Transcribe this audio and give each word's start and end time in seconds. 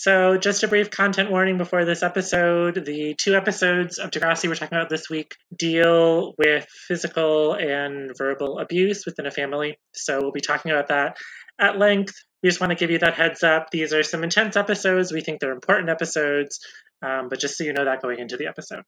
So, 0.00 0.38
just 0.38 0.62
a 0.62 0.68
brief 0.68 0.90
content 0.90 1.30
warning 1.30 1.58
before 1.58 1.84
this 1.84 2.02
episode. 2.02 2.86
The 2.86 3.14
two 3.20 3.34
episodes 3.34 3.98
of 3.98 4.10
Degrassi 4.10 4.48
we're 4.48 4.54
talking 4.54 4.78
about 4.78 4.88
this 4.88 5.10
week 5.10 5.34
deal 5.54 6.32
with 6.38 6.66
physical 6.88 7.52
and 7.52 8.10
verbal 8.16 8.60
abuse 8.60 9.04
within 9.04 9.26
a 9.26 9.30
family. 9.30 9.78
So, 9.92 10.18
we'll 10.22 10.32
be 10.32 10.40
talking 10.40 10.70
about 10.70 10.88
that 10.88 11.18
at 11.60 11.78
length. 11.78 12.14
We 12.42 12.48
just 12.48 12.62
want 12.62 12.70
to 12.70 12.76
give 12.76 12.90
you 12.90 13.00
that 13.00 13.12
heads 13.12 13.42
up. 13.42 13.66
These 13.70 13.92
are 13.92 14.02
some 14.02 14.24
intense 14.24 14.56
episodes. 14.56 15.12
We 15.12 15.20
think 15.20 15.38
they're 15.38 15.52
important 15.52 15.90
episodes, 15.90 16.60
um, 17.02 17.28
but 17.28 17.38
just 17.38 17.58
so 17.58 17.64
you 17.64 17.74
know 17.74 17.84
that 17.84 18.00
going 18.00 18.20
into 18.20 18.38
the 18.38 18.46
episode. 18.46 18.84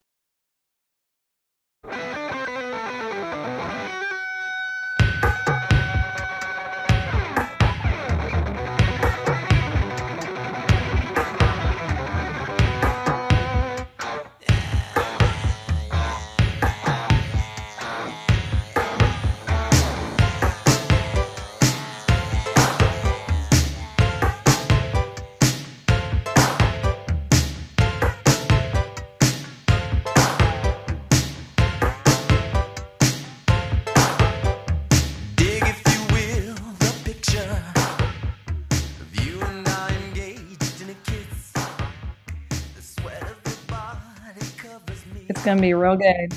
It's 45.43 45.47
gonna 45.49 45.61
be 45.61 45.75
real 45.75 45.97
good. 45.97 46.33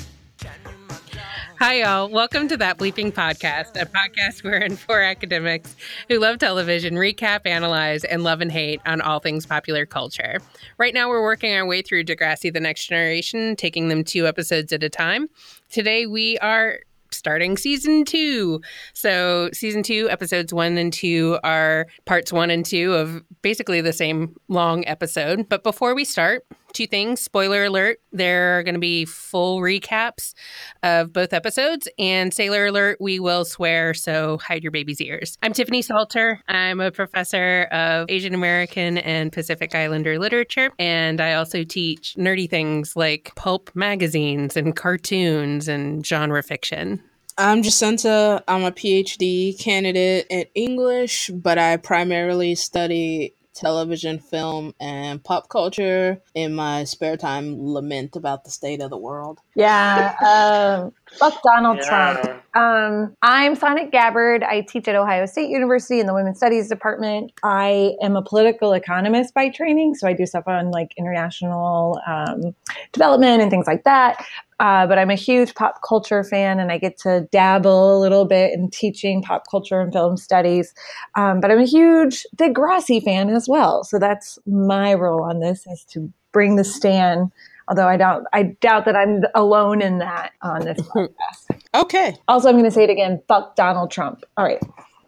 Hi, 1.60 1.82
y'all. 1.82 2.08
Welcome 2.08 2.48
to 2.48 2.56
That 2.56 2.76
Bleeping 2.76 3.12
Podcast, 3.12 3.80
a 3.80 3.86
podcast 3.86 4.42
wherein 4.42 4.74
four 4.76 5.00
academics 5.00 5.76
who 6.08 6.18
love 6.18 6.38
television 6.38 6.94
recap, 6.94 7.42
analyze, 7.46 8.02
and 8.02 8.24
love 8.24 8.40
and 8.40 8.50
hate 8.50 8.80
on 8.84 9.00
all 9.00 9.20
things 9.20 9.46
popular 9.46 9.86
culture. 9.86 10.40
Right 10.76 10.92
now, 10.92 11.08
we're 11.08 11.22
working 11.22 11.54
our 11.54 11.64
way 11.64 11.82
through 11.82 12.02
Degrassi 12.02 12.52
The 12.52 12.58
Next 12.58 12.86
Generation, 12.88 13.54
taking 13.54 13.90
them 13.90 14.02
two 14.02 14.26
episodes 14.26 14.72
at 14.72 14.82
a 14.82 14.90
time. 14.90 15.28
Today, 15.70 16.06
we 16.06 16.36
are 16.38 16.80
starting 17.12 17.56
season 17.56 18.04
two. 18.04 18.60
So, 18.92 19.50
season 19.52 19.84
two, 19.84 20.10
episodes 20.10 20.52
one 20.52 20.76
and 20.78 20.92
two 20.92 21.38
are 21.44 21.86
parts 22.06 22.32
one 22.32 22.50
and 22.50 22.66
two 22.66 22.94
of 22.94 23.22
basically 23.42 23.80
the 23.80 23.92
same 23.92 24.34
long 24.48 24.84
episode. 24.88 25.48
But 25.48 25.62
before 25.62 25.94
we 25.94 26.04
start, 26.04 26.44
two 26.76 26.86
things. 26.86 27.20
Spoiler 27.20 27.64
alert 27.64 28.00
there 28.12 28.58
are 28.58 28.62
going 28.62 28.74
to 28.74 28.80
be 28.80 29.04
full 29.04 29.60
recaps 29.60 30.34
of 30.82 31.12
both 31.12 31.32
episodes 31.32 31.88
and 31.98 32.32
sailor 32.32 32.66
alert 32.66 32.98
we 33.00 33.18
will 33.18 33.44
swear 33.44 33.94
so 33.94 34.38
hide 34.38 34.62
your 34.62 34.70
baby's 34.70 35.00
ears. 35.00 35.38
I'm 35.42 35.52
tiffany 35.52 35.82
salter. 35.82 36.40
I'm 36.48 36.80
a 36.80 36.90
professor 36.90 37.64
of 37.72 38.06
asian 38.10 38.34
american 38.34 38.98
and 38.98 39.32
pacific 39.32 39.74
islander 39.74 40.18
literature 40.18 40.70
and 40.78 41.20
i 41.20 41.34
also 41.34 41.64
teach 41.64 42.14
nerdy 42.16 42.48
things 42.48 42.96
like 42.96 43.32
pulp 43.36 43.70
magazines 43.74 44.56
and 44.56 44.76
cartoons 44.76 45.68
and 45.68 46.06
genre 46.06 46.42
fiction. 46.42 47.02
I'm 47.38 47.62
Jacinta. 47.62 48.42
I'm 48.48 48.64
a 48.64 48.72
PhD 48.72 49.58
candidate 49.58 50.26
in 50.30 50.46
English, 50.54 51.28
but 51.34 51.58
I 51.58 51.76
primarily 51.76 52.54
study 52.54 53.34
television, 53.56 54.18
film, 54.18 54.74
and 54.78 55.22
pop 55.24 55.48
culture. 55.48 56.20
In 56.34 56.54
my 56.54 56.84
spare 56.84 57.16
time, 57.16 57.56
lament 57.58 58.14
about 58.14 58.44
the 58.44 58.50
state 58.50 58.80
of 58.80 58.90
the 58.90 58.96
world. 58.96 59.40
Yeah. 59.54 60.14
Um, 60.20 60.92
fuck 61.18 61.42
Donald 61.42 61.78
Yeah. 61.78 62.14
Trump. 62.14 62.42
Um, 62.54 63.14
I'm 63.20 63.54
Sonnet 63.54 63.90
Gabbard. 63.90 64.42
I 64.42 64.62
teach 64.62 64.88
at 64.88 64.94
Ohio 64.94 65.26
State 65.26 65.50
University 65.50 66.00
in 66.00 66.06
the 66.06 66.14
Women's 66.14 66.38
Studies 66.38 66.68
Department. 66.68 67.32
I 67.42 67.94
am 68.02 68.16
a 68.16 68.22
political 68.22 68.72
economist 68.72 69.34
by 69.34 69.50
training, 69.50 69.94
so 69.94 70.08
I 70.08 70.14
do 70.14 70.24
stuff 70.24 70.44
on 70.46 70.70
like 70.70 70.92
international 70.96 72.00
um, 72.06 72.54
development 72.92 73.42
and 73.42 73.50
things 73.50 73.66
like 73.66 73.84
that. 73.84 74.24
Uh, 74.58 74.86
but 74.86 74.98
I'm 74.98 75.10
a 75.10 75.16
huge 75.16 75.54
pop 75.54 75.82
culture 75.86 76.24
fan, 76.24 76.58
and 76.58 76.72
I 76.72 76.78
get 76.78 76.96
to 77.00 77.28
dabble 77.30 77.98
a 77.98 78.00
little 78.00 78.24
bit 78.24 78.54
in 78.54 78.70
teaching 78.70 79.22
pop 79.22 79.44
culture 79.50 79.80
and 79.80 79.92
film 79.92 80.16
studies. 80.16 80.72
Um, 81.14 81.40
but 81.40 81.50
I'm 81.50 81.58
a 81.60 81.66
huge 81.66 82.24
Degrassi 82.36 83.04
fan 83.04 83.28
as 83.28 83.46
well, 83.48 83.84
so 83.84 83.98
that's 83.98 84.38
my 84.46 84.94
role 84.94 85.22
on 85.22 85.40
this 85.40 85.66
is 85.66 85.84
to 85.90 86.10
bring 86.32 86.56
the 86.56 86.64
stand. 86.64 87.30
Although 87.68 87.88
I 87.88 87.96
doubt, 87.96 88.24
I 88.32 88.44
doubt 88.44 88.84
that 88.84 88.96
I'm 88.96 89.24
alone 89.34 89.82
in 89.82 89.98
that 89.98 90.32
on 90.42 90.64
this 90.64 90.80
podcast. 90.80 91.62
Okay. 91.74 92.16
Also, 92.28 92.48
I'm 92.48 92.54
going 92.54 92.64
to 92.64 92.70
say 92.70 92.84
it 92.84 92.90
again. 92.90 93.22
Fuck 93.28 93.56
Donald 93.56 93.90
Trump. 93.90 94.24
All 94.36 94.44
right. 94.44 94.62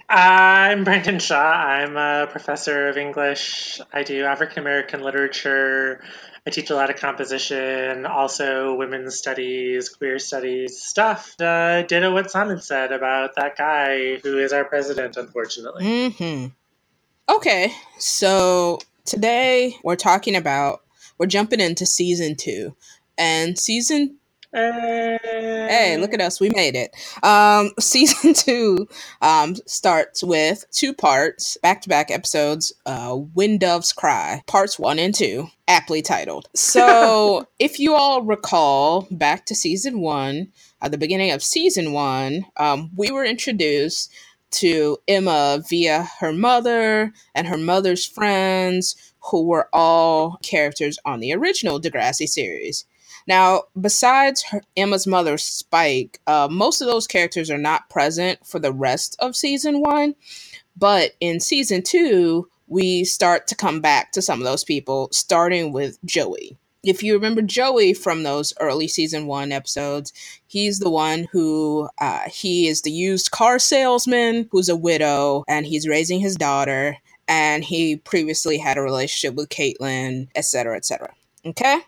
I'm 0.09 0.85
Brandon 0.85 1.19
Shaw. 1.19 1.37
I'm 1.37 1.97
a 1.97 2.27
professor 2.31 2.89
of 2.89 2.97
English. 2.97 3.81
I 3.93 4.03
do 4.03 4.25
African 4.25 4.61
American 4.61 5.03
literature. 5.03 6.03
I 6.47 6.51
teach 6.51 6.71
a 6.71 6.75
lot 6.75 6.89
of 6.89 6.97
composition, 6.97 8.07
also 8.07 8.75
women's 8.75 9.17
studies, 9.17 9.91
queer 9.91 10.19
studies 10.19 10.81
stuff. 10.81 11.39
Uh, 11.39 11.83
ditto 11.83 12.15
what 12.15 12.31
Sonnet 12.31 12.65
said 12.65 12.91
about 12.91 13.35
that 13.37 13.59
guy 13.59 14.17
who 14.17 14.39
is 14.39 14.55
our 14.55 14.65
president, 14.65 15.19
unfortunately. 15.19 16.11
hmm 16.11 16.47
Okay. 17.29 17.75
So 17.99 18.79
today 19.05 19.77
we're 19.85 19.97
talking 19.97 20.35
about, 20.35 20.81
we're 21.19 21.27
jumping 21.27 21.61
into 21.61 21.87
season 21.87 22.37
two. 22.37 22.75
And 23.17 23.59
season 23.59 24.19
Hey, 24.53 25.19
Hey, 25.23 25.97
look 25.99 26.15
at 26.15 26.21
us. 26.23 26.41
We 26.41 26.49
made 26.55 26.75
it. 26.75 26.95
Um, 27.23 27.73
season 27.81 28.33
two 28.33 28.89
um, 29.21 29.57
starts 29.67 30.25
with 30.25 30.65
two 30.71 30.95
parts, 30.95 31.59
back 31.59 31.83
to 31.83 31.89
back 31.89 32.11
episodes 32.11 32.73
uh, 32.87 33.15
When 33.15 33.59
Doves 33.59 33.93
Cry, 33.93 34.43
parts 34.47 34.79
one 34.79 34.99
and 34.99 35.15
two, 35.15 35.49
aptly 35.67 36.01
titled. 36.01 36.49
So, 36.55 37.47
if 37.59 37.79
you 37.79 37.95
all 37.95 38.23
recall 38.23 39.07
back 39.11 39.45
to 39.47 39.55
season 39.55 40.01
one, 40.01 40.49
at 40.81 40.93
the 40.93 40.99
beginning 40.99 41.31
of 41.33 41.43
season 41.43 41.93
one, 41.93 42.47
um, 42.57 42.91
we 42.97 43.11
were 43.11 43.25
introduced 43.25 44.11
to 44.51 44.97
Emma 45.07 45.63
via 45.69 46.09
her 46.21 46.33
mother 46.33 47.13
and 47.35 47.47
her 47.47 47.59
mother's 47.59 48.07
friends, 48.07 48.97
who 49.31 49.45
were 49.45 49.69
all 49.73 50.39
characters 50.43 50.99
on 51.05 51.21
the 51.21 51.33
original 51.35 51.81
Degrassi 51.81 52.29
series. 52.29 52.85
Now, 53.27 53.65
besides 53.79 54.43
her, 54.45 54.63
Emma's 54.77 55.07
mother, 55.07 55.37
Spike, 55.37 56.21
uh, 56.27 56.49
most 56.51 56.81
of 56.81 56.87
those 56.87 57.07
characters 57.07 57.51
are 57.51 57.59
not 57.59 57.91
present 57.91 58.45
for 58.47 58.59
the 58.59 58.73
rest 58.73 59.17
of 59.19 59.37
season 59.37 59.81
one. 59.81 60.15
But 60.77 61.13
in 61.21 61.41
season 61.41 61.83
two, 61.83 62.49
we 62.69 63.05
start 63.05 63.47
to 63.49 63.57
come 63.57 63.81
back 63.81 64.13
to 64.13 64.23
some 64.23 64.41
of 64.41 64.45
those 64.45 64.65
people, 64.65 65.09
starting 65.13 65.73
with 65.73 65.99
Joey. 66.05 66.57
If 66.85 67.03
you 67.03 67.15
remember 67.15 67.43
Joey 67.43 67.93
from 67.93 68.23
those 68.23 68.53
early 68.61 68.87
season 68.89 69.27
one 69.27 69.51
episodes, 69.51 70.13
he's 70.47 70.79
the 70.79 70.91
one 70.91 71.27
who 71.33 71.89
uh, 72.01 72.21
he 72.31 72.69
is 72.69 72.83
the 72.83 72.91
used 72.91 73.31
car 73.31 73.59
salesman 73.59 74.49
who's 74.53 74.69
a 74.69 74.77
widow 74.77 75.45
and 75.49 75.67
he's 75.67 75.89
raising 75.89 76.21
his 76.21 76.37
daughter. 76.37 76.97
And 77.29 77.65
he 77.65 77.97
previously 77.97 78.59
had 78.59 78.79
a 78.79 78.83
relationship 78.83 79.37
with 79.37 79.51
Caitlin, 79.51 80.29
etc., 80.35 80.77
etc. 80.77 81.15
Okay? 81.47 81.81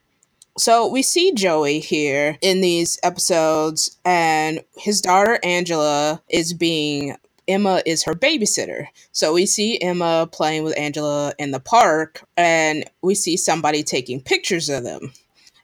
So 0.58 0.86
we 0.86 1.02
see 1.02 1.32
Joey 1.32 1.80
here 1.80 2.36
in 2.42 2.60
these 2.60 2.98
episodes, 3.02 3.98
and 4.04 4.60
his 4.76 5.00
daughter 5.00 5.40
Angela 5.42 6.22
is 6.28 6.52
being 6.52 7.16
Emma 7.48 7.82
is 7.86 8.04
her 8.04 8.14
babysitter. 8.14 8.86
So 9.12 9.32
we 9.32 9.46
see 9.46 9.80
Emma 9.80 10.28
playing 10.30 10.62
with 10.64 10.78
Angela 10.78 11.32
in 11.38 11.50
the 11.50 11.60
park, 11.60 12.22
and 12.36 12.84
we 13.02 13.14
see 13.14 13.36
somebody 13.36 13.82
taking 13.82 14.20
pictures 14.20 14.68
of 14.68 14.84
them. 14.84 15.12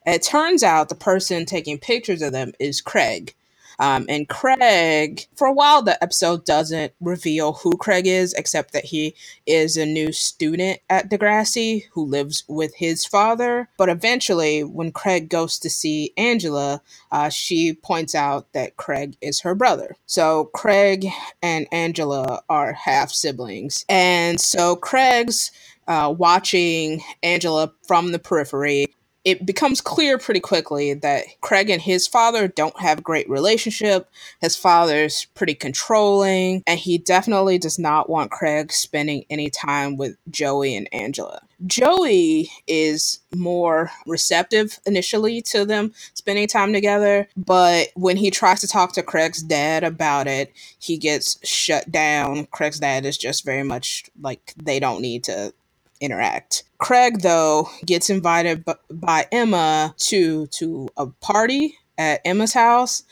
It 0.06 0.22
turns 0.22 0.62
out 0.62 0.88
the 0.88 0.94
person 0.96 1.46
taking 1.46 1.78
pictures 1.78 2.22
of 2.22 2.32
them 2.32 2.52
is 2.58 2.80
Craig. 2.80 3.34
Um, 3.78 4.06
and 4.08 4.28
Craig, 4.28 5.26
for 5.34 5.46
a 5.46 5.52
while, 5.52 5.82
the 5.82 6.02
episode 6.02 6.44
doesn't 6.44 6.92
reveal 7.00 7.54
who 7.54 7.76
Craig 7.76 8.06
is, 8.06 8.32
except 8.34 8.72
that 8.72 8.86
he 8.86 9.14
is 9.46 9.76
a 9.76 9.86
new 9.86 10.12
student 10.12 10.80
at 10.88 11.10
Degrassi 11.10 11.84
who 11.92 12.04
lives 12.04 12.44
with 12.48 12.74
his 12.76 13.04
father. 13.04 13.68
But 13.76 13.88
eventually, 13.88 14.64
when 14.64 14.92
Craig 14.92 15.28
goes 15.28 15.58
to 15.60 15.70
see 15.70 16.12
Angela, 16.16 16.80
uh, 17.10 17.28
she 17.28 17.74
points 17.74 18.14
out 18.14 18.52
that 18.52 18.76
Craig 18.76 19.16
is 19.20 19.40
her 19.40 19.54
brother. 19.54 19.96
So 20.06 20.46
Craig 20.54 21.06
and 21.42 21.66
Angela 21.72 22.42
are 22.48 22.72
half 22.72 23.10
siblings. 23.10 23.84
And 23.88 24.40
so 24.40 24.76
Craig's 24.76 25.50
uh, 25.88 26.14
watching 26.16 27.02
Angela 27.22 27.72
from 27.86 28.12
the 28.12 28.18
periphery 28.18 28.86
it 29.26 29.44
becomes 29.44 29.80
clear 29.80 30.18
pretty 30.18 30.38
quickly 30.38 30.94
that 30.94 31.24
Craig 31.40 31.68
and 31.68 31.82
his 31.82 32.06
father 32.06 32.46
don't 32.46 32.78
have 32.80 33.00
a 33.00 33.02
great 33.02 33.28
relationship. 33.28 34.08
His 34.40 34.54
father's 34.54 35.26
pretty 35.34 35.54
controlling, 35.54 36.62
and 36.64 36.78
he 36.78 36.96
definitely 36.96 37.58
does 37.58 37.76
not 37.76 38.08
want 38.08 38.30
Craig 38.30 38.70
spending 38.70 39.24
any 39.28 39.50
time 39.50 39.96
with 39.96 40.16
Joey 40.30 40.76
and 40.76 40.88
Angela. 40.92 41.40
Joey 41.66 42.52
is 42.68 43.18
more 43.34 43.90
receptive 44.06 44.78
initially 44.86 45.42
to 45.42 45.64
them 45.64 45.92
spending 46.14 46.46
time 46.46 46.72
together, 46.72 47.26
but 47.36 47.88
when 47.96 48.16
he 48.16 48.30
tries 48.30 48.60
to 48.60 48.68
talk 48.68 48.92
to 48.92 49.02
Craig's 49.02 49.42
dad 49.42 49.82
about 49.82 50.28
it, 50.28 50.52
he 50.78 50.98
gets 50.98 51.44
shut 51.44 51.90
down. 51.90 52.46
Craig's 52.52 52.78
dad 52.78 53.04
is 53.04 53.18
just 53.18 53.44
very 53.44 53.64
much 53.64 54.04
like 54.20 54.54
they 54.56 54.78
don't 54.78 55.02
need 55.02 55.24
to 55.24 55.52
interact. 56.00 56.64
Craig 56.78 57.22
though 57.22 57.68
gets 57.84 58.10
invited 58.10 58.64
b- 58.64 58.74
by 58.90 59.26
Emma 59.32 59.94
to 59.98 60.46
to 60.48 60.88
a 60.96 61.06
party 61.06 61.78
at 61.98 62.20
Emma's 62.24 62.54
house. 62.54 63.02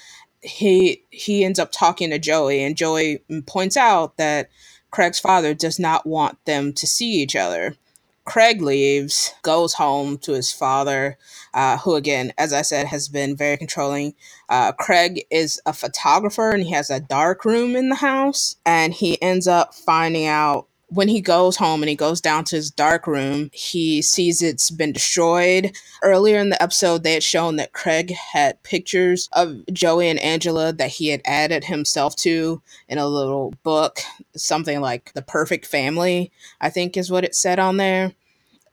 He 0.43 1.03
he 1.11 1.45
ends 1.45 1.59
up 1.59 1.73
talking 1.73 2.11
to 2.11 2.19
Joey 2.19 2.63
and 2.63 2.77
Joey 2.77 3.23
points 3.47 3.77
out 3.77 4.17
that 4.19 4.51
Craig's 4.91 5.21
father 5.21 5.55
does 5.55 5.79
not 5.79 6.07
want 6.07 6.45
them 6.45 6.73
to 6.75 6.87
see 6.87 7.13
each 7.15 7.35
other. 7.35 7.77
Craig 8.25 8.63
leaves, 8.63 9.35
goes 9.43 9.75
home 9.75 10.17
to 10.19 10.33
his 10.33 10.51
father, 10.51 11.19
uh, 11.53 11.77
who, 11.79 11.95
again, 11.95 12.33
as 12.39 12.53
I 12.53 12.63
said, 12.63 12.87
has 12.87 13.09
been 13.09 13.37
very 13.37 13.57
controlling. 13.57 14.15
Uh, 14.49 14.73
Craig 14.73 15.25
is 15.31 15.61
a 15.67 15.73
photographer 15.75 16.51
and 16.51 16.63
he 16.63 16.71
has 16.71 16.89
a 16.89 17.01
dark 17.01 17.45
room 17.45 17.77
in 17.77 17.91
the 17.91 17.97
house. 17.97 18.57
And 18.65 18.95
he 18.95 19.21
ends 19.21 19.47
up 19.47 19.75
finding 19.75 20.27
out 20.27 20.69
when 20.95 21.09
he 21.09 21.21
goes 21.21 21.57
home 21.57 21.83
and 21.83 21.91
he 21.91 21.97
goes 21.97 22.21
down 22.21 22.45
to 22.45 22.57
his 22.57 22.71
dark 22.71 23.07
room, 23.07 23.51
he 23.53 24.01
sees 24.01 24.43
it's 24.43 24.71
been 24.71 24.93
destroyed. 24.93 25.73
Earlier 26.03 26.39
in 26.39 26.51
the 26.51 26.63
episode, 26.63 27.03
they 27.03 27.15
had 27.15 27.23
shown 27.23 27.57
that 27.57 27.73
Craig 27.73 28.13
had 28.13 28.63
pictures 28.63 29.29
of 29.33 29.67
Joey 29.73 30.09
and 30.09 30.21
Angela 30.21 30.73
that 30.73 30.91
he 30.91 31.09
had 31.09 31.23
added 31.25 31.65
himself 31.65 32.15
to 32.17 32.63
in 32.89 32.99
a 32.99 33.09
little 33.09 33.55
book, 33.63 34.01
something 34.37 34.81
like 34.81 35.13
The 35.15 35.23
Perfect 35.23 35.67
Family, 35.67 36.31
I 36.61 36.71
think 36.71 36.97
is 36.97 37.11
what 37.11 37.25
it 37.25 37.35
said 37.35 37.59
on 37.59 37.77
there. 37.77 38.13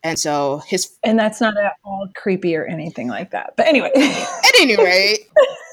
And 0.04 0.18
so 0.18 0.64
his 0.66 0.98
And 1.04 1.20
that's 1.20 1.42
not 1.42 1.58
at 1.58 1.74
all 1.84 2.08
creepy 2.16 2.56
or 2.56 2.66
anything 2.66 3.08
like 3.08 3.32
that. 3.32 3.54
But 3.56 3.68
anyway. 3.68 3.92
at 3.96 4.60
any 4.60 4.76
rate, 4.76 5.20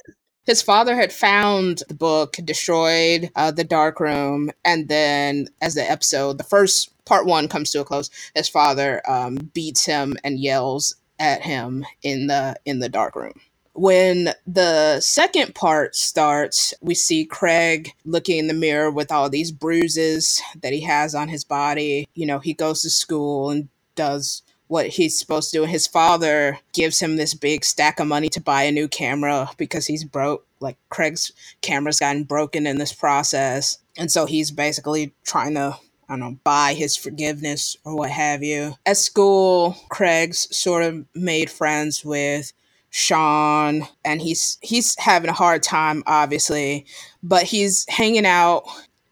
his 0.49 0.63
father 0.63 0.97
had 0.97 1.13
found 1.13 1.83
the 1.89 1.95
book, 1.95 2.37
destroyed 2.43 3.31
uh, 3.37 3.51
the 3.51 3.65
dark 3.65 4.01
room, 4.01 4.51
and 4.65 4.89
then 4.89 5.47
as 5.61 5.75
the 5.75 5.89
episode, 5.89 6.39
the 6.39 6.45
first 6.45 6.91
part 7.05 7.27
one 7.27 7.49
comes 7.49 7.71
to 7.71 7.81
a 7.83 7.85
close, 7.85 8.09
his 8.35 8.49
father 8.49 9.03
um, 9.07 9.37
beats 9.53 9.85
him 9.85 10.17
and 10.25 10.41
yells 10.41 10.97
at 11.19 11.43
him 11.43 11.85
in 12.03 12.29
the 12.29 12.57
in 12.65 12.79
the 12.79 12.89
dark 12.89 13.15
room. 13.15 13.39
When 13.75 14.33
the 14.47 15.01
second 15.01 15.55
part 15.55 15.95
starts, 15.95 16.73
we 16.81 16.95
see 16.95 17.27
Craig 17.27 17.93
looking 18.07 18.39
in 18.39 18.47
the 18.47 18.55
mirror 18.55 18.91
with 18.91 19.13
all 19.13 19.29
these 19.29 19.53
bruises 19.53 20.41
that 20.63 20.73
he 20.73 20.81
has 20.81 21.15
on 21.15 21.29
his 21.29 21.45
body. 21.45 22.09
You 22.15 22.25
know, 22.25 22.39
he 22.39 22.55
goes 22.55 22.81
to 22.83 22.91
school 22.91 23.51
and 23.51 23.69
does 23.97 24.43
what 24.69 24.87
he's 24.87 25.19
supposed 25.19 25.51
to 25.51 25.59
do. 25.59 25.63
And 25.65 25.73
his 25.73 25.87
father 25.87 26.61
gives 26.73 27.01
him 27.01 27.17
this 27.17 27.35
big 27.35 27.65
stack 27.65 27.99
of 27.99 28.07
money 28.07 28.29
to 28.31 28.41
buy 28.41 28.63
a 28.63 28.73
new 28.73 28.87
camera 28.89 29.51
because 29.57 29.87
he's 29.87 30.05
broke. 30.05 30.47
Like 30.61 30.77
Craig's 30.89 31.33
camera's 31.61 32.01
gotten 32.01 32.25
broken 32.25 32.67
in 32.67 32.79
this 32.79 32.93
process. 32.93 33.79
And 33.97 34.11
so 34.11 34.27
he's 34.27 34.51
basically 34.51 35.13
trying 35.25 35.55
to, 35.55 35.77
I 36.09 36.13
don't 36.13 36.21
know, 36.21 36.39
buy 36.45 36.75
his 36.75 36.97
forgiveness 36.97 37.77
or 37.85 37.97
what 37.97 38.11
have 38.11 38.43
you. 38.43 38.75
At 38.87 38.97
school, 38.97 39.77
Craig's 39.89 40.55
sort 40.57 40.85
of 40.85 41.05
made 41.15 41.51
friends 41.51 42.05
with 42.05 42.53
Sean 42.91 43.87
and 44.05 44.23
he's 44.23 44.59
he's 44.63 44.99
having 44.99 45.29
a 45.29 45.35
hard 45.35 45.63
time 45.63 46.03
obviously 46.07 46.87
but 47.23 47.43
he's 47.43 47.85
hanging 47.89 48.25
out 48.25 48.65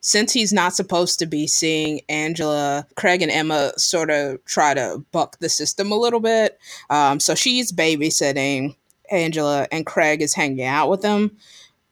since 0.06 0.32
he's 0.32 0.52
not 0.52 0.72
supposed 0.72 1.18
to 1.18 1.26
be 1.26 1.48
seeing 1.48 2.00
Angela, 2.08 2.86
Craig 2.94 3.22
and 3.22 3.30
Emma 3.30 3.72
sort 3.76 4.08
of 4.08 4.42
try 4.44 4.72
to 4.72 5.04
buck 5.10 5.36
the 5.40 5.48
system 5.48 5.90
a 5.90 5.98
little 5.98 6.20
bit. 6.20 6.60
Um, 6.90 7.18
so 7.18 7.34
she's 7.34 7.72
babysitting 7.72 8.76
Angela, 9.10 9.66
and 9.72 9.84
Craig 9.84 10.22
is 10.22 10.32
hanging 10.32 10.64
out 10.64 10.88
with 10.88 11.02
them. 11.02 11.36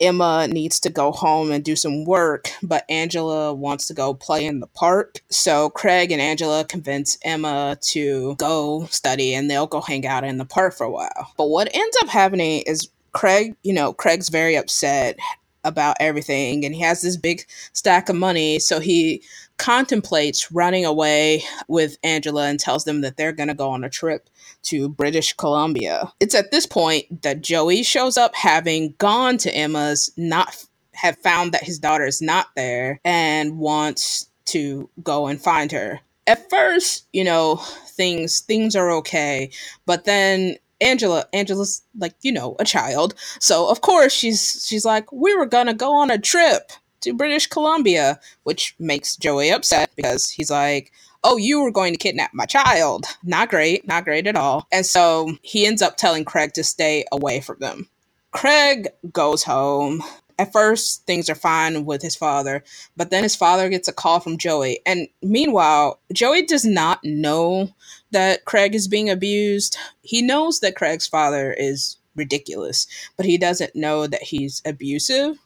Emma 0.01 0.47
needs 0.47 0.79
to 0.81 0.91
go 0.91 1.11
home 1.11 1.51
and 1.51 1.65
do 1.65 1.75
some 1.75 2.05
work, 2.05 2.51
but 2.63 2.85
Angela 2.89 3.53
wants 3.53 3.89
to 3.89 3.95
go 3.95 4.15
play 4.15 4.47
in 4.47 4.61
the 4.61 4.69
park. 4.69 5.21
So 5.31 5.71
Craig 5.71 6.13
and 6.13 6.23
Angela 6.23 6.65
convince 6.65 7.19
Emma 7.23 7.77
to 7.89 8.37
go 8.37 8.87
study 8.91 9.35
and 9.35 9.51
they'll 9.51 9.67
go 9.67 9.81
hang 9.81 10.07
out 10.07 10.23
in 10.23 10.39
the 10.39 10.45
park 10.45 10.75
for 10.75 10.85
a 10.85 10.91
while. 10.91 11.33
But 11.37 11.49
what 11.49 11.75
ends 11.75 11.97
up 12.01 12.09
happening 12.09 12.63
is 12.65 12.89
Craig, 13.13 13.57
you 13.65 13.73
know, 13.73 13.93
Craig's 13.93 14.29
very 14.29 14.57
upset 14.57 15.19
about 15.65 15.97
everything 16.01 16.65
and 16.65 16.75
he 16.75 16.81
has 16.81 17.03
this 17.03 17.17
big 17.17 17.45
stack 17.73 18.09
of 18.09 18.17
money 18.17 18.59
so 18.59 18.81
he 18.81 19.23
contemplates 19.57 20.51
running 20.51 20.85
away 20.85 21.43
with 21.69 21.97
Angela 22.03 22.47
and 22.47 22.59
tells 22.59 22.85
them 22.85 23.01
that 23.03 23.17
they're 23.17 23.33
going 23.33 23.49
to 23.49 23.55
go 23.55 23.71
on 23.71 23.85
a 23.85 23.91
trip 23.91 24.29
to 24.65 24.89
British 24.89 25.33
Columbia. 25.35 26.13
It's 26.21 26.35
at 26.35 26.51
this 26.51 26.67
point 26.67 27.23
that 27.23 27.41
Joey 27.41 27.83
shows 27.83 28.17
up 28.17 28.35
having 28.35 28.95
gone 28.99 29.39
to 29.39 29.55
Emma's 29.55 30.11
not 30.17 30.65
have 30.93 31.19
found 31.19 31.53
that 31.53 31.65
his 31.65 31.79
daughter 31.79 32.05
is 32.05 32.23
not 32.23 32.49
there 32.57 33.01
and 33.05 33.59
wants 33.59 34.29
to 34.47 34.89
go 35.03 35.27
and 35.27 35.41
find 35.41 35.73
her. 35.73 36.01
At 36.27 36.49
first, 36.49 37.07
you 37.13 37.25
know, 37.25 37.57
things 37.87 38.41
things 38.41 38.75
are 38.75 38.91
okay, 38.91 39.51
but 39.85 40.05
then 40.05 40.57
Angela, 40.85 41.27
Angela's 41.33 41.83
like, 41.99 42.15
you 42.23 42.33
know, 42.33 42.57
a 42.61 42.65
child. 42.65 43.15
So 43.41 43.69
of 43.71 43.81
course 43.81 44.13
she's 44.13 44.65
she's 44.69 44.85
like, 44.85 45.11
we 45.13 45.35
were 45.35 45.47
gonna 45.47 45.75
go 45.75 45.95
on 45.95 46.11
a 46.11 46.19
trip 46.19 46.71
to 47.01 47.13
British 47.15 47.47
Columbia, 47.47 48.21
which 48.45 48.75
makes 48.79 49.17
Joey 49.17 49.51
upset 49.51 49.91
because 49.97 50.31
he's 50.31 50.51
like, 50.51 50.93
Oh, 51.27 51.39
you 51.39 51.63
were 51.63 51.71
going 51.71 51.95
to 51.95 51.99
kidnap 51.99 52.35
my 52.35 52.45
child. 52.45 53.07
Not 53.25 53.49
great, 53.49 53.89
not 53.89 54.05
great 54.05 54.27
at 54.27 54.37
all. 54.37 54.69
And 54.71 54.85
so 54.85 55.39
he 55.41 55.67
ends 55.67 55.81
up 55.81 55.97
telling 55.97 56.25
Craig 56.25 56.53
to 56.53 56.63
stay 56.63 57.05
away 57.11 57.41
from 57.41 57.57
them. 57.61 57.89
Craig 58.33 58.89
goes 59.11 59.43
home. 59.45 60.03
At 60.39 60.53
first, 60.53 61.07
things 61.07 61.31
are 61.31 61.35
fine 61.35 61.85
with 61.85 62.03
his 62.03 62.17
father, 62.17 62.65
but 62.97 63.11
then 63.11 63.23
his 63.23 63.37
father 63.37 63.69
gets 63.69 63.89
a 63.89 63.93
call 63.93 64.21
from 64.21 64.39
Joey. 64.39 64.81
And 64.85 65.09
meanwhile, 65.23 66.01
Joey 66.13 66.45
does 66.45 66.65
not 66.65 66.99
know 67.05 67.71
that 68.11 68.45
Craig 68.45 68.75
is 68.75 68.89
being 68.89 69.09
abused. 69.09 69.77
He 70.03 70.23
knows 70.23 70.61
that 70.61 70.77
Craig's 70.77 71.07
father 71.07 71.55
is 71.57 71.99
ridiculous, 72.17 72.87
but 73.17 73.27
he 73.27 73.39
doesn't 73.39 73.77
know 73.77 74.07
that 74.07 74.23
he's 74.23 74.63
abusive. 74.65 75.39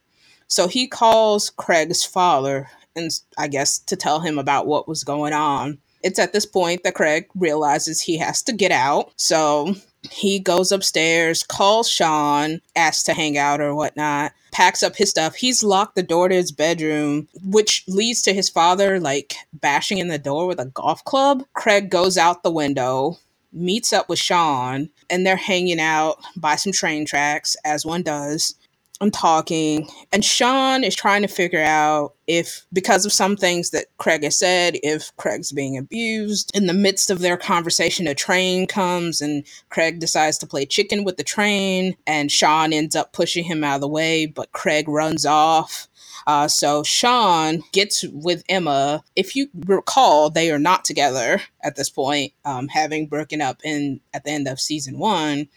So 0.48 0.68
he 0.68 0.86
calls 0.86 1.50
Craig's 1.50 2.04
father 2.04 2.68
and 2.96 3.10
I 3.38 3.48
guess 3.48 3.78
to 3.80 3.96
tell 3.96 4.20
him 4.20 4.38
about 4.38 4.66
what 4.66 4.88
was 4.88 5.04
going 5.04 5.32
on. 5.32 5.78
It's 6.02 6.18
at 6.18 6.32
this 6.32 6.46
point 6.46 6.82
that 6.84 6.94
Craig 6.94 7.26
realizes 7.34 8.00
he 8.00 8.18
has 8.18 8.42
to 8.44 8.52
get 8.52 8.72
out. 8.72 9.12
So 9.16 9.74
he 10.10 10.38
goes 10.38 10.72
upstairs, 10.72 11.42
calls 11.42 11.88
Sean, 11.90 12.60
asks 12.76 13.02
to 13.04 13.14
hang 13.14 13.36
out 13.38 13.60
or 13.60 13.74
whatnot, 13.74 14.32
packs 14.52 14.82
up 14.82 14.96
his 14.96 15.10
stuff. 15.10 15.36
He's 15.36 15.62
locked 15.62 15.94
the 15.94 16.02
door 16.02 16.28
to 16.28 16.34
his 16.34 16.52
bedroom, 16.52 17.28
which 17.42 17.84
leads 17.88 18.22
to 18.22 18.34
his 18.34 18.48
father 18.48 19.00
like 19.00 19.34
bashing 19.52 19.98
in 19.98 20.08
the 20.08 20.18
door 20.18 20.46
with 20.46 20.60
a 20.60 20.66
golf 20.66 21.04
club. 21.04 21.44
Craig 21.54 21.90
goes 21.90 22.16
out 22.18 22.42
the 22.42 22.50
window, 22.50 23.18
meets 23.52 23.92
up 23.92 24.08
with 24.08 24.18
Sean, 24.18 24.90
and 25.10 25.26
they're 25.26 25.36
hanging 25.36 25.80
out 25.80 26.18
by 26.36 26.56
some 26.56 26.72
train 26.72 27.04
tracks, 27.04 27.56
as 27.64 27.86
one 27.86 28.02
does. 28.02 28.54
I'm 29.00 29.12
talking, 29.12 29.88
and 30.12 30.24
Sean 30.24 30.82
is 30.82 30.96
trying 30.96 31.22
to 31.22 31.28
figure 31.28 31.62
out 31.62 32.14
if, 32.26 32.66
because 32.72 33.06
of 33.06 33.12
some 33.12 33.36
things 33.36 33.70
that 33.70 33.86
Craig 33.98 34.24
has 34.24 34.36
said, 34.36 34.78
if 34.82 35.16
Craig's 35.16 35.52
being 35.52 35.78
abused. 35.78 36.50
In 36.52 36.66
the 36.66 36.74
midst 36.74 37.08
of 37.08 37.20
their 37.20 37.36
conversation, 37.36 38.08
a 38.08 38.14
train 38.14 38.66
comes, 38.66 39.20
and 39.20 39.44
Craig 39.70 40.00
decides 40.00 40.36
to 40.38 40.48
play 40.48 40.66
chicken 40.66 41.04
with 41.04 41.16
the 41.16 41.22
train, 41.22 41.96
and 42.08 42.32
Sean 42.32 42.72
ends 42.72 42.96
up 42.96 43.12
pushing 43.12 43.44
him 43.44 43.62
out 43.62 43.76
of 43.76 43.80
the 43.82 43.88
way, 43.88 44.26
but 44.26 44.52
Craig 44.52 44.88
runs 44.88 45.24
off. 45.24 45.86
Uh, 46.26 46.48
so 46.48 46.82
Sean 46.82 47.62
gets 47.72 48.04
with 48.12 48.42
Emma. 48.48 49.04
If 49.14 49.36
you 49.36 49.48
recall, 49.66 50.28
they 50.28 50.50
are 50.50 50.58
not 50.58 50.84
together 50.84 51.40
at 51.62 51.76
this 51.76 51.88
point, 51.88 52.32
um, 52.44 52.68
having 52.68 53.06
broken 53.06 53.40
up 53.40 53.60
in 53.64 54.00
at 54.12 54.24
the 54.24 54.30
end 54.30 54.48
of 54.48 54.60
season 54.60 54.98
one 54.98 55.48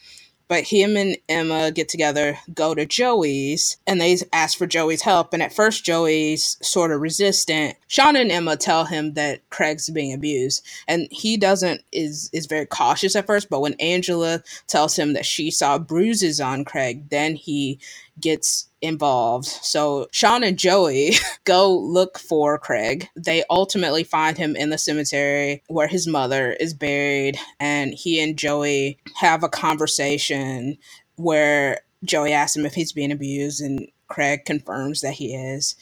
but 0.51 0.65
him 0.65 0.98
and 0.98 1.15
Emma 1.29 1.72
get 1.72 1.88
together, 1.88 2.38
go 2.53 2.75
to 2.75 2.86
Joey's, 2.86 3.77
and 3.88 4.01
they 4.01 4.17
ask 4.34 4.58
for 4.58 4.67
Joey's 4.67 5.01
help. 5.01 5.34
And 5.34 5.41
at 5.41 5.53
first, 5.53 5.86
Joey's 5.86 6.58
sort 6.62 6.91
of 6.91 7.00
resistant. 7.00 7.77
Sean 7.88 8.17
and 8.17 8.29
Emma 8.29 8.58
tell 8.58 8.84
him 8.84 9.13
that 9.13 9.50
Craig's 9.50 9.89
being 9.89 10.12
abused, 10.12 10.62
and 10.89 11.08
he 11.10 11.38
doesn't 11.38 11.84
is 11.93 12.29
is 12.34 12.48
very 12.48 12.65
cautious 12.65 13.15
at 13.15 13.27
first. 13.27 13.50
But 13.50 13.62
when 13.62 13.75
Angela 13.75 14.43
tells 14.67 15.00
him 15.00 15.13
that 15.13 15.25
she 15.25 15.51
saw 15.51 15.77
bruises 15.77 16.41
on 16.41 16.65
Craig, 16.65 17.08
then 17.08 17.36
he 17.36 17.79
gets 18.19 18.69
involved. 18.81 19.45
So 19.45 20.07
Sean 20.11 20.43
and 20.43 20.57
Joey 20.57 21.13
go 21.43 21.75
look 21.77 22.19
for 22.19 22.57
Craig. 22.57 23.07
They 23.15 23.43
ultimately 23.49 24.03
find 24.03 24.37
him 24.37 24.55
in 24.55 24.69
the 24.69 24.77
cemetery 24.77 25.63
where 25.67 25.87
his 25.87 26.07
mother 26.07 26.51
is 26.59 26.73
buried, 26.73 27.37
and 27.59 27.93
he 27.93 28.21
and 28.21 28.37
Joey 28.37 28.97
have 29.15 29.43
a 29.43 29.49
conversation 29.49 30.77
where 31.15 31.81
Joey 32.03 32.33
asks 32.33 32.55
him 32.55 32.65
if 32.65 32.73
he's 32.73 32.91
being 32.91 33.11
abused, 33.11 33.61
and 33.61 33.87
Craig 34.07 34.45
confirms 34.45 35.01
that 35.01 35.13
he 35.13 35.35
is. 35.35 35.75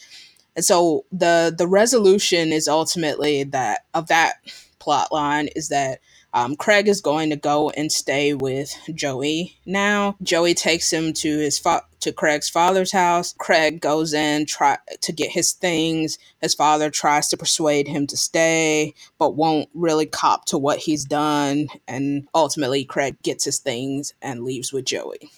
And 0.56 0.64
so 0.64 1.04
the 1.10 1.54
the 1.56 1.66
resolution 1.66 2.52
is 2.52 2.68
ultimately 2.68 3.44
that 3.44 3.80
of 3.94 4.08
that 4.08 4.34
plot 4.78 5.12
line 5.12 5.48
is 5.56 5.68
that 5.68 6.00
um, 6.32 6.56
Craig 6.56 6.88
is 6.88 7.00
going 7.00 7.30
to 7.30 7.36
go 7.36 7.70
and 7.70 7.90
stay 7.90 8.34
with 8.34 8.74
Joey 8.94 9.58
now. 9.66 10.16
Joey 10.22 10.54
takes 10.54 10.92
him 10.92 11.12
to 11.14 11.38
his 11.38 11.58
fa- 11.58 11.84
to 12.00 12.12
Craig's 12.12 12.48
father's 12.48 12.92
house. 12.92 13.34
Craig 13.38 13.80
goes 13.80 14.14
in 14.14 14.46
try 14.46 14.78
to 15.00 15.12
get 15.12 15.30
his 15.30 15.52
things. 15.52 16.18
His 16.40 16.54
father 16.54 16.90
tries 16.90 17.28
to 17.28 17.36
persuade 17.36 17.88
him 17.88 18.06
to 18.06 18.16
stay, 18.16 18.94
but 19.18 19.36
won't 19.36 19.68
really 19.74 20.06
cop 20.06 20.46
to 20.46 20.58
what 20.58 20.78
he's 20.78 21.04
done. 21.04 21.68
And 21.86 22.28
ultimately, 22.34 22.84
Craig 22.84 23.16
gets 23.22 23.44
his 23.44 23.58
things 23.58 24.14
and 24.22 24.44
leaves 24.44 24.72
with 24.72 24.86
Joey 24.86 25.30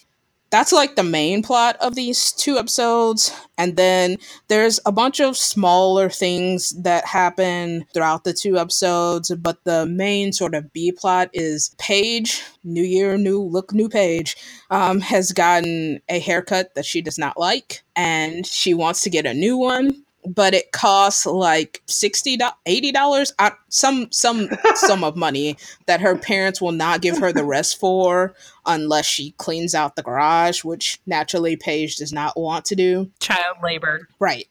that's 0.53 0.71
like 0.71 0.97
the 0.97 1.03
main 1.03 1.43
plot 1.43 1.77
of 1.81 1.95
these 1.95 2.31
two 2.31 2.59
episodes 2.59 3.35
and 3.57 3.77
then 3.77 4.19
there's 4.49 4.79
a 4.85 4.93
bunch 4.93 5.19
of 5.19 5.35
smaller 5.35 6.11
things 6.11 6.71
that 6.83 7.07
happen 7.07 7.87
throughout 7.95 8.25
the 8.25 8.35
two 8.35 8.59
episodes 8.59 9.35
but 9.37 9.65
the 9.65 9.87
main 9.87 10.31
sort 10.31 10.55
of 10.55 10.71
b 10.75 10.93
plot 10.93 11.31
is 11.33 11.75
paige 11.79 12.43
new 12.65 12.83
year 12.83 13.17
new 13.17 13.41
look 13.41 13.73
new 13.73 13.89
page 13.89 14.37
um, 14.71 15.01
has 15.01 15.33
gotten 15.33 16.01
a 16.11 16.21
haircut 16.21 16.75
that 16.75 16.85
she 16.85 17.01
does 17.01 17.19
not 17.19 17.39
like 17.39 17.83
and 17.97 18.47
she 18.47 18.75
wants 18.75 19.01
to 19.01 19.11
get 19.11 19.25
a 19.25 19.35
new 19.35 19.57
one 19.57 20.05
but 20.27 20.55
it 20.55 20.73
costs 20.73 21.27
like 21.27 21.83
60 21.87 22.39
80 22.67 22.93
dollars? 22.93 23.33
Some 23.69 24.11
some 24.11 24.49
sum 24.75 25.05
of 25.05 25.17
money 25.17 25.57
that 25.87 26.01
her 26.01 26.17
parents 26.17 26.61
will 26.61 26.73
not 26.73 27.03
give 27.03 27.19
her 27.19 27.33
the 27.33 27.45
rest 27.45 27.79
for 27.79 28.35
unless 28.67 29.07
she 29.07 29.33
cleans 29.39 29.75
out 29.75 29.97
the 29.97 30.03
garage 30.03 30.65
which 30.65 31.01
naturally 31.07 31.57
paige 31.57 31.97
does 31.97 32.13
not 32.13 32.37
want 32.37 32.65
to 32.67 32.77
do. 32.77 33.11
Child 33.21 33.57
labor. 33.63 34.09
right. 34.19 34.47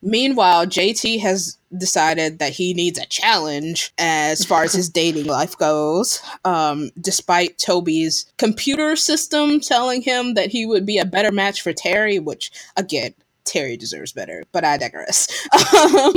Meanwhile 0.00 0.66
jt 0.66 1.20
has 1.20 1.58
decided 1.76 2.38
that 2.38 2.52
he 2.52 2.72
needs 2.72 2.98
a 2.98 3.06
challenge 3.06 3.92
as 3.98 4.44
far 4.44 4.62
as 4.62 4.72
his 4.72 4.88
dating 5.00 5.26
life 5.26 5.56
goes 5.58 6.22
um, 6.44 6.90
despite 7.00 7.58
toby's 7.58 8.24
computer 8.38 8.96
system 8.96 9.60
telling 9.60 10.00
him 10.00 10.34
that 10.34 10.50
he 10.50 10.64
would 10.64 10.86
be 10.86 10.98
a 10.98 11.04
better 11.04 11.32
match 11.32 11.60
for 11.60 11.72
terry 11.72 12.18
which 12.18 12.50
again 12.76 13.12
Terry 13.48 13.76
deserves 13.76 14.12
better, 14.12 14.44
but 14.52 14.64
I 14.64 14.76
digress. 14.76 15.26
Um, 15.84 16.12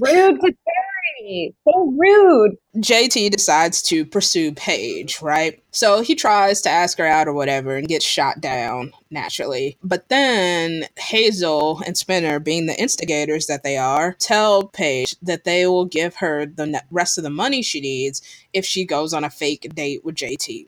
Rude 0.00 0.40
to 0.40 0.52
Terry. 0.52 1.54
So 1.64 1.94
rude. 1.98 2.56
JT 2.76 3.30
decides 3.30 3.82
to 3.82 4.04
pursue 4.04 4.52
Paige, 4.52 5.20
right? 5.22 5.62
So 5.70 6.00
he 6.00 6.14
tries 6.14 6.60
to 6.62 6.70
ask 6.70 6.98
her 6.98 7.06
out 7.06 7.28
or 7.28 7.32
whatever 7.32 7.76
and 7.76 7.88
gets 7.88 8.04
shot 8.04 8.40
down 8.40 8.92
naturally. 9.10 9.76
But 9.82 10.08
then 10.08 10.86
Hazel 10.96 11.82
and 11.86 11.96
Spinner, 11.96 12.38
being 12.38 12.66
the 12.66 12.80
instigators 12.80 13.46
that 13.46 13.62
they 13.62 13.76
are, 13.76 14.14
tell 14.18 14.68
Paige 14.68 15.16
that 15.22 15.44
they 15.44 15.66
will 15.66 15.86
give 15.86 16.16
her 16.16 16.46
the 16.46 16.82
rest 16.90 17.18
of 17.18 17.24
the 17.24 17.30
money 17.30 17.62
she 17.62 17.80
needs 17.80 18.22
if 18.52 18.64
she 18.64 18.84
goes 18.84 19.12
on 19.12 19.24
a 19.24 19.30
fake 19.30 19.68
date 19.74 20.04
with 20.04 20.16
JT. 20.16 20.66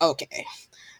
Okay. 0.00 0.44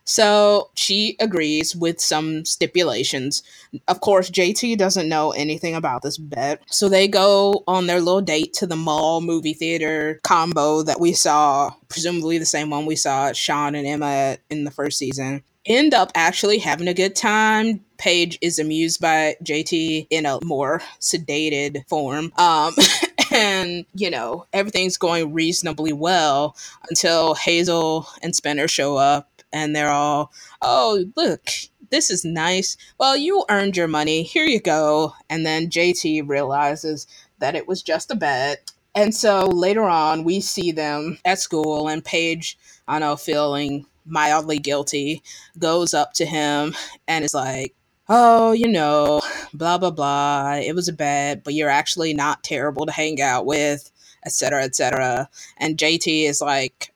So 0.04 0.70
she 0.74 1.16
agrees 1.18 1.74
with 1.74 2.00
some 2.00 2.44
stipulations. 2.44 3.42
Of 3.88 4.00
course, 4.00 4.30
JT 4.30 4.76
doesn't 4.76 5.08
know 5.08 5.32
anything 5.32 5.74
about 5.74 6.02
this 6.02 6.18
bet. 6.18 6.62
So 6.66 6.88
they 6.88 7.08
go 7.08 7.64
on 7.66 7.86
their 7.86 8.00
little 8.00 8.20
date 8.20 8.52
to 8.54 8.66
the 8.66 8.76
mall 8.76 9.20
movie 9.20 9.54
theater 9.54 10.20
combo 10.22 10.82
that 10.82 11.00
we 11.00 11.12
saw, 11.12 11.72
presumably 11.88 12.38
the 12.38 12.46
same 12.46 12.70
one 12.70 12.86
we 12.86 12.96
saw 12.96 13.32
Sean 13.32 13.74
and 13.74 13.86
Emma 13.86 14.36
in 14.50 14.64
the 14.64 14.70
first 14.70 14.98
season. 14.98 15.42
End 15.66 15.94
up 15.94 16.12
actually 16.14 16.58
having 16.58 16.88
a 16.88 16.94
good 16.94 17.16
time. 17.16 17.82
Paige 17.96 18.38
is 18.42 18.58
amused 18.58 19.00
by 19.00 19.36
JT 19.42 20.08
in 20.10 20.26
a 20.26 20.38
more 20.44 20.82
sedated 21.00 21.88
form. 21.88 22.32
Um, 22.36 22.74
and, 23.32 23.86
you 23.94 24.10
know, 24.10 24.44
everything's 24.52 24.98
going 24.98 25.32
reasonably 25.32 25.94
well 25.94 26.54
until 26.90 27.34
Hazel 27.34 28.06
and 28.22 28.36
Spinner 28.36 28.68
show 28.68 28.98
up 28.98 29.33
and 29.54 29.74
they're 29.74 29.90
all, 29.90 30.32
oh, 30.60 31.06
look, 31.16 31.48
this 31.90 32.10
is 32.10 32.24
nice. 32.24 32.76
Well, 32.98 33.16
you 33.16 33.44
earned 33.48 33.76
your 33.76 33.86
money. 33.86 34.24
Here 34.24 34.44
you 34.44 34.60
go. 34.60 35.14
And 35.30 35.46
then 35.46 35.70
JT 35.70 36.28
realizes 36.28 37.06
that 37.38 37.54
it 37.54 37.68
was 37.68 37.80
just 37.80 38.10
a 38.10 38.16
bet. 38.16 38.72
And 38.96 39.14
so 39.14 39.46
later 39.46 39.84
on, 39.84 40.24
we 40.24 40.40
see 40.40 40.72
them 40.72 41.18
at 41.24 41.38
school, 41.38 41.88
and 41.88 42.04
Paige, 42.04 42.58
I 42.86 42.98
know, 42.98 43.16
feeling 43.16 43.86
mildly 44.04 44.58
guilty, 44.58 45.22
goes 45.58 45.94
up 45.94 46.12
to 46.14 46.26
him 46.26 46.74
and 47.08 47.24
is 47.24 47.34
like, 47.34 47.74
Oh, 48.08 48.52
you 48.52 48.68
know, 48.68 49.20
blah, 49.54 49.78
blah, 49.78 49.90
blah. 49.90 50.56
It 50.56 50.74
was 50.74 50.88
a 50.88 50.92
bet, 50.92 51.42
but 51.42 51.54
you're 51.54 51.70
actually 51.70 52.12
not 52.12 52.44
terrible 52.44 52.84
to 52.84 52.92
hang 52.92 53.20
out 53.22 53.46
with, 53.46 53.90
etc., 54.26 54.64
etc. 54.64 55.30
And 55.56 55.78
JT 55.78 56.24
is 56.28 56.42
like 56.42 56.92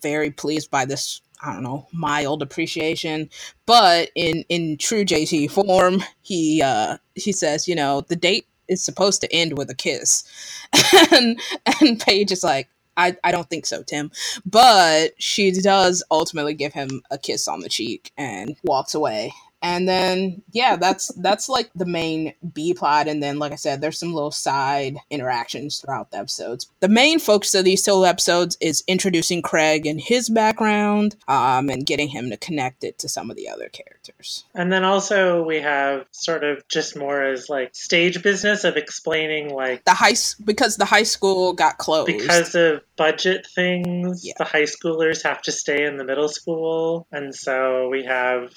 very 0.00 0.30
pleased 0.30 0.70
by 0.70 0.84
this 0.84 1.20
I 1.42 1.54
don't 1.54 1.62
know, 1.62 1.88
mild 1.92 2.42
appreciation. 2.42 3.30
But 3.66 4.10
in 4.14 4.44
in 4.48 4.78
true 4.78 5.04
JT 5.04 5.50
form, 5.50 6.02
he 6.22 6.62
uh 6.62 6.98
he 7.14 7.32
says, 7.32 7.68
you 7.68 7.74
know, 7.74 8.02
the 8.02 8.16
date 8.16 8.46
is 8.68 8.84
supposed 8.84 9.20
to 9.22 9.32
end 9.32 9.58
with 9.58 9.70
a 9.70 9.74
kiss. 9.74 10.24
and 11.12 11.40
and 11.80 12.00
Paige 12.00 12.32
is 12.32 12.44
like, 12.44 12.68
I, 12.96 13.16
I 13.24 13.32
don't 13.32 13.48
think 13.48 13.66
so, 13.66 13.82
Tim. 13.82 14.10
But 14.46 15.12
she 15.18 15.52
does 15.52 16.02
ultimately 16.10 16.54
give 16.54 16.72
him 16.72 17.02
a 17.10 17.18
kiss 17.18 17.48
on 17.48 17.60
the 17.60 17.68
cheek 17.68 18.12
and 18.16 18.56
walks 18.64 18.94
away. 18.94 19.32
And 19.62 19.88
then 19.88 20.42
yeah, 20.52 20.76
that's 20.76 21.08
that's 21.14 21.48
like 21.48 21.70
the 21.74 21.86
main 21.86 22.34
B 22.52 22.74
plot. 22.74 23.08
And 23.08 23.22
then 23.22 23.38
like 23.38 23.52
I 23.52 23.56
said, 23.56 23.80
there's 23.80 23.98
some 23.98 24.12
little 24.12 24.30
side 24.32 24.96
interactions 25.10 25.78
throughout 25.80 26.10
the 26.10 26.18
episodes. 26.18 26.68
The 26.80 26.88
main 26.88 27.18
focus 27.18 27.54
of 27.54 27.64
these 27.64 27.82
two 27.82 28.04
episodes 28.04 28.56
is 28.60 28.82
introducing 28.88 29.40
Craig 29.42 29.86
and 29.86 30.00
his 30.00 30.28
background, 30.28 31.16
um, 31.28 31.68
and 31.68 31.86
getting 31.86 32.08
him 32.08 32.30
to 32.30 32.36
connect 32.36 32.84
it 32.84 32.98
to 32.98 33.08
some 33.08 33.30
of 33.30 33.36
the 33.36 33.48
other 33.48 33.68
characters. 33.68 34.44
And 34.54 34.72
then 34.72 34.84
also 34.84 35.42
we 35.42 35.60
have 35.60 36.06
sort 36.10 36.44
of 36.44 36.66
just 36.68 36.96
more 36.96 37.22
as 37.22 37.48
like 37.48 37.74
stage 37.74 38.22
business 38.22 38.64
of 38.64 38.76
explaining 38.76 39.54
like 39.54 39.84
The 39.84 39.94
high 39.94 40.14
because 40.44 40.76
the 40.76 40.84
high 40.84 41.02
school 41.04 41.52
got 41.52 41.78
closed. 41.78 42.06
because 42.06 42.54
of 42.54 42.82
budget 42.96 43.46
things, 43.54 44.24
Yeah. 44.24 44.34
the 44.38 44.44
high 44.44 44.62
schoolers 44.64 45.22
have 45.22 45.40
to 45.42 45.52
stay 45.52 45.84
in 45.84 45.96
the 45.96 46.04
middle 46.04 46.28
school. 46.28 47.06
And 47.12 47.34
so 47.34 47.88
we 47.88 48.04
have 48.04 48.52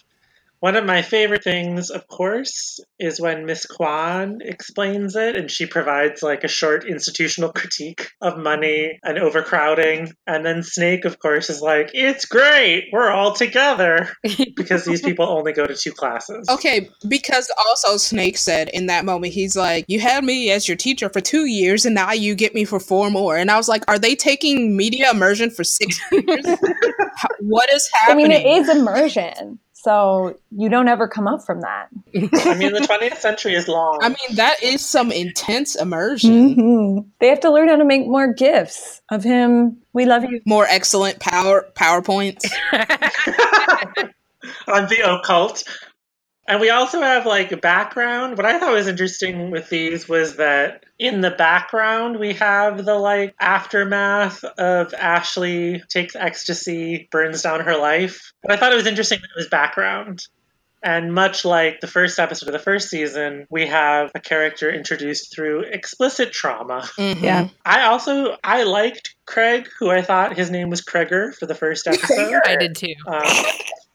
one 0.65 0.75
of 0.75 0.83
my 0.83 1.03
favorite 1.03 1.43
things, 1.43 1.91
of 1.91 2.07
course, 2.07 2.79
is 2.97 3.21
when 3.21 3.45
Miss 3.45 3.67
Kwan 3.67 4.39
explains 4.41 5.15
it 5.15 5.35
and 5.35 5.51
she 5.51 5.67
provides 5.67 6.23
like 6.23 6.43
a 6.43 6.47
short 6.47 6.85
institutional 6.89 7.51
critique 7.53 8.09
of 8.19 8.39
money 8.39 8.97
and 9.03 9.19
overcrowding. 9.19 10.13
And 10.25 10.43
then 10.43 10.63
Snake, 10.63 11.05
of 11.05 11.19
course, 11.19 11.51
is 11.51 11.61
like, 11.61 11.91
it's 11.93 12.25
great, 12.25 12.85
we're 12.91 13.11
all 13.11 13.33
together. 13.33 14.09
because 14.55 14.85
these 14.85 15.03
people 15.03 15.27
only 15.27 15.53
go 15.53 15.67
to 15.67 15.75
two 15.75 15.91
classes. 15.91 16.49
Okay, 16.49 16.89
because 17.07 17.51
also 17.67 17.97
Snake 17.97 18.35
said 18.35 18.69
in 18.69 18.87
that 18.87 19.05
moment, 19.05 19.33
he's 19.33 19.55
like, 19.55 19.85
You 19.87 19.99
had 19.99 20.23
me 20.23 20.49
as 20.49 20.67
your 20.67 20.77
teacher 20.77 21.09
for 21.09 21.21
two 21.21 21.45
years, 21.45 21.85
and 21.85 21.93
now 21.93 22.11
you 22.11 22.33
get 22.33 22.55
me 22.55 22.65
for 22.65 22.79
four 22.79 23.11
more. 23.11 23.37
And 23.37 23.51
I 23.51 23.57
was 23.57 23.69
like, 23.69 23.83
Are 23.87 23.99
they 23.99 24.15
taking 24.15 24.75
media 24.75 25.11
immersion 25.11 25.51
for 25.51 25.63
six 25.63 25.99
years? 26.11 26.57
what 27.41 27.71
is 27.71 27.87
happening? 27.93 28.25
I 28.25 28.29
mean, 28.29 28.31
it 28.31 28.47
is 28.47 28.69
immersion. 28.69 29.59
So 29.85 30.35
you 30.49 30.67
don't 30.67 30.87
ever 30.87 31.07
come 31.07 31.27
up 31.27 31.45
from 31.45 31.61
that. 31.61 31.89
I 32.15 32.55
mean, 32.55 32.73
the 32.73 32.79
20th 32.89 33.19
century 33.19 33.53
is 33.53 33.67
long. 33.67 33.99
I 34.01 34.09
mean, 34.09 34.35
that 34.35 34.63
is 34.63 34.83
some 34.83 35.11
intense 35.11 35.75
immersion. 35.75 36.55
Mhm. 36.55 37.05
They 37.19 37.27
have 37.27 37.39
to 37.41 37.51
learn 37.51 37.69
how 37.69 37.75
to 37.75 37.85
make 37.85 38.07
more 38.07 38.33
gifts 38.33 39.03
of 39.11 39.23
him. 39.23 39.77
We 39.93 40.07
love 40.07 40.23
you. 40.23 40.41
More 40.43 40.65
excellent 40.67 41.19
power 41.19 41.67
PowerPoints. 41.75 42.45
on 44.67 44.87
the 44.87 45.01
occult. 45.05 45.63
And 46.47 46.61
we 46.61 46.69
also 46.69 47.01
have 47.01 47.25
like 47.25 47.51
a 47.51 47.57
background. 47.57 48.37
What 48.37 48.45
I 48.45 48.59
thought 48.59 48.71
was 48.71 48.87
interesting 48.87 49.49
with 49.49 49.69
these 49.69 50.07
was 50.07 50.35
that 50.35 50.83
in 50.99 51.21
the 51.21 51.31
background 51.31 52.19
we 52.19 52.33
have 52.33 52.85
the 52.85 52.95
like 52.95 53.33
aftermath 53.39 54.43
of 54.43 54.93
Ashley 54.93 55.81
takes 55.89 56.15
ecstasy, 56.15 57.07
burns 57.11 57.41
down 57.41 57.61
her 57.61 57.77
life. 57.77 58.31
But 58.43 58.51
I 58.51 58.57
thought 58.57 58.71
it 58.73 58.75
was 58.75 58.85
interesting 58.85 59.19
that 59.21 59.29
it 59.35 59.39
was 59.39 59.47
background. 59.47 60.27
And 60.83 61.15
much 61.15 61.45
like 61.45 61.81
the 61.81 61.87
first 61.87 62.19
episode 62.19 62.47
of 62.47 62.53
the 62.53 62.59
first 62.59 62.89
season, 62.89 63.47
we 63.49 63.65
have 63.65 64.11
a 64.13 64.19
character 64.19 64.69
introduced 64.71 65.33
through 65.33 65.61
explicit 65.61 66.31
trauma. 66.31 66.81
Mhm. 66.99 67.23
Yeah. 67.23 67.47
I 67.65 67.85
also 67.87 68.37
I 68.43 68.63
liked 68.63 69.15
Craig, 69.25 69.67
who 69.79 69.89
I 69.89 70.03
thought 70.03 70.37
his 70.37 70.51
name 70.51 70.69
was 70.69 70.83
Kreger 70.83 71.33
for 71.33 71.47
the 71.47 71.55
first 71.55 71.87
episode. 71.87 72.39
I 72.45 72.55
did 72.55 72.75
too. 72.75 72.93
Um, 73.07 73.23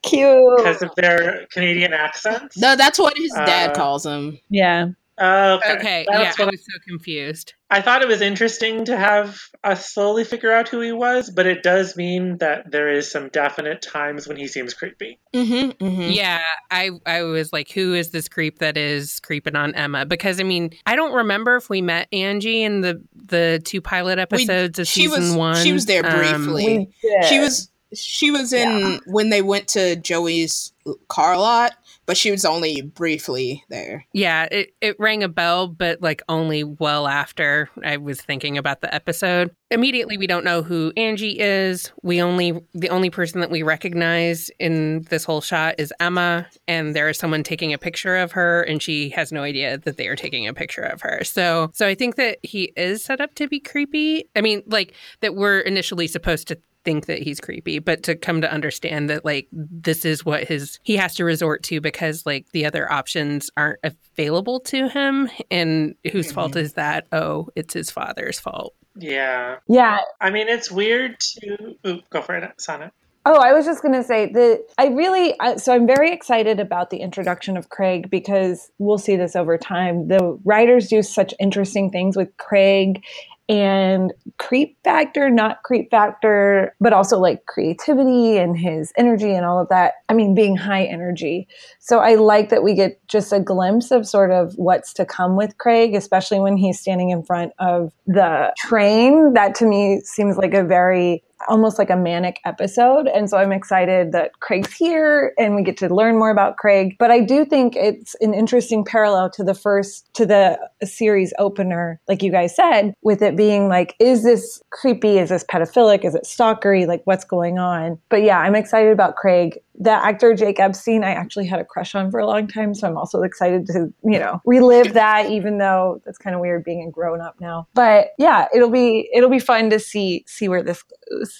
Cute. 0.02 0.56
because 0.56 0.82
of 0.82 0.90
their 0.96 1.46
Canadian 1.52 1.92
accents. 1.92 2.56
No, 2.56 2.76
that's 2.76 2.98
what 2.98 3.16
his 3.16 3.32
dad 3.32 3.70
Uh, 3.70 3.74
calls 3.74 4.06
him. 4.06 4.38
Yeah. 4.48 4.88
Oh, 5.22 5.56
okay. 5.56 5.72
Okay, 5.76 6.06
yeah, 6.10 6.18
That's 6.22 6.40
I 6.40 6.44
what 6.44 6.52
was 6.52 6.60
so 6.62 6.78
confused. 6.88 7.52
I 7.68 7.82
thought 7.82 8.00
it 8.00 8.08
was 8.08 8.22
interesting 8.22 8.86
to 8.86 8.96
have 8.96 9.38
us 9.62 9.92
slowly 9.92 10.24
figure 10.24 10.50
out 10.50 10.66
who 10.68 10.80
he 10.80 10.92
was, 10.92 11.28
but 11.28 11.46
it 11.46 11.62
does 11.62 11.94
mean 11.94 12.38
that 12.38 12.70
there 12.70 12.90
is 12.90 13.10
some 13.10 13.28
definite 13.28 13.82
times 13.82 14.26
when 14.26 14.38
he 14.38 14.46
seems 14.46 14.72
creepy. 14.72 15.18
Mm-hmm, 15.34 15.84
mm-hmm. 15.84 16.10
Yeah, 16.10 16.40
I 16.70 16.90
I 17.04 17.22
was 17.24 17.52
like, 17.52 17.70
who 17.70 17.92
is 17.92 18.12
this 18.12 18.28
creep 18.30 18.60
that 18.60 18.78
is 18.78 19.20
creeping 19.20 19.56
on 19.56 19.74
Emma? 19.74 20.06
Because 20.06 20.40
I 20.40 20.42
mean, 20.42 20.70
I 20.86 20.96
don't 20.96 21.12
remember 21.12 21.56
if 21.56 21.68
we 21.68 21.82
met 21.82 22.08
Angie 22.14 22.62
in 22.62 22.80
the 22.80 23.02
the 23.14 23.60
two 23.62 23.82
pilot 23.82 24.18
episodes 24.18 24.78
of 24.78 24.88
she 24.88 25.02
season 25.02 25.20
was- 25.20 25.36
one. 25.36 25.56
she 25.62 25.72
was 25.72 25.84
there 25.84 26.04
Um, 26.06 26.16
briefly. 26.46 26.64
We 26.78 26.88
did. 27.02 27.24
She 27.26 27.38
was 27.40 27.69
she 27.94 28.30
was 28.30 28.52
in 28.52 29.00
when 29.06 29.30
they 29.30 29.42
went 29.42 29.68
to 29.68 29.96
Joey's 29.96 30.72
car 31.08 31.36
lot, 31.36 31.74
but 32.06 32.16
she 32.16 32.30
was 32.30 32.44
only 32.44 32.82
briefly 32.82 33.64
there. 33.68 34.04
Yeah, 34.12 34.48
it, 34.50 34.74
it 34.80 34.96
rang 34.98 35.22
a 35.22 35.28
bell, 35.28 35.68
but 35.68 36.00
like 36.00 36.22
only 36.28 36.64
well 36.64 37.06
after 37.06 37.68
I 37.84 37.98
was 37.98 38.20
thinking 38.20 38.56
about 38.58 38.80
the 38.80 38.92
episode. 38.94 39.54
Immediately, 39.70 40.16
we 40.16 40.26
don't 40.26 40.44
know 40.44 40.62
who 40.62 40.92
Angie 40.96 41.38
is. 41.38 41.92
We 42.02 42.20
only, 42.20 42.60
the 42.74 42.88
only 42.88 43.10
person 43.10 43.40
that 43.40 43.50
we 43.50 43.62
recognize 43.62 44.50
in 44.58 45.02
this 45.02 45.24
whole 45.24 45.40
shot 45.40 45.76
is 45.78 45.92
Emma, 46.00 46.48
and 46.66 46.96
there 46.96 47.08
is 47.08 47.18
someone 47.18 47.42
taking 47.42 47.72
a 47.72 47.78
picture 47.78 48.16
of 48.16 48.32
her, 48.32 48.62
and 48.62 48.82
she 48.82 49.10
has 49.10 49.30
no 49.30 49.42
idea 49.42 49.78
that 49.78 49.96
they 49.96 50.08
are 50.08 50.16
taking 50.16 50.48
a 50.48 50.54
picture 50.54 50.82
of 50.82 51.02
her. 51.02 51.22
So, 51.22 51.70
so 51.74 51.86
I 51.86 51.94
think 51.94 52.16
that 52.16 52.38
he 52.42 52.72
is 52.76 53.04
set 53.04 53.20
up 53.20 53.34
to 53.36 53.46
be 53.46 53.60
creepy. 53.60 54.24
I 54.34 54.40
mean, 54.40 54.62
like 54.66 54.94
that 55.20 55.36
we're 55.36 55.60
initially 55.60 56.08
supposed 56.08 56.48
to 56.48 56.58
think 56.84 57.06
that 57.06 57.22
he's 57.22 57.40
creepy, 57.40 57.78
but 57.78 58.02
to 58.04 58.16
come 58.16 58.40
to 58.40 58.52
understand 58.52 59.10
that 59.10 59.24
like 59.24 59.48
this 59.52 60.04
is 60.04 60.24
what 60.24 60.44
his 60.44 60.78
he 60.82 60.96
has 60.96 61.14
to 61.16 61.24
resort 61.24 61.62
to 61.64 61.80
because 61.80 62.24
like 62.26 62.50
the 62.52 62.66
other 62.66 62.90
options 62.90 63.50
aren't 63.56 63.80
available 63.82 64.60
to 64.60 64.88
him 64.88 65.28
and 65.50 65.94
whose 66.12 66.26
mm-hmm. 66.26 66.34
fault 66.34 66.56
is 66.56 66.74
that? 66.74 67.06
Oh, 67.12 67.48
it's 67.56 67.74
his 67.74 67.90
father's 67.90 68.40
fault. 68.40 68.74
Yeah. 68.96 69.56
Yeah. 69.68 69.98
I 70.20 70.30
mean, 70.30 70.48
it's 70.48 70.70
weird 70.70 71.20
to. 71.20 71.76
Ooh, 71.86 72.00
go 72.10 72.22
for 72.22 72.34
it, 72.36 72.60
Sonnet. 72.60 72.92
Oh, 73.26 73.36
I 73.36 73.52
was 73.52 73.66
just 73.66 73.82
going 73.82 73.94
to 73.94 74.02
say 74.02 74.32
that 74.32 74.64
I 74.78 74.86
really, 74.86 75.38
I- 75.40 75.56
so 75.56 75.74
I'm 75.74 75.86
very 75.86 76.10
excited 76.10 76.58
about 76.58 76.88
the 76.88 76.98
introduction 76.98 77.56
of 77.56 77.68
Craig 77.68 78.08
because 78.10 78.70
we'll 78.78 78.98
see 78.98 79.16
this 79.16 79.36
over 79.36 79.58
time. 79.58 80.08
The 80.08 80.38
writers 80.44 80.88
do 80.88 81.02
such 81.02 81.34
interesting 81.38 81.90
things 81.90 82.16
with 82.16 82.34
Craig 82.38 83.04
and 83.50 84.12
creep 84.38 84.78
factor, 84.84 85.28
not 85.28 85.64
creep 85.64 85.90
factor, 85.90 86.72
but 86.80 86.92
also 86.92 87.18
like 87.18 87.46
creativity 87.46 88.38
and 88.38 88.56
his 88.56 88.92
energy 88.96 89.34
and 89.34 89.44
all 89.44 89.58
of 89.58 89.68
that. 89.70 89.94
I 90.08 90.14
mean, 90.14 90.36
being 90.36 90.56
high 90.56 90.84
energy. 90.84 91.48
So 91.80 91.98
I 91.98 92.14
like 92.14 92.50
that 92.50 92.62
we 92.62 92.74
get 92.74 93.04
just 93.08 93.32
a 93.32 93.40
glimpse 93.40 93.90
of 93.90 94.06
sort 94.06 94.30
of 94.30 94.54
what's 94.54 94.92
to 94.94 95.04
come 95.04 95.36
with 95.36 95.58
Craig, 95.58 95.96
especially 95.96 96.38
when 96.38 96.56
he's 96.56 96.78
standing 96.78 97.10
in 97.10 97.24
front 97.24 97.52
of 97.58 97.92
the 98.06 98.54
train. 98.56 99.34
That 99.34 99.56
to 99.56 99.66
me 99.66 100.00
seems 100.04 100.36
like 100.36 100.54
a 100.54 100.62
very 100.62 101.24
almost 101.48 101.78
like 101.78 101.90
a 101.90 101.96
manic 101.96 102.40
episode. 102.44 103.08
And 103.08 103.28
so 103.30 103.38
I'm 103.38 103.52
excited 103.52 104.12
that 104.12 104.38
Craig's 104.40 104.72
here 104.74 105.32
and 105.38 105.54
we 105.54 105.62
get 105.62 105.76
to 105.78 105.94
learn 105.94 106.18
more 106.18 106.30
about 106.30 106.56
Craig. 106.56 106.96
But 106.98 107.10
I 107.10 107.20
do 107.20 107.44
think 107.44 107.76
it's 107.76 108.14
an 108.20 108.34
interesting 108.34 108.84
parallel 108.84 109.30
to 109.30 109.44
the 109.44 109.54
first, 109.54 110.12
to 110.14 110.26
the 110.26 110.58
series 110.84 111.32
opener, 111.38 112.00
like 112.08 112.22
you 112.22 112.30
guys 112.30 112.54
said, 112.54 112.94
with 113.02 113.22
it 113.22 113.36
being 113.36 113.68
like, 113.68 113.94
is 113.98 114.22
this 114.22 114.62
creepy? 114.70 115.18
Is 115.18 115.30
this 115.30 115.44
pedophilic? 115.44 116.04
Is 116.04 116.14
it 116.14 116.24
stalkery? 116.24 116.86
Like, 116.86 117.02
what's 117.04 117.24
going 117.24 117.58
on? 117.58 117.98
But 118.08 118.22
yeah, 118.22 118.38
I'm 118.38 118.54
excited 118.54 118.92
about 118.92 119.16
Craig. 119.16 119.58
The 119.78 119.92
actor 119.92 120.34
Jake 120.34 120.60
Epstein, 120.60 121.04
I 121.04 121.12
actually 121.12 121.46
had 121.46 121.58
a 121.60 121.64
crush 121.64 121.94
on 121.94 122.10
for 122.10 122.20
a 122.20 122.26
long 122.26 122.46
time. 122.46 122.74
So 122.74 122.86
I'm 122.86 122.98
also 122.98 123.22
excited 123.22 123.66
to, 123.66 123.92
you 124.04 124.18
know, 124.18 124.40
relive 124.44 124.92
that, 124.94 125.30
even 125.30 125.58
though 125.58 126.02
that's 126.04 126.18
kind 126.18 126.34
of 126.34 126.40
weird 126.40 126.64
being 126.64 126.86
a 126.86 126.90
grown 126.90 127.20
up 127.20 127.40
now. 127.40 127.66
But 127.74 128.08
yeah, 128.18 128.46
it'll 128.54 128.70
be, 128.70 129.08
it'll 129.14 129.30
be 129.30 129.38
fun 129.38 129.70
to 129.70 129.78
see, 129.78 130.24
see 130.26 130.48
where 130.48 130.62
this 130.62 130.82
goes. 130.82 131.38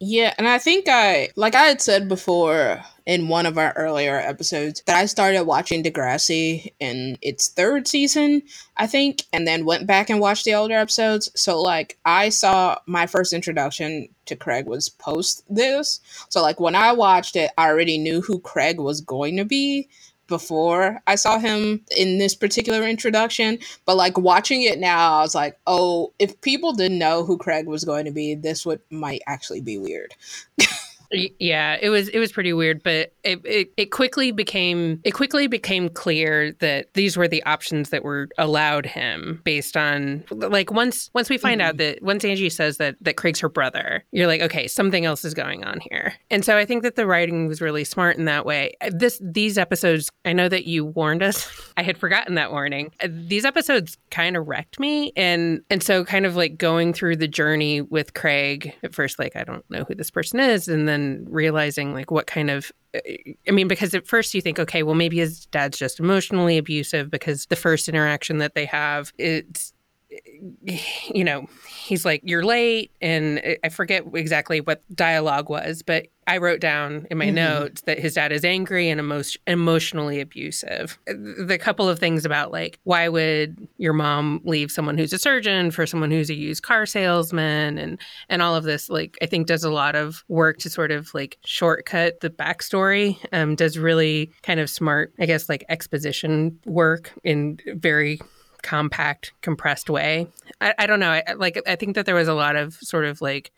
Yeah, 0.00 0.34
and 0.38 0.48
I 0.48 0.58
think 0.58 0.86
I 0.88 1.30
like 1.36 1.54
I 1.54 1.64
had 1.64 1.82
said 1.82 2.08
before 2.08 2.82
in 3.06 3.28
one 3.28 3.46
of 3.46 3.58
our 3.58 3.72
earlier 3.76 4.16
episodes 4.16 4.82
that 4.86 4.96
I 4.96 5.06
started 5.06 5.44
watching 5.44 5.82
Degrassi 5.82 6.72
in 6.80 7.18
its 7.22 7.48
third 7.48 7.88
season, 7.88 8.42
I 8.76 8.86
think, 8.86 9.24
and 9.32 9.46
then 9.46 9.64
went 9.66 9.86
back 9.86 10.10
and 10.10 10.20
watched 10.20 10.44
the 10.44 10.54
older 10.54 10.74
episodes. 10.74 11.30
So 11.34 11.60
like 11.60 11.98
I 12.04 12.28
saw 12.30 12.78
my 12.86 13.06
first 13.06 13.32
introduction 13.32 14.08
to 14.26 14.36
Craig 14.36 14.66
was 14.66 14.88
post 14.90 15.44
this. 15.50 16.00
So 16.30 16.42
like 16.42 16.60
when 16.60 16.74
I 16.74 16.92
watched 16.92 17.36
it, 17.36 17.50
I 17.58 17.68
already 17.68 17.98
knew 17.98 18.20
who 18.22 18.38
Craig 18.40 18.78
was 18.78 19.00
going 19.00 19.36
to 19.38 19.44
be 19.46 19.88
before 20.30 21.02
I 21.06 21.16
saw 21.16 21.38
him 21.38 21.84
in 21.98 22.18
this 22.18 22.34
particular 22.34 22.88
introduction. 22.88 23.58
But 23.86 23.98
like 23.98 24.18
watching 24.18 24.62
it 24.62 24.80
now, 24.80 25.18
I 25.18 25.22
was 25.22 25.36
like, 25.36 25.58
oh, 25.66 26.14
if 26.18 26.40
people 26.40 26.72
didn't 26.72 26.98
know 27.00 27.24
who 27.26 27.38
Craig 27.38 27.66
was 27.66 27.84
going 27.84 28.06
to 28.06 28.12
be, 28.12 28.34
this 28.34 28.64
would 28.66 28.80
might 28.90 29.22
actually 29.28 29.60
be 29.60 29.78
weird. 29.78 30.14
Yeah, 31.12 31.76
it 31.80 31.88
was 31.90 32.08
it 32.08 32.18
was 32.18 32.30
pretty 32.30 32.52
weird, 32.52 32.82
but 32.82 33.12
it, 33.24 33.40
it 33.44 33.72
it 33.76 33.86
quickly 33.86 34.30
became 34.30 35.00
it 35.04 35.10
quickly 35.10 35.48
became 35.48 35.88
clear 35.88 36.52
that 36.60 36.94
these 36.94 37.16
were 37.16 37.26
the 37.26 37.42
options 37.44 37.90
that 37.90 38.04
were 38.04 38.28
allowed 38.38 38.86
him 38.86 39.40
based 39.44 39.76
on 39.76 40.24
like 40.30 40.70
once 40.70 41.10
once 41.12 41.28
we 41.28 41.36
find 41.36 41.60
out 41.60 41.78
that 41.78 42.00
once 42.00 42.24
Angie 42.24 42.48
says 42.48 42.76
that 42.76 42.94
that 43.00 43.16
Craig's 43.16 43.40
her 43.40 43.48
brother, 43.48 44.04
you're 44.12 44.28
like, 44.28 44.40
okay, 44.40 44.68
something 44.68 45.04
else 45.04 45.24
is 45.24 45.34
going 45.34 45.64
on 45.64 45.80
here. 45.80 46.14
And 46.30 46.44
so 46.44 46.56
I 46.56 46.64
think 46.64 46.84
that 46.84 46.94
the 46.94 47.06
writing 47.06 47.48
was 47.48 47.60
really 47.60 47.84
smart 47.84 48.16
in 48.16 48.26
that 48.26 48.46
way. 48.46 48.74
This 48.90 49.20
these 49.20 49.58
episodes, 49.58 50.10
I 50.24 50.32
know 50.32 50.48
that 50.48 50.66
you 50.66 50.84
warned 50.84 51.24
us. 51.24 51.50
I 51.76 51.82
had 51.82 51.98
forgotten 51.98 52.36
that 52.36 52.52
warning. 52.52 52.92
Uh, 53.02 53.08
These 53.10 53.44
episodes 53.44 53.98
kind 54.12 54.36
of 54.36 54.46
wrecked 54.46 54.78
me 54.78 55.12
and 55.16 55.60
and 55.70 55.82
so 55.82 56.04
kind 56.04 56.24
of 56.24 56.36
like 56.36 56.56
going 56.56 56.92
through 56.92 57.16
the 57.16 57.28
journey 57.28 57.80
with 57.80 58.14
Craig 58.14 58.74
at 58.84 58.94
first 58.94 59.18
like 59.18 59.34
I 59.34 59.42
don't 59.42 59.68
know 59.70 59.84
who 59.88 59.94
this 59.96 60.10
person 60.10 60.38
is 60.38 60.68
and 60.68 60.86
then 60.86 60.99
realizing 61.28 61.94
like 61.94 62.10
what 62.10 62.26
kind 62.26 62.50
of 62.50 62.72
uh, 62.94 63.00
I 63.46 63.50
mean, 63.50 63.68
because 63.68 63.94
at 63.94 64.06
first 64.06 64.34
you 64.34 64.40
think, 64.40 64.58
okay, 64.58 64.82
well, 64.82 64.94
maybe 64.94 65.18
his 65.18 65.46
dad's 65.46 65.78
just 65.78 66.00
emotionally 66.00 66.58
abusive 66.58 67.10
because 67.10 67.46
the 67.46 67.56
first 67.56 67.88
interaction 67.88 68.38
that 68.38 68.54
they 68.54 68.64
have, 68.66 69.12
it's, 69.18 69.72
you 71.14 71.24
know, 71.24 71.46
he's 71.68 72.04
like, 72.04 72.20
you're 72.24 72.44
late. 72.44 72.90
And 73.00 73.40
I 73.64 73.68
forget 73.68 74.04
exactly 74.14 74.60
what 74.60 74.82
dialogue 74.94 75.48
was, 75.48 75.82
but 75.82 76.06
I 76.26 76.36
wrote 76.38 76.60
down 76.60 77.08
in 77.10 77.18
my 77.18 77.26
Mhm. 77.26 77.34
notes 77.34 77.80
that 77.82 77.98
his 77.98 78.14
dad 78.14 78.30
is 78.30 78.44
angry 78.44 78.88
and 78.88 79.00
emo- 79.00 79.22
emotionally 79.48 80.20
abusive. 80.20 80.96
The 81.06 81.58
couple 81.60 81.88
of 81.88 81.98
things 81.98 82.24
about 82.24 82.52
like, 82.52 82.78
why 82.84 83.08
would 83.08 83.66
your 83.78 83.92
mom 83.94 84.40
leave 84.44 84.70
someone 84.70 84.96
who's 84.96 85.12
a 85.12 85.18
surgeon 85.18 85.72
for 85.72 85.86
someone 85.86 86.12
who's 86.12 86.30
a 86.30 86.34
used 86.34 86.62
car 86.62 86.86
salesman 86.86 87.78
and 87.78 87.98
and 88.28 88.42
all 88.42 88.54
of 88.54 88.62
this 88.64 88.88
like 88.88 89.18
i 89.22 89.26
think 89.26 89.46
does 89.46 89.64
a 89.64 89.70
lot 89.70 89.96
of 89.96 90.22
work 90.28 90.58
to 90.58 90.70
sort 90.70 90.90
of 90.92 91.12
like 91.14 91.36
shortcut 91.44 92.20
the 92.20 92.30
backstory 92.30 93.16
um, 93.32 93.54
does 93.56 93.76
really 93.78 94.30
kind 94.42 94.60
of 94.60 94.70
smart 94.70 95.12
i 95.18 95.26
guess 95.26 95.48
like 95.48 95.64
exposition 95.68 96.56
work 96.64 97.12
in 97.24 97.58
very 97.74 98.20
compact 98.62 99.32
compressed 99.42 99.90
way. 99.90 100.26
I, 100.60 100.74
I 100.78 100.86
don't 100.86 101.00
know. 101.00 101.10
I, 101.10 101.32
like 101.34 101.60
i 101.66 101.76
think 101.76 101.94
that 101.96 102.06
there 102.06 102.14
was 102.14 102.28
a 102.28 102.34
lot 102.34 102.56
of 102.56 102.74
sort 102.74 103.04
of 103.04 103.20
like 103.20 103.52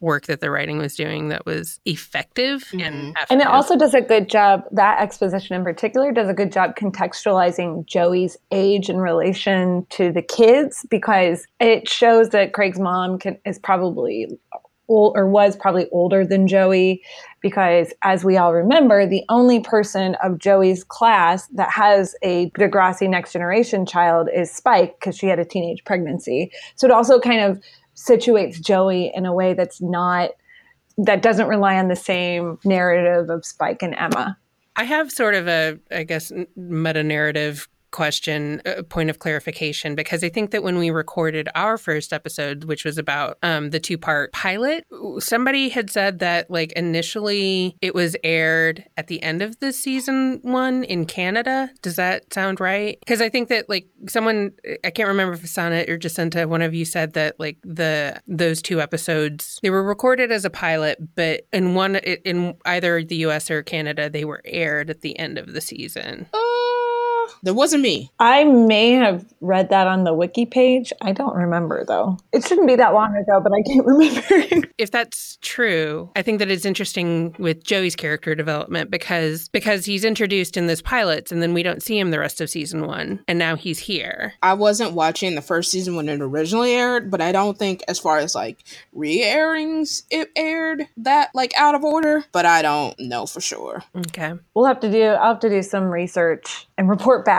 work 0.00 0.26
that 0.26 0.40
the 0.40 0.50
writing 0.50 0.78
was 0.78 0.96
doing 0.96 1.28
that 1.28 1.44
was 1.44 1.78
effective 1.84 2.64
and 2.72 3.14
Mhm. 3.14 3.26
And 3.28 3.40
it 3.42 3.46
also 3.46 3.76
does 3.76 3.92
a 3.92 4.00
good 4.00 4.30
job, 4.30 4.64
that 4.72 4.98
exposition 4.98 5.54
in 5.56 5.62
particular 5.62 6.10
does 6.10 6.28
a 6.28 6.34
good 6.34 6.50
job 6.50 6.74
contextualizing 6.74 7.84
Joey's 7.84 8.38
age 8.50 8.88
in 8.88 8.96
relation 8.96 9.86
to 9.90 10.10
the 10.10 10.22
kids 10.22 10.86
because 10.88 11.46
it 11.60 11.86
shows 11.88 12.30
that 12.30 12.54
Craig's 12.54 12.78
mom 12.78 13.18
can, 13.18 13.36
is 13.44 13.58
probably 13.58 14.38
old 14.90 15.16
or 15.16 15.26
was 15.26 15.56
probably 15.56 15.88
older 15.90 16.26
than 16.26 16.46
Joey 16.46 17.02
because 17.40 17.92
as 18.02 18.24
we 18.24 18.36
all 18.36 18.52
remember, 18.52 19.06
the 19.06 19.24
only 19.28 19.60
person 19.60 20.16
of 20.22 20.38
Joey's 20.38 20.84
class 20.84 21.46
that 21.48 21.70
has 21.70 22.14
a 22.22 22.50
Degrassi 22.50 23.08
Next 23.08 23.32
Generation 23.32 23.86
child 23.86 24.28
is 24.34 24.50
Spike 24.50 24.98
because 25.00 25.16
she 25.16 25.26
had 25.26 25.38
a 25.38 25.44
teenage 25.44 25.84
pregnancy. 25.84 26.52
So 26.76 26.86
it 26.86 26.90
also 26.90 27.18
kind 27.18 27.40
of 27.40 27.62
situates 27.96 28.60
Joey 28.60 29.10
in 29.14 29.24
a 29.24 29.32
way 29.32 29.54
that's 29.54 29.80
not 29.80 30.30
that 30.98 31.22
doesn't 31.22 31.48
rely 31.48 31.76
on 31.76 31.88
the 31.88 31.96
same 31.96 32.58
narrative 32.64 33.30
of 33.30 33.46
Spike 33.46 33.82
and 33.82 33.94
Emma. 33.94 34.36
I 34.76 34.84
have 34.84 35.10
sort 35.10 35.34
of 35.34 35.48
a, 35.48 35.78
I 35.90 36.04
guess, 36.04 36.30
meta 36.56 37.02
narrative 37.02 37.68
question, 37.90 38.62
a 38.64 38.82
point 38.82 39.10
of 39.10 39.18
clarification, 39.18 39.94
because 39.94 40.22
I 40.24 40.28
think 40.28 40.50
that 40.50 40.62
when 40.62 40.78
we 40.78 40.90
recorded 40.90 41.48
our 41.54 41.78
first 41.78 42.12
episode, 42.12 42.64
which 42.64 42.84
was 42.84 42.98
about 42.98 43.38
um, 43.42 43.70
the 43.70 43.80
two 43.80 43.98
part 43.98 44.32
pilot, 44.32 44.86
somebody 45.18 45.68
had 45.68 45.90
said 45.90 46.18
that 46.20 46.50
like 46.50 46.72
initially 46.72 47.76
it 47.80 47.94
was 47.94 48.16
aired 48.22 48.84
at 48.96 49.06
the 49.06 49.22
end 49.22 49.42
of 49.42 49.58
the 49.60 49.72
season 49.72 50.40
one 50.42 50.84
in 50.84 51.06
Canada. 51.06 51.70
Does 51.82 51.96
that 51.96 52.32
sound 52.32 52.60
right? 52.60 52.98
Because 53.00 53.20
I 53.20 53.28
think 53.28 53.48
that 53.48 53.68
like 53.68 53.88
someone, 54.08 54.52
I 54.84 54.90
can't 54.90 55.08
remember 55.08 55.34
if 55.34 55.48
Sonnet 55.48 55.88
or 55.88 55.96
Jacinta, 55.96 56.46
one 56.46 56.62
of 56.62 56.74
you 56.74 56.84
said 56.84 57.14
that 57.14 57.38
like 57.38 57.58
the 57.62 58.20
those 58.26 58.62
two 58.62 58.80
episodes 58.80 59.58
they 59.62 59.70
were 59.70 59.82
recorded 59.82 60.32
as 60.32 60.44
a 60.44 60.50
pilot, 60.50 60.98
but 61.14 61.46
in 61.52 61.74
one 61.74 61.96
in 61.96 62.54
either 62.64 63.02
the 63.02 63.16
U.S. 63.16 63.50
or 63.50 63.62
Canada 63.62 64.08
they 64.08 64.24
were 64.24 64.42
aired 64.44 64.90
at 64.90 65.00
the 65.00 65.18
end 65.18 65.38
of 65.38 65.52
the 65.52 65.60
season. 65.60 66.26
Uh, 66.32 66.69
that 67.42 67.54
wasn't 67.54 67.82
me. 67.82 68.10
I 68.18 68.44
may 68.44 68.92
have 68.92 69.24
read 69.40 69.70
that 69.70 69.86
on 69.86 70.04
the 70.04 70.12
wiki 70.14 70.46
page. 70.46 70.92
I 71.00 71.12
don't 71.12 71.34
remember 71.34 71.84
though. 71.84 72.18
It 72.32 72.44
shouldn't 72.44 72.66
be 72.68 72.76
that 72.76 72.92
long 72.92 73.16
ago, 73.16 73.40
but 73.40 73.52
I 73.52 73.62
can't 73.62 73.86
remember. 73.86 74.68
if 74.78 74.90
that's 74.90 75.38
true, 75.40 76.10
I 76.14 76.22
think 76.22 76.38
that 76.40 76.50
it's 76.50 76.64
interesting 76.66 77.34
with 77.38 77.64
Joey's 77.64 77.96
character 77.96 78.34
development 78.34 78.90
because 78.90 79.48
because 79.48 79.86
he's 79.86 80.04
introduced 80.04 80.56
in 80.56 80.66
this 80.66 80.82
pilots 80.82 81.32
and 81.32 81.42
then 81.42 81.54
we 81.54 81.62
don't 81.62 81.82
see 81.82 81.98
him 81.98 82.10
the 82.10 82.18
rest 82.18 82.40
of 82.40 82.50
season 82.50 82.86
1 82.86 83.24
and 83.26 83.38
now 83.38 83.56
he's 83.56 83.78
here. 83.78 84.34
I 84.42 84.54
wasn't 84.54 84.92
watching 84.92 85.34
the 85.34 85.42
first 85.42 85.70
season 85.70 85.96
when 85.96 86.08
it 86.08 86.20
originally 86.20 86.72
aired, 86.74 87.10
but 87.10 87.20
I 87.20 87.32
don't 87.32 87.58
think 87.58 87.82
as 87.88 87.98
far 87.98 88.18
as 88.18 88.34
like 88.34 88.58
re-airings 88.92 90.04
it 90.10 90.30
aired 90.36 90.86
that 90.98 91.30
like 91.34 91.52
out 91.56 91.74
of 91.74 91.84
order, 91.84 92.24
but 92.32 92.46
I 92.46 92.62
don't 92.62 92.98
know 93.00 93.26
for 93.26 93.40
sure. 93.40 93.82
Okay. 93.96 94.32
we'll 94.54 94.66
have 94.66 94.80
to 94.80 94.90
do 94.90 95.02
I'll 95.02 95.32
have 95.32 95.40
to 95.40 95.48
do 95.48 95.62
some 95.62 95.84
research 95.84 96.66
and 96.76 96.88
report 96.88 97.24
back 97.24 97.29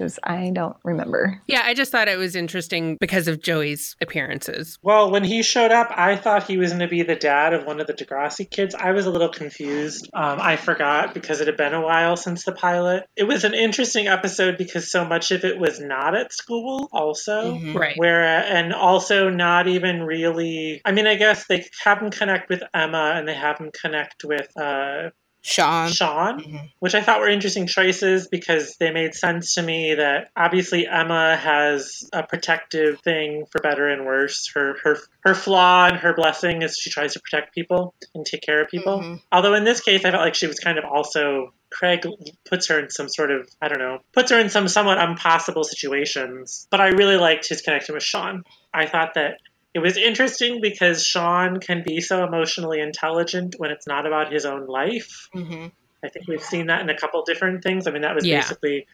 because 0.00 0.18
I 0.24 0.50
don't 0.50 0.76
remember. 0.82 1.40
Yeah, 1.46 1.62
I 1.64 1.74
just 1.74 1.92
thought 1.92 2.08
it 2.08 2.16
was 2.16 2.34
interesting 2.34 2.96
because 3.00 3.28
of 3.28 3.42
Joey's 3.42 3.96
appearances. 4.00 4.78
Well, 4.82 5.10
when 5.10 5.24
he 5.24 5.42
showed 5.42 5.72
up, 5.72 5.88
I 5.94 6.16
thought 6.16 6.46
he 6.46 6.56
was 6.56 6.70
going 6.70 6.80
to 6.80 6.88
be 6.88 7.02
the 7.02 7.16
dad 7.16 7.52
of 7.52 7.66
one 7.66 7.80
of 7.80 7.86
the 7.86 7.92
Degrassi 7.92 8.48
kids. 8.48 8.74
I 8.74 8.92
was 8.92 9.06
a 9.06 9.10
little 9.10 9.28
confused. 9.28 10.08
Um, 10.14 10.38
I 10.40 10.56
forgot 10.56 11.12
because 11.12 11.40
it 11.40 11.48
had 11.48 11.56
been 11.56 11.74
a 11.74 11.82
while 11.82 12.16
since 12.16 12.44
the 12.44 12.52
pilot. 12.52 13.04
It 13.16 13.24
was 13.24 13.44
an 13.44 13.54
interesting 13.54 14.08
episode 14.08 14.56
because 14.56 14.90
so 14.90 15.04
much 15.04 15.30
of 15.32 15.44
it 15.44 15.58
was 15.58 15.80
not 15.80 16.16
at 16.16 16.32
school, 16.32 16.88
also. 16.92 17.54
Mhm. 17.56 17.74
Right. 17.74 17.96
Where 17.96 18.22
and 18.24 18.72
also 18.72 19.28
not 19.28 19.68
even 19.68 20.02
really. 20.02 20.80
I 20.84 20.92
mean, 20.92 21.06
I 21.06 21.16
guess 21.16 21.46
they 21.46 21.66
have 21.84 21.98
him 22.00 22.10
connect 22.10 22.48
with 22.48 22.62
Emma 22.72 23.12
and 23.16 23.28
they 23.28 23.34
have 23.34 23.58
him 23.58 23.70
connect 23.72 24.24
with 24.24 24.48
uh, 24.56 25.10
Sean. 25.42 25.90
Sean, 25.90 26.40
Mhm. 26.40 26.70
which 26.80 26.94
I 26.94 27.00
thought 27.00 27.20
were 27.20 27.28
interesting 27.28 27.66
choices 27.66 28.28
because 28.28 28.76
they 28.78 28.90
made 28.90 29.14
sense 29.14 29.54
to 29.54 29.62
me. 29.62 29.94
That 29.94 30.28
obviously 30.36 30.86
Emma 30.86 31.36
has 31.36 32.08
a 32.12 32.22
protective 32.22 33.00
thing 33.00 33.46
for 33.50 33.60
better 33.60 33.88
and 33.88 34.04
worse. 34.04 34.50
Her 34.54 34.76
her 34.84 34.98
her 35.24 35.34
flaw 35.34 35.86
and 35.86 35.96
her 35.98 36.12
blessing 36.14 36.62
is 36.62 36.76
she 36.78 36.90
tries 36.90 37.14
to 37.14 37.20
protect 37.20 37.54
people 37.54 37.94
and 38.14 38.24
take 38.26 38.42
care 38.42 38.60
of 38.62 38.68
people. 38.68 39.00
Mhm. 39.00 39.22
Although 39.32 39.54
in 39.54 39.64
this 39.64 39.80
case, 39.80 40.04
I 40.04 40.10
felt 40.10 40.22
like 40.22 40.34
she 40.34 40.46
was 40.46 40.58
kind 40.58 40.78
of 40.78 40.84
also. 40.84 41.54
Craig 41.72 42.04
puts 42.46 42.66
her 42.66 42.80
in 42.80 42.90
some 42.90 43.08
sort 43.08 43.30
of, 43.30 43.48
I 43.62 43.68
don't 43.68 43.78
know, 43.78 44.00
puts 44.12 44.32
her 44.32 44.40
in 44.40 44.50
some 44.50 44.66
somewhat 44.66 44.98
impossible 44.98 45.62
situations. 45.62 46.66
But 46.68 46.80
I 46.80 46.88
really 46.88 47.16
liked 47.16 47.48
his 47.48 47.62
connection 47.62 47.94
with 47.94 48.02
Sean. 48.02 48.42
I 48.74 48.86
thought 48.86 49.14
that 49.14 49.36
it 49.74 49.78
was 49.78 49.96
interesting 49.96 50.60
because 50.60 51.04
Sean 51.04 51.60
can 51.60 51.82
be 51.82 52.00
so 52.00 52.24
emotionally 52.24 52.80
intelligent 52.80 53.54
when 53.58 53.70
it's 53.70 53.86
not 53.86 54.06
about 54.06 54.32
his 54.32 54.44
own 54.44 54.66
life. 54.66 55.28
Mhm. 55.34 55.70
I 56.04 56.08
think 56.08 56.26
we've 56.26 56.42
seen 56.42 56.66
that 56.66 56.80
in 56.80 56.88
a 56.88 56.96
couple 56.98 57.22
different 57.24 57.62
things. 57.62 57.86
I 57.86 57.90
mean, 57.90 58.02
that 58.02 58.14
was 58.14 58.26
Yeah. 58.26 58.40
basically 58.40 58.86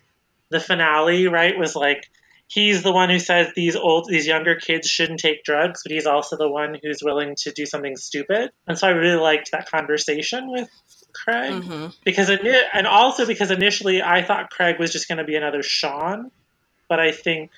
the 0.51 0.61
finale, 0.61 1.29
right? 1.29 1.57
Was 1.57 1.75
like 1.77 2.09
he's 2.49 2.83
the 2.83 2.93
one 2.93 3.11
who 3.11 3.19
says 3.19 3.49
these 3.57 3.75
old, 3.75 4.09
these 4.09 4.27
younger 4.27 4.55
kids 4.55 4.89
shouldn't 4.89 5.19
take 5.21 5.43
drugs, 5.45 5.83
but 5.83 5.91
he's 5.93 6.07
also 6.07 6.37
the 6.37 6.49
one 6.49 6.79
who's 6.83 7.03
willing 7.03 7.35
to 7.37 7.51
do 7.53 7.67
something 7.67 7.97
stupid. 7.97 8.51
And 8.69 8.79
so 8.79 8.87
I 8.87 8.91
really 8.91 9.21
liked 9.21 9.51
that 9.53 9.69
conversation 9.71 10.51
with 10.51 10.69
Craig 11.13 11.55
Mhm. 11.55 11.95
because 12.05 12.29
it, 12.29 12.41
and 12.73 12.87
also 12.87 13.27
because 13.27 13.51
initially 13.51 14.03
I 14.03 14.23
thought 14.23 14.51
Craig 14.51 14.79
was 14.79 14.93
just 14.93 15.09
going 15.09 15.19
to 15.19 15.25
be 15.25 15.35
another 15.35 15.63
Sean, 15.63 16.31
but 16.89 17.01
I 17.01 17.11
think 17.11 17.51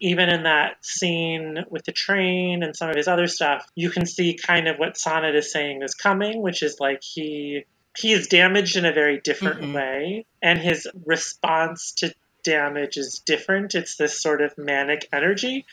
even 0.00 0.28
in 0.28 0.44
that 0.44 0.76
scene 0.84 1.64
with 1.70 1.84
the 1.84 1.92
train 1.92 2.62
and 2.62 2.76
some 2.76 2.88
of 2.90 2.96
his 2.96 3.08
other 3.08 3.26
stuff, 3.26 3.66
you 3.74 3.90
can 3.90 4.06
see 4.06 4.34
kind 4.34 4.68
of 4.68 4.78
what 4.78 4.96
Sonnet 4.96 5.34
is 5.34 5.52
saying 5.52 5.82
is 5.82 5.94
coming, 5.94 6.42
which 6.42 6.62
is 6.62 6.78
like 6.80 7.02
he 7.02 7.64
he 7.96 8.12
is 8.12 8.28
damaged 8.28 8.76
in 8.76 8.84
a 8.84 8.92
very 8.92 9.18
different 9.20 9.60
Mhm. 9.60 9.74
way, 9.74 10.26
and 10.40 10.60
his 10.60 10.86
response 11.04 11.92
to 11.92 12.14
damage 12.44 12.96
is 12.96 13.18
different. 13.26 13.74
It's 13.74 13.96
this 13.96 14.20
sort 14.20 14.40
of 14.40 14.56
manic 14.56 15.08
energy, 15.12 15.66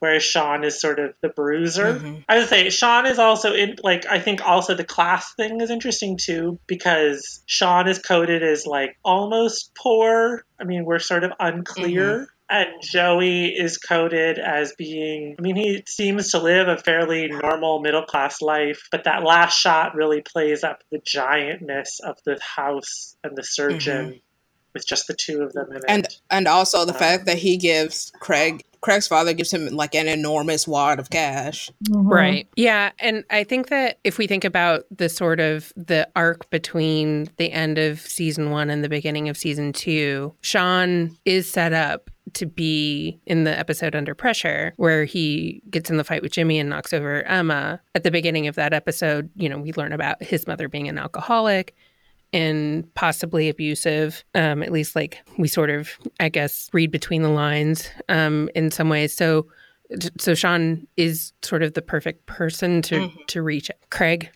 whereas 0.00 0.24
Sean 0.24 0.64
is 0.64 0.80
sort 0.80 0.98
of 0.98 1.14
the 1.20 1.28
bruiser. 1.28 1.94
Mhm. 1.94 2.24
I 2.28 2.38
would 2.38 2.48
say 2.48 2.70
Sean 2.70 3.06
is 3.06 3.20
also 3.20 3.52
in 3.54 3.76
like 3.84 4.06
I 4.06 4.18
think 4.18 4.44
also 4.44 4.74
the 4.74 4.82
class 4.84 5.34
thing 5.34 5.60
is 5.60 5.70
interesting 5.70 6.16
too 6.16 6.58
because 6.66 7.42
Sean 7.46 7.86
is 7.86 8.00
coded 8.00 8.42
as 8.42 8.66
like 8.66 8.96
almost 9.04 9.72
poor. 9.76 10.44
I 10.58 10.64
mean, 10.64 10.84
we're 10.84 10.98
sort 10.98 11.22
of 11.22 11.32
unclear. 11.38 12.28
And 12.50 12.68
Joey 12.82 13.46
is 13.46 13.76
coded 13.76 14.38
as 14.38 14.72
being, 14.78 15.36
I 15.38 15.42
mean, 15.42 15.56
he 15.56 15.82
seems 15.86 16.30
to 16.30 16.38
live 16.38 16.68
a 16.68 16.78
fairly 16.78 17.28
normal 17.28 17.80
middle 17.80 18.04
class 18.04 18.40
life, 18.40 18.88
but 18.90 19.04
that 19.04 19.22
last 19.22 19.58
shot 19.58 19.94
really 19.94 20.22
plays 20.22 20.64
up 20.64 20.82
the 20.90 20.98
giantness 20.98 22.00
of 22.02 22.16
the 22.24 22.38
house 22.40 23.16
and 23.22 23.36
the 23.36 23.44
surgeon 23.44 24.06
mm-hmm. 24.06 24.18
With 24.78 24.86
just 24.86 25.08
the 25.08 25.14
two 25.14 25.42
of 25.42 25.52
them 25.52 25.72
in 25.72 25.82
And 25.88 26.04
it. 26.04 26.20
and 26.30 26.46
also 26.46 26.84
the 26.84 26.94
Uh, 26.94 26.98
fact 26.98 27.26
that 27.26 27.38
he 27.38 27.56
gives 27.56 28.12
Craig 28.20 28.62
Craig's 28.80 29.08
father 29.08 29.32
gives 29.32 29.52
him 29.52 29.66
like 29.74 29.96
an 29.96 30.06
enormous 30.06 30.68
wad 30.68 31.00
of 31.00 31.10
cash. 31.10 31.68
Right. 31.90 32.46
Yeah, 32.54 32.92
and 33.00 33.24
I 33.28 33.42
think 33.42 33.70
that 33.70 33.98
if 34.04 34.18
we 34.18 34.28
think 34.28 34.44
about 34.44 34.84
the 34.96 35.08
sort 35.08 35.40
of 35.40 35.72
the 35.76 36.08
arc 36.14 36.48
between 36.50 37.28
the 37.38 37.50
end 37.50 37.78
of 37.78 37.98
season 38.00 38.50
1 38.52 38.70
and 38.70 38.84
the 38.84 38.88
beginning 38.88 39.28
of 39.28 39.36
season 39.36 39.72
2, 39.72 40.32
Sean 40.42 41.16
is 41.24 41.50
set 41.50 41.72
up 41.72 42.08
to 42.34 42.46
be 42.46 43.18
in 43.26 43.42
the 43.42 43.58
episode 43.58 43.96
Under 43.96 44.14
Pressure 44.14 44.74
where 44.76 45.04
he 45.04 45.60
gets 45.70 45.90
in 45.90 45.96
the 45.96 46.04
fight 46.04 46.22
with 46.22 46.30
Jimmy 46.30 46.60
and 46.60 46.70
knocks 46.70 46.92
over 46.92 47.24
Emma. 47.24 47.80
At 47.96 48.04
the 48.04 48.12
beginning 48.12 48.46
of 48.46 48.54
that 48.54 48.72
episode, 48.72 49.28
you 49.34 49.48
know, 49.48 49.58
we 49.58 49.72
learn 49.72 49.92
about 49.92 50.22
his 50.22 50.46
mother 50.46 50.68
being 50.68 50.86
an 50.88 50.98
alcoholic 50.98 51.74
and 52.32 52.92
possibly 52.94 53.48
abusive. 53.48 54.24
Um, 54.34 54.62
at 54.62 54.70
least, 54.72 54.94
like 54.96 55.18
we 55.38 55.48
sort 55.48 55.70
of, 55.70 55.90
I 56.20 56.28
guess, 56.28 56.68
read 56.72 56.90
between 56.90 57.22
the 57.22 57.28
lines 57.30 57.88
um, 58.08 58.48
in 58.54 58.70
some 58.70 58.88
ways. 58.88 59.14
So, 59.16 59.46
so 60.18 60.34
Sean 60.34 60.86
is 60.96 61.32
sort 61.42 61.62
of 61.62 61.72
the 61.74 61.80
perfect 61.82 62.26
person 62.26 62.82
to 62.82 62.94
Mhm. 63.08 63.26
to 63.28 63.42
reach 63.42 63.70
Craig. 63.90 64.30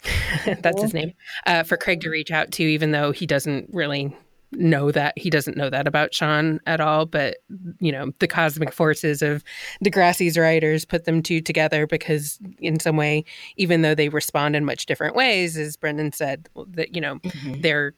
that's 0.62 0.80
his 0.80 0.94
name 0.94 1.12
uh, 1.46 1.62
for 1.62 1.76
Craig 1.76 2.00
to 2.00 2.08
reach 2.10 2.30
out 2.30 2.50
to, 2.52 2.62
even 2.62 2.92
though 2.92 3.12
he 3.12 3.26
doesn't 3.26 3.68
really 3.72 4.16
know 4.52 4.90
that 4.90 5.16
he 5.18 5.30
doesn't 5.30 5.56
know 5.56 5.70
that 5.70 5.86
about 5.86 6.14
Sean 6.14 6.60
at 6.66 6.80
all. 6.80 7.06
But 7.06 7.36
you 7.80 7.92
know, 7.92 8.12
the 8.18 8.28
cosmic 8.28 8.72
forces 8.72 9.22
of 9.22 9.42
Degrassi's 9.84 10.36
writers 10.38 10.84
put 10.84 11.04
them 11.04 11.22
two 11.22 11.40
together 11.40 11.86
because, 11.86 12.38
in 12.58 12.78
some 12.80 12.96
way, 12.96 13.24
even 13.56 13.82
though 13.82 13.94
they 13.94 14.08
respond 14.08 14.54
in 14.56 14.64
much 14.64 14.86
different 14.86 15.14
ways, 15.16 15.56
as 15.56 15.76
Brendan 15.76 16.12
said, 16.12 16.48
that 16.72 16.94
you 16.94 17.00
know 17.00 17.16
Mhm. 17.20 17.62
they're 17.62 17.94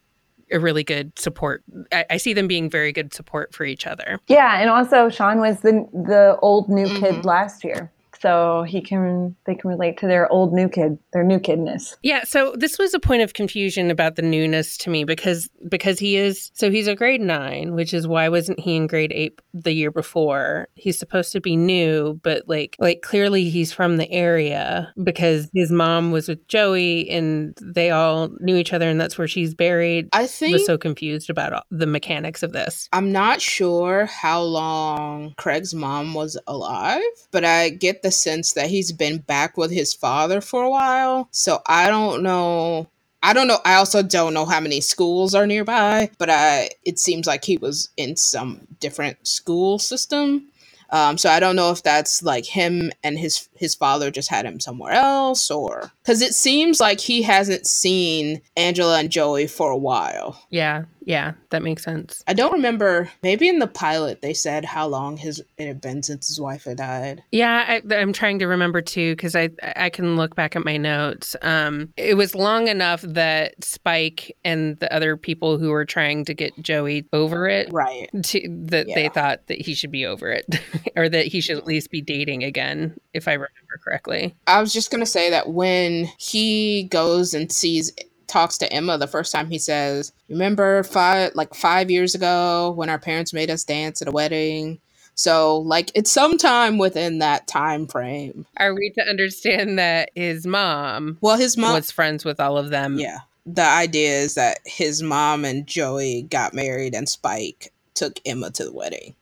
a 0.51 0.59
really 0.59 0.83
good 0.83 1.17
support. 1.17 1.63
I, 1.91 2.05
I 2.11 2.17
see 2.17 2.31
them 2.33 2.47
being 2.47 2.69
very 2.69 2.91
good 2.91 3.13
support 3.15 3.51
for 3.53 3.63
each 3.65 3.87
other. 3.87 4.19
Yeah, 4.27 4.59
and 4.61 4.69
also 4.69 5.09
Sean 5.09 5.39
was 5.39 5.61
the 5.61 5.87
the 5.91 6.37
old 6.41 6.69
new 6.69 6.85
Mhm. 6.85 6.99
kid 6.99 7.25
last 7.25 7.63
year, 7.63 7.91
so 8.25 8.63
he 8.63 8.81
can 8.81 9.35
they 9.45 9.55
can 9.55 9.69
relate 9.69 9.97
to 9.99 10.07
their 10.07 10.31
old 10.31 10.53
new 10.53 10.67
kid, 10.67 10.97
their 11.13 11.23
new 11.23 11.39
kidness. 11.39 11.95
Yeah, 12.03 12.23
so 12.23 12.53
this 12.57 12.77
was 12.77 12.93
a 12.93 12.99
point 12.99 13.21
of 13.21 13.33
confusion 13.33 13.89
about 13.89 14.15
the 14.15 14.21
newness 14.21 14.77
to 14.79 14.89
me 14.89 15.03
because 15.03 15.49
because 15.69 15.99
he 15.99 16.17
is 16.17 16.51
so 16.53 16.69
he's 16.69 16.87
a 16.87 16.95
grade 16.95 17.21
9, 17.21 17.73
which 17.73 17.93
is 17.93 18.07
why 18.07 18.29
wasn't 18.29 18.59
he 18.59 18.75
in 18.75 18.87
grade 18.87 19.13
8 19.13 19.39
the 19.53 19.71
year 19.71 19.91
before? 19.91 20.67
He's 20.75 20.99
supposed 20.99 21.31
to 21.33 21.41
be 21.41 21.55
new, 21.55 22.19
but 22.23 22.43
like 22.47 22.75
like 22.79 23.01
clearly 23.01 23.49
he's 23.49 23.71
from 23.71 23.97
the 23.97 24.11
area 24.11 24.93
because 25.01 25.49
his 25.53 25.71
mom 25.71 26.11
was 26.11 26.27
with 26.27 26.45
Joey 26.47 27.09
and 27.09 27.57
they 27.61 27.91
all 27.91 28.29
knew 28.39 28.57
each 28.57 28.73
other 28.73 28.89
and 28.89 28.99
that's 28.99 29.17
where 29.17 29.27
she's 29.27 29.53
buried. 29.53 30.09
I 30.11 30.25
I 30.25 30.27
think 30.27 30.53
was 30.53 30.65
so 30.65 30.77
confused 30.77 31.29
about 31.29 31.53
all, 31.53 31.61
the 31.69 31.85
mechanics 31.85 32.41
of 32.41 32.51
this. 32.51 32.89
I'm 32.91 33.11
not 33.11 33.41
sure 33.41 34.07
how 34.07 34.41
long 34.41 35.35
Craig's 35.37 35.75
mom 35.75 36.15
was 36.15 36.35
alive, 36.47 37.03
but 37.29 37.45
I 37.45 37.69
get 37.69 38.01
the 38.01 38.14
sense 38.21 38.53
that 38.53 38.69
he's 38.69 38.91
been 38.91 39.19
back 39.19 39.57
with 39.57 39.71
his 39.71 39.93
father 39.93 40.41
for 40.41 40.63
a 40.63 40.69
while. 40.69 41.27
So 41.31 41.61
I 41.65 41.87
don't 41.87 42.23
know. 42.23 42.87
I 43.21 43.33
don't 43.33 43.47
know. 43.47 43.59
I 43.65 43.75
also 43.75 44.03
don't 44.03 44.33
know 44.33 44.45
how 44.45 44.59
many 44.59 44.81
schools 44.81 45.33
are 45.33 45.47
nearby, 45.47 46.11
but 46.17 46.29
I 46.29 46.69
it 46.83 46.99
seems 46.99 47.25
like 47.25 47.43
he 47.43 47.57
was 47.57 47.89
in 47.97 48.15
some 48.15 48.67
different 48.79 49.27
school 49.27 49.79
system. 49.79 50.49
Um, 50.91 51.17
so 51.17 51.29
I 51.29 51.39
don't 51.39 51.55
know 51.55 51.71
if 51.71 51.81
that's 51.81 52.21
like 52.21 52.45
him 52.45 52.91
and 53.03 53.17
his 53.17 53.49
his 53.55 53.73
father 53.73 54.11
just 54.11 54.29
had 54.29 54.45
him 54.45 54.59
somewhere 54.59 54.93
else, 54.93 55.49
or 55.49 55.91
because 56.03 56.21
it 56.21 56.35
seems 56.35 56.79
like 56.79 56.99
he 56.99 57.23
hasn't 57.23 57.65
seen 57.65 58.41
Angela 58.55 58.99
and 58.99 59.09
Joey 59.09 59.47
for 59.47 59.71
a 59.71 59.77
while. 59.77 60.39
Yeah. 60.51 60.83
Yeah, 61.05 61.33
that 61.51 61.61
makes 61.63 61.83
sense. 61.83 62.23
I 62.27 62.33
don't 62.33 62.53
remember. 62.53 63.09
Maybe 63.21 63.47
in 63.47 63.59
the 63.59 63.67
pilot 63.67 64.21
they 64.21 64.33
said 64.33 64.65
how 64.65 64.87
long 64.87 65.17
his 65.17 65.41
it 65.57 65.67
had 65.67 65.79
been 65.79 66.01
since 66.03 66.27
his 66.27 66.39
wife 66.41 66.63
had 66.65 66.77
died. 66.77 67.23
Yeah, 67.31 67.63
I, 67.89 67.95
I'm 67.95 68.11
trying 68.11 68.39
to 68.39 68.47
remember 68.47 68.81
too 68.81 69.13
because 69.15 69.35
I 69.35 69.49
I 69.75 69.89
can 69.89 70.15
look 70.15 70.35
back 70.35 70.55
at 70.55 70.65
my 70.65 70.77
notes. 70.77 71.35
Um, 71.41 71.93
it 71.95 72.17
was 72.17 72.33
long 72.35 72.67
enough 72.67 73.01
that 73.03 73.63
Spike 73.63 74.35
and 74.43 74.77
the 74.79 74.91
other 74.93 75.15
people 75.15 75.57
who 75.59 75.69
were 75.69 75.85
trying 75.85 76.25
to 76.25 76.33
get 76.33 76.59
Joey 76.61 77.05
over 77.13 77.47
it, 77.47 77.71
Right. 77.71 78.09
to, 78.23 78.47
that 78.65 78.87
they 78.87 79.09
thought 79.09 79.45
that 79.47 79.61
he 79.61 79.75
should 79.75 79.91
be 79.91 80.05
over 80.05 80.31
it, 80.31 80.45
or 80.95 81.07
that 81.07 81.27
he 81.27 81.39
should 81.39 81.57
at 81.57 81.67
least 81.67 81.91
be 81.91 82.01
dating 82.01 82.43
again, 82.43 82.99
if 83.13 83.27
I 83.27 83.33
remember 83.33 83.79
correctly. 83.83 84.35
I 84.47 84.59
was 84.59 84.73
just 84.73 84.89
gonna 84.89 85.05
say 85.05 85.29
that 85.29 85.49
when 85.49 86.09
he 86.17 86.85
goes 86.85 87.33
and 87.35 87.51
sees 87.51 87.91
talks 88.35 88.57
to 88.57 88.71
Emma 88.73 88.97
the 88.97 89.07
first 89.07 89.31
time 89.31 89.49
he 89.49 89.57
says, 89.57 90.11
Remember 90.27 90.83
five 90.83 91.33
like 91.35 91.53
five 91.55 91.89
years 91.89 92.15
ago 92.15 92.71
when 92.75 92.89
our 92.89 92.99
parents 92.99 93.31
made 93.31 93.49
us 93.49 93.63
dance 93.63 94.01
at 94.01 94.09
a 94.09 94.11
wedding? 94.11 94.79
So 95.15 95.59
like 95.59 95.89
it's 95.95 96.11
sometime 96.11 96.77
within 96.77 97.19
that 97.19 97.47
time 97.47 97.87
frame. 97.87 98.45
Are 98.57 98.73
we 98.75 98.89
to 98.97 99.01
understand 99.07 99.79
that 99.79 100.09
his 100.15 100.45
mom 100.45 101.17
Well 101.21 101.37
his 101.37 101.55
mom 101.55 101.75
was 101.75 101.91
friends 101.91 102.25
with 102.25 102.41
all 102.41 102.57
of 102.57 102.71
them? 102.71 102.99
Yeah. 102.99 103.19
The 103.45 103.63
idea 103.63 104.09
is 104.09 104.33
that 104.35 104.57
his 104.65 105.01
mom 105.01 105.45
and 105.45 105.65
Joey 105.65 106.23
got 106.23 106.53
married 106.53 106.93
and 106.93 107.07
Spike 107.07 107.71
took 107.93 108.19
Emma 108.25 108.51
to 108.51 108.65
the 108.65 108.73
wedding. 108.73 109.15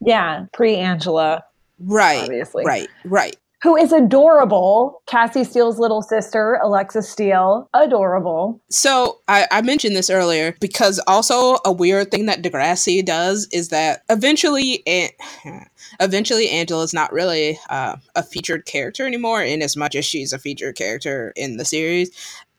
Yeah, 0.00 0.46
pre 0.54 0.76
Angela, 0.76 1.44
Right. 1.80 2.22
obviously. 2.22 2.64
Right. 2.64 2.88
Right. 3.04 3.36
Who 3.64 3.78
is 3.78 3.92
adorable. 3.92 5.02
Cassie 5.06 5.42
Steele's 5.42 5.78
little 5.78 6.02
sister, 6.02 6.60
Alexis 6.62 7.08
Steele. 7.08 7.66
Adorable. 7.72 8.60
So 8.68 9.20
I, 9.26 9.46
I 9.50 9.62
mentioned 9.62 9.96
this 9.96 10.10
earlier 10.10 10.54
because 10.60 11.00
also 11.06 11.56
a 11.64 11.72
weird 11.72 12.10
thing 12.10 12.26
that 12.26 12.42
Degrassi 12.42 13.02
does 13.02 13.48
is 13.52 13.70
that 13.70 14.02
eventually, 14.10 14.82
An- 14.86 15.64
eventually 15.98 16.50
Angela's 16.50 16.92
not 16.92 17.10
really 17.10 17.58
uh, 17.70 17.96
a 18.14 18.22
featured 18.22 18.66
character 18.66 19.06
anymore, 19.06 19.42
in 19.42 19.62
as 19.62 19.78
much 19.78 19.94
as 19.94 20.04
she's 20.04 20.34
a 20.34 20.38
featured 20.38 20.76
character 20.76 21.32
in 21.34 21.56
the 21.56 21.64
series. 21.64 22.10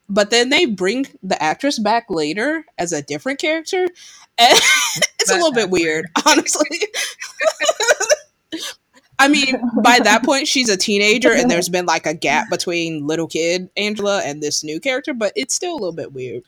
But 0.10 0.32
then 0.32 0.50
they 0.50 0.66
bring 0.66 1.06
the 1.22 1.40
actress 1.42 1.78
back 1.78 2.08
later 2.10 2.66
as 2.80 2.92
a 2.92 3.04
different 3.04 3.38
character, 3.38 3.84
and 4.40 4.60
it's 5.20 5.30
a 5.30 5.36
little 5.36 5.54
bit 5.54 5.70
weird, 5.70 6.08
honestly. 6.26 6.80
I 9.20 9.28
mean, 9.28 9.56
by 9.84 10.00
that 10.04 10.24
point, 10.26 10.48
she's 10.48 10.70
a 10.70 10.78
teenager, 10.78 11.32
and 11.32 11.50
there's 11.50 11.70
been 11.70 11.86
like 11.86 12.06
a 12.06 12.14
gap 12.14 12.50
between 12.52 13.06
little 13.08 13.28
kid 13.28 13.70
Angela 13.78 14.22
and 14.24 14.42
this 14.42 14.64
new 14.64 14.80
character, 14.80 15.14
but 15.14 15.34
it's 15.36 15.56
still 15.56 15.74
a 15.74 15.80
little 15.80 15.94
bit 15.94 16.14
weird. 16.14 16.44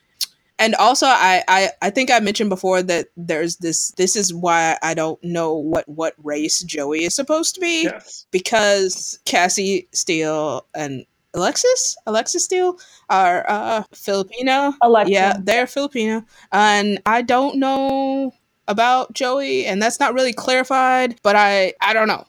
And 0.60 0.74
also, 0.76 1.06
I, 1.06 1.44
I, 1.48 1.70
I 1.84 1.90
think 1.92 2.10
I 2.10 2.20
mentioned 2.20 2.50
before 2.50 2.82
that 2.82 3.10
there's 3.16 3.58
this. 3.58 3.92
This 3.92 4.16
is 4.16 4.34
why 4.34 4.78
I 4.82 4.96
don't 4.96 5.24
know 5.24 5.54
what 5.54 5.88
what 5.88 6.16
race 6.24 6.64
Joey 6.64 7.04
is 7.04 7.16
supposed 7.16 7.54
to 7.56 7.62
be 7.62 7.84
Yes. 7.84 8.26
because 8.32 9.20
Cassie 9.26 9.88
Steele 9.92 10.66
and 10.74 11.06
Alexis 11.36 11.96
Alexis 12.08 12.44
Steele 12.44 12.80
are 13.10 13.46
uh, 13.48 13.84
Filipino. 13.94 14.74
Alexa. 14.82 15.12
Yeah, 15.14 15.38
they're 15.40 15.68
Filipino, 15.68 16.26
and 16.52 17.00
I 17.06 17.22
don't 17.22 17.60
know 17.60 18.34
about 18.68 19.14
Joey, 19.14 19.66
and 19.68 19.80
that's 19.80 20.00
not 20.00 20.16
really 20.16 20.34
clarified. 20.34 21.20
But 21.22 21.36
I 21.36 21.74
I 21.82 21.94
don't 21.94 22.08
know. 22.08 22.26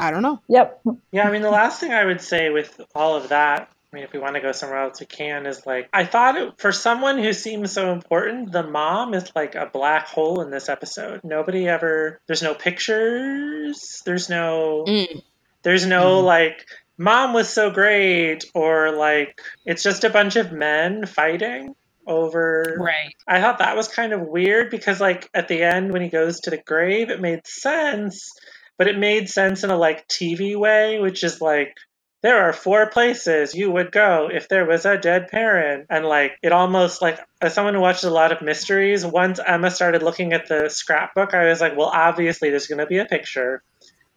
I 0.00 0.10
don't 0.10 0.22
know. 0.22 0.40
Yep. 0.48 0.80
Yeah, 1.12 1.28
I 1.28 1.30
mean, 1.30 1.42
the 1.42 1.50
last 1.50 1.78
thing 1.78 1.92
I 1.92 2.04
would 2.06 2.22
say 2.22 2.48
with 2.48 2.80
all 2.94 3.16
of 3.16 3.28
that, 3.28 3.68
I 3.92 3.96
mean, 3.96 4.04
if 4.04 4.12
we 4.14 4.18
want 4.18 4.34
to 4.36 4.40
go 4.40 4.52
somewhere 4.52 4.80
else, 4.80 4.98
we 4.98 5.04
can, 5.06 5.44
is 5.46 5.66
like, 5.66 5.90
I 5.92 6.04
thought 6.06 6.36
it, 6.38 6.54
for 6.58 6.72
someone 6.72 7.18
who 7.18 7.32
seems 7.34 7.72
so 7.72 7.92
important, 7.92 8.50
the 8.50 8.62
mom 8.62 9.12
is 9.12 9.30
like 9.36 9.56
a 9.56 9.66
black 9.66 10.06
hole 10.06 10.40
in 10.40 10.50
this 10.50 10.68
episode. 10.70 11.20
Nobody 11.22 11.68
ever, 11.68 12.18
there's 12.26 12.42
no 12.42 12.54
pictures, 12.54 14.02
there's 14.06 14.30
no, 14.30 14.84
Mm. 14.88 15.22
there's 15.64 15.86
no 15.86 16.22
Mhm. 16.22 16.24
like, 16.24 16.64
mom 16.96 17.32
was 17.34 17.50
so 17.50 17.70
great, 17.70 18.44
or 18.54 18.92
like, 18.92 19.38
it's 19.66 19.82
just 19.82 20.04
a 20.04 20.10
bunch 20.10 20.36
of 20.36 20.50
men 20.52 21.04
fighting 21.04 21.74
over 22.06 22.76
Right. 22.80 23.12
I 23.28 23.40
thought 23.42 23.58
that 23.58 23.76
was 23.76 23.88
kind 23.88 24.12
of 24.14 24.22
weird 24.22 24.70
because, 24.70 25.00
like, 25.00 25.28
at 25.34 25.48
the 25.48 25.62
end 25.62 25.92
when 25.92 26.00
he 26.02 26.08
goes 26.08 26.40
to 26.40 26.50
the 26.50 26.56
grave, 26.58 27.10
it 27.10 27.20
made 27.20 27.46
sense, 27.46 28.32
but 28.80 28.88
it 28.88 28.98
made 28.98 29.28
sense 29.28 29.62
in 29.62 29.68
a 29.68 29.76
like 29.76 30.08
TV 30.08 30.56
way, 30.56 30.98
which 31.00 31.22
is 31.22 31.42
like 31.42 31.76
there 32.22 32.48
are 32.48 32.54
four 32.54 32.88
places 32.88 33.54
you 33.54 33.70
would 33.70 33.92
go 33.92 34.30
if 34.32 34.48
there 34.48 34.64
was 34.64 34.86
a 34.86 34.96
dead 34.96 35.28
parent, 35.28 35.84
and 35.90 36.06
like 36.06 36.38
it 36.42 36.50
almost 36.50 37.02
like 37.02 37.20
as 37.42 37.52
someone 37.52 37.74
who 37.74 37.80
watches 37.82 38.04
a 38.04 38.10
lot 38.10 38.32
of 38.32 38.40
mysteries, 38.40 39.04
once 39.04 39.38
Emma 39.46 39.70
started 39.70 40.02
looking 40.02 40.32
at 40.32 40.48
the 40.48 40.70
scrapbook, 40.70 41.34
I 41.34 41.44
was 41.44 41.60
like, 41.60 41.76
well, 41.76 41.90
obviously 41.92 42.48
there's 42.48 42.68
going 42.68 42.78
to 42.78 42.86
be 42.86 42.96
a 42.96 43.04
picture. 43.04 43.62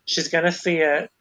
She's 0.05 0.29
going 0.29 0.45
to 0.45 0.51
see 0.53 0.77
it, 0.77 1.11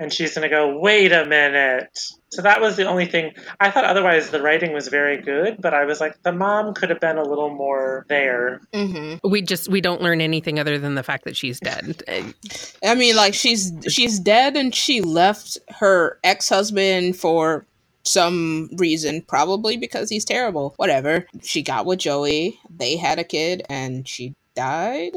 and 0.00 0.10
she's 0.12 0.34
going 0.34 0.48
to 0.48 0.48
go, 0.48 0.78
wait 0.78 1.12
a 1.12 1.26
minute. 1.26 2.00
So 2.30 2.40
that 2.42 2.60
was 2.60 2.76
the 2.76 2.86
only 2.86 3.04
thing. 3.04 3.34
I 3.60 3.70
thought 3.70 3.84
otherwise 3.84 4.30
the 4.30 4.40
writing 4.40 4.72
was 4.72 4.88
very 4.88 5.20
good, 5.20 5.60
but 5.60 5.74
I 5.74 5.84
was 5.84 6.00
like, 6.00 6.20
the 6.22 6.32
mom 6.32 6.72
could 6.72 6.88
have 6.88 7.00
been 7.00 7.18
a 7.18 7.22
little 7.22 7.50
more 7.50 8.06
there. 8.08 8.62
Mm-hmm. 8.72 9.28
We 9.28 9.42
just 9.42 9.68
we 9.68 9.80
don't 9.80 10.00
learn 10.00 10.20
anything 10.20 10.58
other 10.58 10.78
than 10.78 10.94
the 10.94 11.02
fact 11.02 11.24
that 11.24 11.36
she's 11.36 11.60
dead. 11.60 12.02
I 12.82 12.94
mean, 12.94 13.14
like 13.14 13.34
she's 13.34 13.72
she's 13.88 14.18
dead, 14.18 14.56
and 14.56 14.74
she 14.74 15.02
left 15.02 15.58
her 15.68 16.18
ex 16.24 16.48
husband 16.48 17.16
for 17.16 17.66
some 18.04 18.70
reason, 18.76 19.22
probably 19.22 19.76
because 19.76 20.08
he's 20.08 20.24
terrible. 20.24 20.72
Whatever. 20.76 21.26
She 21.42 21.62
got 21.62 21.84
with 21.84 21.98
Joey. 21.98 22.58
They 22.74 22.96
had 22.96 23.18
a 23.18 23.24
kid, 23.24 23.62
and 23.68 24.08
she 24.08 24.34
died. 24.54 25.12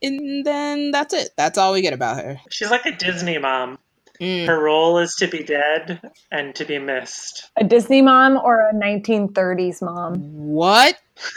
And 0.00 0.46
then 0.46 0.90
that's 0.90 1.12
it. 1.12 1.30
That's 1.36 1.58
all 1.58 1.72
we 1.72 1.82
get 1.82 1.92
about 1.92 2.24
her. 2.24 2.40
She's 2.50 2.70
like 2.70 2.86
a 2.86 2.92
Disney 2.92 3.38
mom. 3.38 3.78
Mm. 4.20 4.46
Her 4.46 4.62
role 4.62 4.98
is 4.98 5.14
to 5.16 5.26
be 5.26 5.42
dead 5.42 6.00
and 6.30 6.54
to 6.54 6.64
be 6.64 6.78
missed. 6.78 7.50
A 7.58 7.64
Disney 7.64 8.02
mom 8.02 8.36
or 8.36 8.60
a 8.68 8.72
1930s 8.74 9.82
mom. 9.82 10.16
What? 10.20 10.96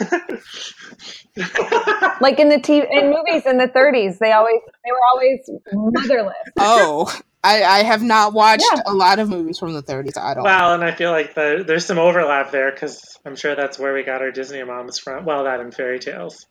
Like 2.18 2.38
in 2.40 2.48
the 2.48 2.56
TV 2.56 2.86
in 2.90 3.10
movies 3.10 3.44
in 3.44 3.58
the 3.58 3.68
30s, 3.68 4.18
they 4.18 4.32
always 4.32 4.60
they 4.84 4.90
were 4.90 5.00
always 5.12 5.50
motherless. 5.72 6.34
Oh, 6.58 7.14
I, 7.44 7.62
I 7.62 7.82
have 7.82 8.02
not 8.02 8.32
watched 8.32 8.64
Yeah. 8.74 8.82
a 8.86 8.94
lot 8.94 9.18
of 9.18 9.28
movies 9.28 9.58
from 9.58 9.74
the 9.74 9.82
30s. 9.82 10.16
I 10.16 10.32
don't. 10.34 10.44
Well, 10.44 10.72
and 10.74 10.82
I 10.82 10.92
feel 10.92 11.10
like 11.10 11.34
the, 11.34 11.62
there's 11.66 11.84
some 11.84 11.98
overlap 11.98 12.52
there 12.52 12.72
because 12.72 13.18
I'm 13.26 13.36
sure 13.36 13.54
that's 13.54 13.78
where 13.78 13.92
we 13.92 14.02
got 14.02 14.22
our 14.22 14.30
Disney 14.30 14.64
moms 14.64 14.98
from. 14.98 15.26
Well, 15.26 15.44
that 15.44 15.60
and 15.60 15.74
fairy 15.74 15.98
tales. 15.98 16.46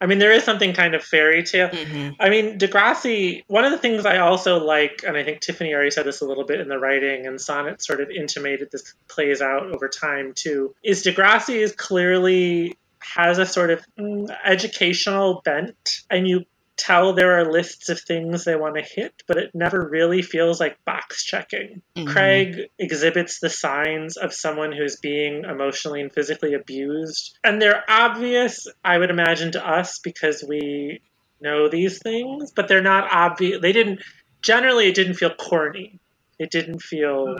I 0.00 0.06
mean, 0.06 0.18
there 0.18 0.32
is 0.32 0.44
something 0.44 0.72
kind 0.72 0.94
of 0.94 1.02
fairy 1.02 1.42
tale. 1.42 1.68
Mhm. 1.68 2.16
I 2.20 2.28
mean, 2.30 2.58
Degrassi, 2.58 3.44
one 3.46 3.64
of 3.64 3.72
the 3.72 3.78
things 3.78 4.04
I 4.06 4.18
also 4.18 4.58
like, 4.58 5.02
and 5.06 5.16
I 5.16 5.24
think 5.24 5.40
Tiffany 5.40 5.72
already 5.74 5.90
said 5.90 6.06
this 6.06 6.20
a 6.20 6.24
little 6.24 6.44
bit 6.44 6.60
in 6.60 6.68
the 6.68 6.78
writing, 6.78 7.26
and 7.26 7.40
Sonnet 7.40 7.82
sort 7.82 8.00
of 8.00 8.10
intimated 8.10 8.70
this 8.70 8.94
plays 9.08 9.40
out 9.40 9.66
over 9.72 9.88
time 9.88 10.32
too, 10.34 10.74
is 10.82 11.04
Degrassi 11.04 11.56
is 11.56 11.72
clearly 11.72 12.76
has 13.00 13.38
a 13.38 13.46
sort 13.46 13.70
of 13.70 13.84
mm, 13.98 14.34
educational 14.44 15.42
bent, 15.44 16.00
and 16.10 16.26
you 16.26 16.44
tell 16.76 17.12
there 17.12 17.38
are 17.38 17.50
lists 17.50 17.88
of 17.88 18.00
things 18.00 18.44
they 18.44 18.56
want 18.56 18.76
to 18.76 18.82
hit, 18.82 19.22
but 19.26 19.36
it 19.36 19.50
never 19.54 19.88
really 19.88 20.22
feels 20.22 20.60
like 20.60 20.84
box 20.84 21.24
checking. 21.24 21.82
Mhm. 21.96 22.06
Craig 22.06 22.70
exhibits 22.78 23.40
the 23.40 23.50
signs 23.50 24.16
of 24.16 24.32
someone 24.32 24.72
who's 24.72 24.96
being 24.96 25.44
emotionally 25.44 26.00
and 26.00 26.12
physically 26.12 26.54
abused. 26.54 27.38
And 27.44 27.60
they're 27.60 27.84
obvious, 27.88 28.66
I 28.84 28.98
would 28.98 29.10
imagine, 29.10 29.52
to 29.52 29.66
us 29.66 29.98
because 30.00 30.44
we 30.46 31.00
know 31.40 31.68
these 31.68 31.98
things, 31.98 32.52
but 32.52 32.68
they're 32.68 32.82
not 32.82 33.12
obvious. 33.12 33.60
They 33.60 33.72
didn't, 33.72 34.00
generally, 34.42 34.88
it 34.88 34.94
didn't 34.94 35.14
feel 35.14 35.34
corny. 35.34 36.00
It 36.38 36.50
didn't 36.50 36.80
feel 36.80 37.36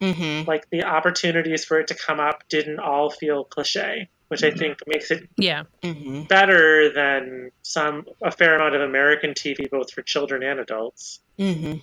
Mhm. 0.00 0.46
like 0.46 0.68
the 0.70 0.84
opportunities 0.84 1.64
for 1.64 1.80
it 1.80 1.88
to 1.88 1.94
come 1.94 2.20
up 2.20 2.48
didn't 2.48 2.78
all 2.78 3.10
feel 3.10 3.44
cliche, 3.44 4.08
which 4.42 4.54
I 4.54 4.56
think 4.56 4.78
makes 4.86 5.10
it 5.10 5.28
yeah. 5.36 5.64
Mhm. 5.82 6.28
better 6.28 6.92
than 6.92 7.50
some, 7.62 8.04
a 8.22 8.30
fair 8.30 8.56
amount 8.56 8.74
of 8.74 8.80
American 8.82 9.30
TV, 9.34 9.68
both 9.70 9.92
for 9.92 10.02
children 10.02 10.42
and 10.42 10.60
adults. 10.60 11.20
hmm 11.38 11.74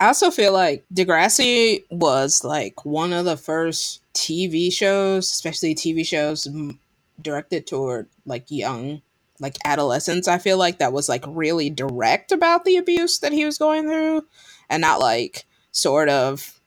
I 0.00 0.06
also 0.08 0.32
feel 0.32 0.52
like 0.52 0.84
Degrassi 0.92 1.84
was 1.90 2.42
like 2.42 2.84
one 2.84 3.12
of 3.12 3.24
the 3.24 3.36
first 3.36 4.02
TV 4.14 4.72
shows, 4.72 5.30
especially 5.30 5.76
TV 5.76 6.04
shows 6.04 6.44
m- 6.48 6.80
directed 7.20 7.68
toward 7.68 8.08
like 8.26 8.50
young, 8.50 9.00
like 9.38 9.56
adolescents. 9.64 10.26
I 10.26 10.38
feel 10.38 10.58
like 10.58 10.78
that 10.78 10.92
was 10.92 11.08
like 11.08 11.22
really 11.28 11.70
direct 11.70 12.32
about 12.32 12.64
the 12.64 12.78
abuse 12.78 13.20
that 13.20 13.30
he 13.32 13.44
was 13.44 13.58
going 13.58 13.84
through 13.84 14.26
and 14.68 14.80
not 14.80 14.98
like 14.98 15.44
sort 15.70 16.08
of 16.08 16.60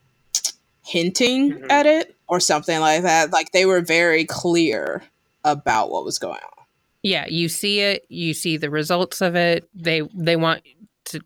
hinting 0.86 1.54
Mhm. 1.54 1.66
at 1.72 1.86
it 1.86 2.16
or 2.28 2.40
something 2.40 2.80
like 2.80 3.02
that. 3.04 3.32
Like 3.32 3.52
they 3.52 3.66
were 3.66 3.82
very 3.82 4.24
clear 4.24 5.04
about 5.46 5.90
what 5.90 6.04
was 6.04 6.20
going 6.20 6.34
on. 6.34 6.66
Yeah, 7.04 7.26
you 7.28 7.48
see 7.48 7.80
it, 7.80 8.06
you 8.10 8.34
see 8.34 8.58
the 8.58 8.70
results 8.70 9.22
of 9.22 9.36
it. 9.36 9.70
They 9.74 10.02
they 10.14 10.36
want 10.36 10.64
to 11.06 11.22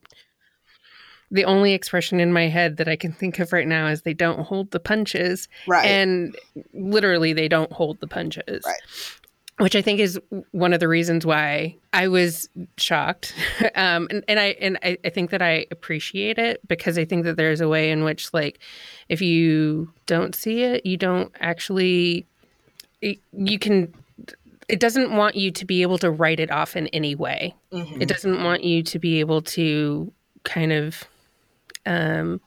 the 1.32 1.46
only 1.46 1.74
expression 1.74 2.20
in 2.20 2.34
my 2.34 2.48
head 2.48 2.78
that 2.78 2.88
I 2.88 2.96
can 2.96 3.14
think 3.14 3.40
of 3.40 3.54
right 3.54 3.68
now 3.68 3.88
is 3.88 4.02
they 4.02 4.14
don't 4.14 4.40
hold 4.40 4.72
the 4.72 4.80
punches. 4.80 5.48
Right. 5.68 5.86
And 5.86 6.36
literally 6.74 7.34
they 7.34 7.48
don't 7.48 7.72
hold 7.72 8.00
the 8.00 8.08
punches. 8.08 8.64
Right. 8.66 8.82
which 9.60 9.76
I 9.76 9.82
think 9.82 10.00
is 10.00 10.20
one 10.52 10.74
of 10.74 10.80
the 10.80 10.88
reasons 10.88 11.26
why 11.26 11.76
I 11.94 12.08
was 12.08 12.50
shocked. 12.78 13.34
Um, 13.76 14.08
and, 14.10 14.24
and 14.28 14.40
I 14.40 14.46
and 14.60 14.78
I, 14.84 14.98
I 15.06 15.10
think 15.10 15.30
that 15.30 15.42
I 15.42 15.66
appreciate 15.72 16.38
it 16.38 16.60
because 16.68 16.98
I 16.98 17.06
think 17.06 17.24
that 17.24 17.38
there's 17.38 17.62
a 17.62 17.68
way 17.68 17.92
in 17.92 18.04
which 18.04 18.34
like 18.34 18.60
if 19.08 19.22
you 19.22 19.94
don't 20.06 20.36
see 20.36 20.64
it, 20.64 20.86
you 20.86 20.98
don't 20.98 21.32
actually 21.40 22.26
you 23.02 23.60
can 23.60 23.94
it 24.70 24.80
doesn't 24.80 25.12
want 25.16 25.36
you 25.36 25.52
to 25.52 25.66
be 25.66 25.82
able 25.82 25.98
to 25.98 26.12
write 26.12 26.40
it 26.40 26.52
off 26.52 26.76
in 26.76 26.88
any 26.88 27.16
way. 27.16 27.56
Mhm. 27.74 28.02
It 28.02 28.08
doesn't 28.08 28.44
want 28.44 28.64
you 28.64 28.84
to 28.84 29.00
be 29.00 29.20
able 29.20 29.42
to 29.42 30.14
kind 30.44 30.72
of 30.72 31.04
um, 31.86 32.40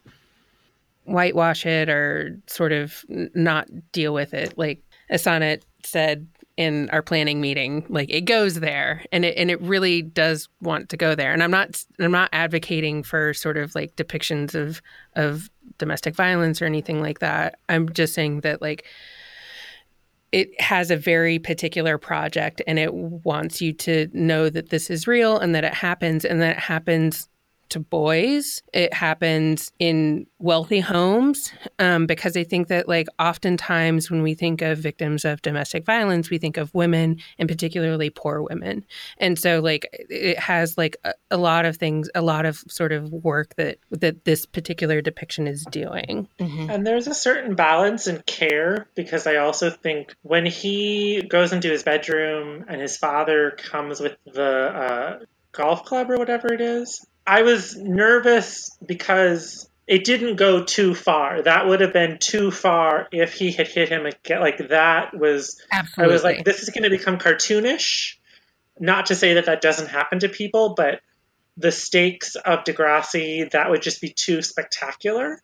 whitewash 1.04 1.66
it 1.66 1.88
or 1.88 2.38
sort 2.46 2.72
of 2.72 3.04
not 3.08 3.66
deal 3.92 4.14
with 4.14 4.34
it. 4.34 4.56
Like 4.56 4.80
Asana 5.10 5.60
said 5.84 6.26
in 6.56 6.90
our 6.90 7.02
planning 7.02 7.40
meeting, 7.40 7.84
like 7.88 8.08
it 8.10 8.22
goes 8.22 8.60
there, 8.60 9.02
and 9.10 9.24
it 9.24 9.36
and 9.36 9.50
it 9.50 9.60
really 9.60 10.02
does 10.02 10.48
want 10.60 10.90
to 10.90 10.96
go 10.96 11.14
there. 11.14 11.32
And 11.32 11.42
I'm 11.42 11.50
not 11.50 11.82
I'm 11.98 12.12
not 12.12 12.28
advocating 12.32 13.02
for 13.02 13.34
sort 13.34 13.56
of 13.56 13.74
like 13.74 13.96
depictions 13.96 14.54
of 14.54 14.80
of 15.16 15.50
domestic 15.78 16.14
violence 16.14 16.62
or 16.62 16.66
anything 16.66 17.00
like 17.00 17.18
that. 17.20 17.56
I'm 17.68 17.88
just 17.92 18.14
saying 18.14 18.42
that 18.42 18.60
like 18.62 18.84
it 20.32 20.58
has 20.60 20.90
a 20.90 20.96
very 20.96 21.38
particular 21.38 21.98
project 21.98 22.62
and 22.66 22.78
it 22.78 22.92
wants 22.94 23.60
you 23.60 23.72
to 23.74 24.08
know 24.12 24.48
that 24.48 24.70
this 24.70 24.90
is 24.90 25.06
real 25.06 25.38
and 25.38 25.54
that 25.54 25.62
it 25.62 25.74
happens 25.74 26.24
and 26.24 26.40
that 26.40 26.56
it 26.56 26.62
happens 26.62 27.28
to 27.72 27.80
boys. 27.80 28.62
It 28.72 28.94
happens 28.94 29.72
in 29.78 30.26
wealthy 30.38 30.80
homes 30.80 31.52
um, 31.78 32.06
because 32.06 32.36
I 32.36 32.44
think 32.44 32.68
that, 32.68 32.88
like, 32.88 33.08
oftentimes 33.18 34.10
when 34.10 34.22
we 34.22 34.34
think 34.34 34.62
of 34.62 34.78
victims 34.78 35.24
of 35.24 35.42
domestic 35.42 35.84
violence, 35.84 36.30
we 36.30 36.38
think 36.38 36.56
of 36.56 36.74
women 36.74 37.18
and 37.38 37.48
particularly 37.48 38.10
poor 38.10 38.42
women. 38.42 38.84
And 39.18 39.38
so, 39.38 39.60
like, 39.60 39.88
it 39.92 40.38
has 40.38 40.78
like 40.78 40.96
a, 41.04 41.12
a 41.30 41.36
lot 41.36 41.64
of 41.64 41.76
things, 41.76 42.08
a 42.14 42.22
lot 42.22 42.46
of 42.46 42.62
sort 42.68 42.92
of 42.92 43.12
work 43.12 43.54
that 43.56 43.78
that 43.90 44.24
this 44.24 44.46
particular 44.46 45.00
depiction 45.00 45.46
is 45.46 45.64
doing. 45.70 46.28
Mhm. 46.38 46.70
And 46.70 46.86
there's 46.86 47.06
a 47.06 47.14
certain 47.14 47.54
balance 47.54 48.06
and 48.06 48.24
care 48.26 48.86
because 48.94 49.26
I 49.26 49.36
also 49.36 49.70
think 49.70 50.14
when 50.22 50.46
he 50.46 51.22
goes 51.22 51.52
into 51.52 51.68
his 51.68 51.82
bedroom 51.82 52.64
and 52.68 52.80
his 52.80 52.96
father 52.96 53.52
comes 53.52 54.00
with 54.00 54.16
the 54.26 54.42
uh, 54.42 55.18
golf 55.52 55.84
club 55.84 56.10
or 56.10 56.16
whatever 56.16 56.52
it 56.52 56.60
is, 56.60 57.04
I 57.26 57.42
was 57.42 57.76
nervous 57.76 58.76
because 58.84 59.68
it 59.86 60.04
didn't 60.04 60.36
go 60.36 60.64
too 60.64 60.94
far. 60.94 61.42
That 61.42 61.66
would 61.66 61.80
have 61.80 61.92
been 61.92 62.18
too 62.18 62.50
far 62.50 63.08
if 63.12 63.34
he 63.34 63.52
had 63.52 63.68
hit 63.68 63.88
him 63.88 64.06
again. 64.06 64.40
Like 64.40 64.68
that 64.68 65.16
was 65.16 65.60
I 65.98 66.06
was 66.06 66.22
like, 66.24 66.44
this 66.44 66.62
is 66.62 66.70
going 66.70 66.84
to 66.84 66.90
become 66.90 67.18
cartoonish. 67.18 68.16
Not 68.78 69.06
to 69.06 69.14
say 69.14 69.34
that 69.34 69.46
that 69.46 69.60
doesn't 69.60 69.88
happen 69.88 70.20
to 70.20 70.28
people, 70.28 70.74
but 70.76 71.00
the 71.56 71.72
stakes 71.72 72.34
of 72.36 72.64
Degrassi, 72.64 73.50
that 73.50 73.70
would 73.70 73.82
just 73.82 74.00
be 74.00 74.08
too 74.08 74.40
spectacular. 74.42 75.42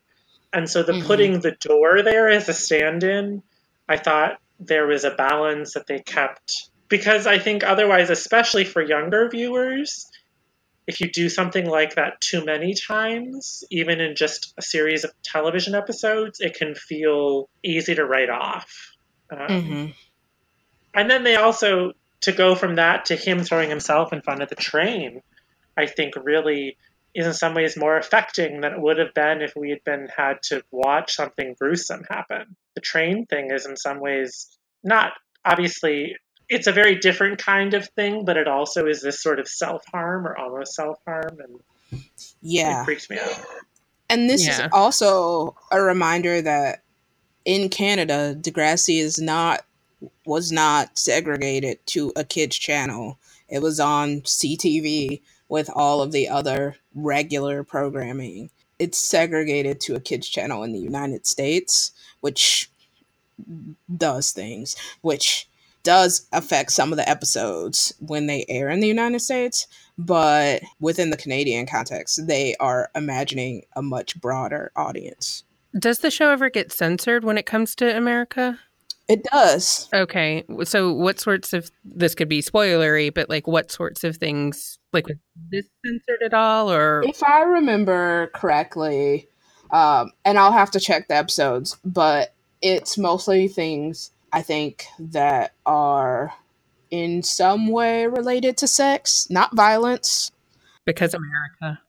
And 0.53 0.69
so 0.69 0.83
the 0.83 0.93
Mhm. 0.93 1.07
putting 1.07 1.41
the 1.41 1.53
door 1.53 2.03
there 2.03 2.29
as 2.29 2.49
a 2.49 2.55
stand 2.55 3.05
in, 3.05 3.43
I 3.89 3.99
thought 3.99 4.41
there 4.59 4.87
was 4.87 5.05
a 5.05 5.11
balance 5.11 5.75
that 5.75 5.87
they 5.87 5.99
kept. 5.99 6.71
Because 6.89 7.27
I 7.27 7.39
think 7.39 7.63
otherwise, 7.65 8.09
especially 8.09 8.65
for 8.65 8.81
younger 8.81 9.29
viewers, 9.29 10.11
if 10.89 11.03
you 11.03 11.13
do 11.13 11.29
something 11.29 11.67
like 11.67 11.97
that 11.97 12.19
too 12.21 12.43
many 12.43 12.73
times, 12.73 13.63
even 13.71 14.01
in 14.01 14.17
just 14.17 14.55
a 14.57 14.63
series 14.63 15.05
of 15.05 15.13
television 15.23 15.75
episodes, 15.75 16.41
it 16.41 16.55
can 16.55 16.75
feel 16.75 17.51
easy 17.63 17.95
to 17.95 18.07
write 18.07 18.31
off. 18.31 18.97
Um, 19.31 19.49
Mhm. 19.49 19.95
and 20.95 21.11
then 21.11 21.25
they 21.25 21.37
also, 21.37 21.93
to 22.23 22.33
go 22.33 22.55
from 22.55 22.77
that 22.77 23.05
to 23.05 23.17
him 23.17 23.45
throwing 23.45 23.69
himself 23.69 24.15
in 24.15 24.23
front 24.23 24.43
of 24.43 24.49
the 24.49 24.57
train, 24.57 25.21
I 25.77 25.85
think 25.87 26.15
really 26.17 26.79
is 27.15 27.27
in 27.27 27.35
some 27.35 27.53
ways 27.55 27.77
more 27.77 27.99
affecting 27.99 28.63
than 28.63 28.73
it 28.73 28.81
would 28.81 28.97
have 28.97 29.13
been 29.13 29.43
if 29.43 29.55
we 29.55 29.69
had 29.69 29.85
been 29.85 30.09
had 30.09 30.43
to 30.45 30.63
watch 30.71 31.15
something 31.15 31.55
gruesome 31.61 32.05
happen. 32.09 32.57
The 32.75 32.81
train 32.81 33.27
thing 33.27 33.51
is 33.51 33.67
in 33.67 33.77
some 33.77 34.01
ways 34.01 34.59
not 34.83 35.13
obviously 35.45 36.17
it's 36.49 36.67
a 36.67 36.73
very 36.73 36.97
different 36.97 37.39
kind 37.39 37.75
of 37.75 37.89
thing, 37.91 38.25
but 38.25 38.37
it 38.37 38.49
also 38.49 38.87
is 38.87 39.03
this 39.03 39.23
sort 39.23 39.39
of 39.39 39.49
self 39.49 39.85
harm 39.93 40.27
or 40.27 40.37
almost 40.37 40.75
self 40.75 40.99
harm, 41.07 41.39
and 41.41 41.61
Yeah. 42.43 42.83
it 42.83 42.85
freaks 42.85 43.11
me 43.11 43.19
out. 43.19 43.45
And 44.11 44.29
this 44.31 44.47
Yeah. 44.47 44.67
is 44.67 44.69
also 44.73 45.57
a 45.71 45.81
reminder 45.83 46.41
that 46.43 46.83
in 47.45 47.69
Canada, 47.69 48.37
Degrassi 48.39 49.01
is 49.01 49.19
not 49.19 49.65
was 50.25 50.53
not 50.53 50.97
segregated 50.97 51.85
to 51.87 52.13
a 52.15 52.23
kids 52.25 52.57
channel. 52.57 53.19
It 53.49 53.61
was 53.63 53.81
on 53.81 54.23
CTV 54.23 55.23
with 55.49 55.69
all 55.75 56.01
of 56.03 56.13
the 56.13 56.29
other 56.29 56.77
regular 56.95 57.65
programming. 57.65 58.51
It's 58.79 58.99
segregated 58.99 59.81
to 59.83 59.97
a 59.97 60.01
kids 60.01 60.29
channel 60.29 60.63
in 60.63 60.73
the 60.73 60.79
United 60.79 61.27
States, 61.27 61.91
which 62.21 62.71
does 63.97 64.31
things, 64.31 64.77
which 65.01 65.48
does 65.89 66.29
affect 66.35 66.71
some 66.71 66.93
of 66.93 66.99
the 66.99 67.09
episodes 67.09 67.95
when 67.99 68.27
they 68.27 68.45
air 68.51 68.69
in 68.69 68.81
the 68.81 68.87
United 68.87 69.21
States, 69.21 69.67
but 69.97 70.61
within 70.81 71.09
the 71.09 71.17
Canadian 71.17 71.65
context, 71.65 72.27
they 72.27 72.55
are 72.57 72.91
imagining 72.95 73.65
a 73.75 73.81
much 73.81 74.21
broader 74.21 74.71
audience. 74.77 75.45
Does 75.79 76.01
the 76.01 76.11
show 76.11 76.29
ever 76.29 76.51
get 76.51 76.73
censored 76.73 77.25
when 77.25 77.39
it 77.39 77.47
comes 77.47 77.75
to 77.77 77.97
America? 77.97 78.61
It 79.09 79.25
does. 79.33 79.89
Okay. 79.95 80.45
So 80.65 80.93
what 80.93 81.21
sorts 81.21 81.55
of 81.55 81.71
this 81.87 82.15
could 82.15 82.29
be 82.29 82.43
spoilery, 82.43 83.13
but 83.13 83.31
like 83.31 83.47
what 83.47 83.73
sorts 83.73 84.05
of 84.05 84.19
things 84.19 84.79
like 84.93 85.09
was 85.09 85.17
this 85.51 85.65
censored 85.87 86.23
at 86.23 86.35
all 86.35 86.71
or 86.71 87.03
If 87.07 87.23
I 87.23 87.45
remember 87.45 88.31
correctly, 88.35 89.27
um, 89.71 90.13
and 90.27 90.39
I'll 90.39 90.53
have 90.53 90.71
to 90.73 90.81
check 90.81 91.09
the 91.09 91.17
episodes, 91.17 91.79
but 91.83 92.35
it's 92.61 92.99
mostly 92.99 93.49
things 93.49 94.11
I 94.33 94.43
think 94.43 94.87
that 94.99 95.55
are 95.67 96.33
in 96.91 97.23
some 97.23 97.69
way 97.69 98.07
related 98.07 98.57
to 98.59 98.67
sex, 98.67 99.29
not 99.31 99.55
violence. 99.55 100.31
because 100.85 101.15
America? 101.15 101.81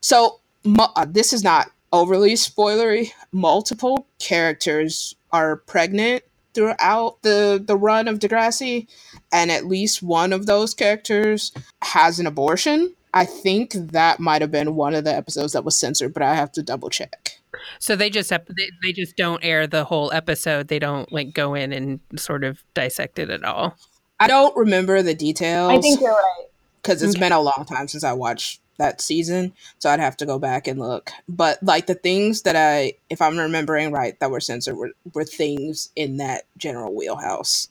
So 0.00 0.40
mu- 0.64 0.84
uh, 0.96 1.06
this 1.08 1.32
is 1.32 1.44
not 1.44 1.70
overly 1.92 2.32
spoilery. 2.32 3.10
Multiple 3.32 4.06
characters 4.18 5.14
are 5.32 5.56
pregnant 5.56 6.24
throughout 6.54 7.22
the 7.22 7.62
the 7.64 7.76
run 7.76 8.08
of 8.08 8.18
Degrassi, 8.18 8.88
and 9.32 9.50
at 9.50 9.66
least 9.66 10.02
one 10.02 10.32
of 10.32 10.46
those 10.46 10.74
characters 10.74 11.52
has 11.82 12.18
an 12.18 12.26
abortion. 12.26 12.94
I 13.12 13.24
think 13.24 13.72
that 13.72 14.20
might 14.20 14.40
have 14.40 14.50
been 14.52 14.76
one 14.76 14.94
of 14.94 15.04
the 15.04 15.14
episodes 15.14 15.52
that 15.52 15.64
was 15.64 15.76
censored, 15.76 16.14
but 16.14 16.22
I 16.22 16.34
have 16.34 16.52
to 16.52 16.62
double 16.62 16.90
check. 16.90 17.39
So 17.78 17.96
they 17.96 18.10
just 18.10 18.30
ep- 18.32 18.46
they, 18.48 18.70
they 18.82 18.92
just 18.92 19.16
don't 19.16 19.44
air 19.44 19.66
the 19.66 19.84
whole 19.84 20.12
episode. 20.12 20.68
They 20.68 20.78
don't 20.78 21.10
like 21.12 21.32
go 21.34 21.54
in 21.54 21.72
and 21.72 22.00
sort 22.16 22.44
of 22.44 22.62
dissect 22.74 23.18
it 23.18 23.30
at 23.30 23.44
all. 23.44 23.76
I 24.18 24.26
don't 24.28 24.54
remember 24.56 25.02
the 25.02 25.14
details. 25.14 25.70
I 25.72 25.80
think 25.80 26.00
you're 26.00 26.10
right. 26.10 26.46
because 26.82 27.02
it's 27.02 27.14
Okay. 27.14 27.20
been 27.20 27.32
a 27.32 27.40
long 27.40 27.64
time 27.66 27.88
since 27.88 28.04
I 28.04 28.12
watched 28.12 28.60
that 28.78 29.00
season, 29.00 29.52
so 29.78 29.90
I'd 29.90 30.00
have 30.00 30.16
to 30.18 30.26
go 30.26 30.38
back 30.38 30.66
and 30.66 30.78
look. 30.78 31.10
But 31.28 31.62
like 31.62 31.86
the 31.86 31.94
things 31.94 32.42
that 32.42 32.56
I, 32.56 32.94
if 33.10 33.20
I'm 33.20 33.38
remembering 33.38 33.92
right, 33.92 34.18
that 34.20 34.30
were 34.30 34.40
censored 34.40 34.76
were, 34.76 34.92
were 35.12 35.24
things 35.24 35.90
in 35.96 36.16
that 36.18 36.44
general 36.56 36.94
wheelhouse 36.94 37.68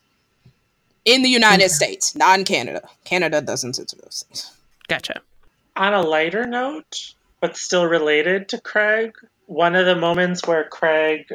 in 1.06 1.23
the 1.23 1.30
United 1.30 1.63
Okay. 1.65 1.67
States, 1.73 2.15
not 2.15 2.38
in 2.39 2.45
Canada. 2.45 2.88
Canada 3.06 3.41
doesn't 3.41 3.73
censor 3.73 3.97
those 4.04 4.23
things. 4.28 4.52
Gotcha. 4.88 5.21
On 5.75 5.93
a 5.93 6.02
lighter 6.02 6.45
note, 6.45 7.13
but 7.39 7.58
still 7.58 7.86
related 7.86 8.49
to 8.49 8.60
Craig, 8.62 9.13
one 9.49 9.75
of 9.75 9.88
the 9.88 9.95
moments 9.95 10.45
where 10.45 10.63
Craig, 10.69 11.25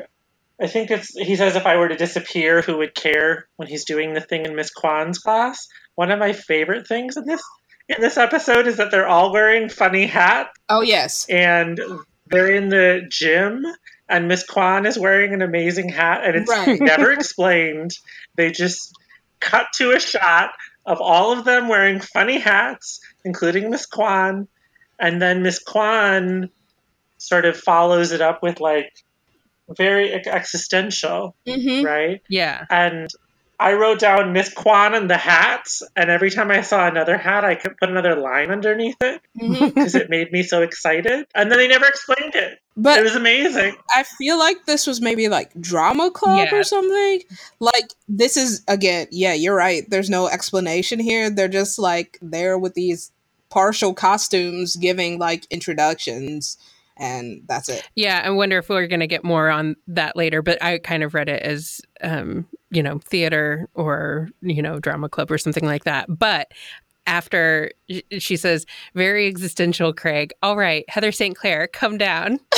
I 0.61 0.69
think 0.69 0.93
it's, 0.93 1.19
he 1.19 1.35
says, 1.35 1.57
if 1.57 1.67
I 1.67 1.77
were 1.77 1.89
to 1.89 1.97
disappear, 1.97 2.63
who 2.63 2.79
would 2.79 2.95
care 2.95 3.49
when 3.57 3.67
he's 3.67 3.85
doing 3.85 4.15
the 4.15 4.21
thing 4.21 4.47
in 4.47 4.55
Miss 4.55 4.71
Kwan's 4.71 5.19
class? 5.19 5.67
One 5.97 6.13
of 6.13 6.21
my 6.21 6.33
favorite 6.33 6.87
things 6.87 7.17
in 7.17 7.25
this 7.27 7.43
in 7.89 8.01
this 8.01 8.17
episode 8.17 8.67
is 8.69 8.77
that 8.79 8.91
they're 8.91 9.09
all 9.09 9.33
wearing 9.33 9.69
funny 9.69 10.07
hats 10.07 10.57
Oh 10.71 10.81
yes, 10.81 11.27
and 11.29 11.79
they're 12.29 12.51
in 12.55 12.69
the 12.69 13.03
gym 13.11 13.67
and 14.09 14.29
Miss 14.29 14.47
Kwan 14.47 14.87
is 14.87 14.97
wearing 14.97 15.35
an 15.35 15.43
amazing 15.43 15.89
hat 15.89 16.23
and 16.25 16.37
it's 16.37 16.49
Right. 16.49 16.81
never 16.81 17.11
explained. 17.11 17.91
They 18.37 18.53
just 18.53 18.95
cut 19.41 19.67
to 19.75 19.91
a 19.91 19.99
shot 20.01 20.51
of 20.87 21.01
all 21.01 21.37
of 21.37 21.45
them 21.45 21.67
wearing 21.69 21.99
funny 21.99 22.39
hats, 22.39 23.01
including 23.25 23.71
Miss 23.71 23.87
Kwan, 23.87 24.47
and 25.01 25.21
then 25.21 25.43
Miss 25.43 25.59
Kwan 25.59 26.51
sort 27.27 27.45
of 27.45 27.57
follows 27.57 28.13
it 28.13 28.21
up 28.21 28.43
with 28.43 28.61
like 28.61 28.93
very 29.77 30.11
ex- 30.13 30.27
existential, 30.29 31.35
hmm 31.49 31.83
right? 31.83 32.23
Yeah. 32.29 32.65
And 32.71 33.09
I 33.59 33.75
wrote 33.75 34.01
down 34.01 34.33
Miss 34.33 34.53
Kwan 34.53 34.95
and 34.95 35.09
the 35.09 35.17
hats, 35.17 35.83
and 35.95 36.11
every 36.11 36.31
time 36.31 36.51
I 36.51 36.63
saw 36.63 36.89
another 36.89 37.17
hat, 37.17 37.45
I 37.45 37.55
could 37.55 37.77
put 37.79 37.89
another 37.89 38.17
line 38.17 38.51
underneath 38.51 38.97
it 39.01 39.23
because 39.75 39.95
it 39.95 40.11
made 40.11 40.33
me 40.33 40.43
so 40.43 40.61
excited. 40.63 41.27
And 41.35 41.51
then 41.51 41.59
they 41.59 41.69
never 41.69 41.87
explained 41.87 42.35
it. 42.35 42.59
But 42.77 42.99
it 42.99 43.05
was 43.05 43.15
amazing. 43.15 43.77
I 43.95 44.03
feel 44.03 44.39
like 44.39 44.67
this 44.67 44.87
was 44.89 45.01
maybe 45.01 45.29
like 45.29 45.59
drama 45.61 46.11
club 46.11 46.49
Yeah. 46.51 46.59
or 46.59 46.65
something. 46.65 47.23
Like 47.61 47.93
this 48.09 48.37
is 48.37 48.65
again, 48.67 49.07
yeah, 49.13 49.35
you're 49.35 49.55
right. 49.55 49.89
There's 49.89 50.11
no 50.11 50.27
explanation 50.27 50.99
here. 50.99 51.31
They're 51.31 51.47
just 51.47 51.79
like 51.79 52.19
there 52.21 52.59
with 52.59 52.75
these 52.75 53.13
partial 53.51 53.95
costumes 53.95 54.75
giving 54.75 55.21
like 55.21 55.47
introductions 55.49 56.59
and 56.97 57.43
that's 57.47 57.69
it. 57.69 57.89
Yeah, 57.95 58.23
I 58.25 58.31
wonder 58.31 58.59
if 58.59 58.69
we're 58.69 58.87
going 58.87 59.01
to 59.01 59.07
get 59.07 59.25
more 59.25 59.51
on 59.51 59.77
that 59.89 60.17
later, 60.17 60.43
but 60.43 60.63
I 60.63 60.79
kind 60.79 61.03
of 61.03 61.15
read 61.15 61.29
it 61.29 61.43
as, 61.43 61.81
um, 62.03 62.47
you 62.71 62.83
know, 62.83 62.99
theater 62.99 63.69
or, 63.75 64.29
you 64.41 64.63
know, 64.63 64.79
drama 64.79 65.09
club 65.09 65.31
or 65.31 65.39
something 65.39 65.65
like 65.65 65.85
that. 65.85 66.07
But 66.09 66.53
after 67.07 67.71
she 68.19 68.37
says, 68.37 68.65
very 68.95 69.27
existential, 69.27 69.93
Craig, 69.93 70.33
all 70.43 70.57
right, 70.57 70.85
Heather 70.89 71.13
Sinclair, 71.13 71.67
come 71.69 71.99
down. 71.99 72.41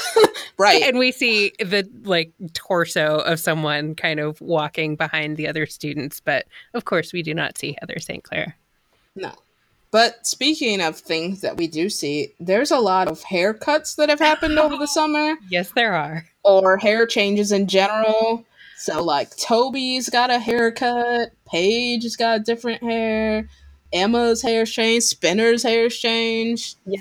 Right. 0.59 0.83
And 0.83 0.99
we 0.99 1.13
see 1.13 1.53
the 1.59 1.89
like 2.05 2.33
torso 2.55 3.19
of 3.21 3.39
someone 3.39 3.95
kind 3.95 4.21
of 4.21 4.41
walking 4.41 4.97
behind 4.97 5.37
the 5.37 5.49
other 5.49 5.67
students. 5.67 6.21
But 6.21 6.47
of 6.73 6.87
course, 6.87 7.13
we 7.13 7.23
do 7.23 7.35
not 7.35 7.59
see 7.59 7.77
Heather 7.81 7.99
Sinclair. 7.99 8.57
No. 9.15 9.33
But 9.97 10.27
speaking 10.27 10.83
of 10.83 10.99
things 10.99 11.41
that 11.41 11.57
we 11.57 11.69
do 11.69 11.89
see, 11.89 12.35
there's 12.39 12.71
a 12.71 12.79
lot 12.79 13.09
of 13.09 13.23
haircuts 13.23 13.97
that 13.97 14.11
have 14.11 14.19
happened 14.19 14.59
over 14.59 14.77
the 14.77 14.87
summer 14.87 15.37
Yes, 15.49 15.71
there 15.75 15.95
are. 15.95 16.27
or 16.45 16.77
hair 16.77 17.07
changes 17.07 17.51
in 17.51 17.67
general. 17.67 18.45
So 18.77 19.03
like 19.03 19.35
Toby's 19.39 20.11
got 20.11 20.29
a 20.31 20.39
haircut, 20.39 21.31
Paige's 21.47 22.15
got 22.15 22.45
different 22.45 22.83
hair, 22.83 23.49
Emma's 23.91 24.43
hair's 24.43 24.71
changed, 24.71 25.07
Spinner's 25.07 25.63
hair's 25.63 25.97
changed. 25.97 26.77
Yeah. 26.85 26.99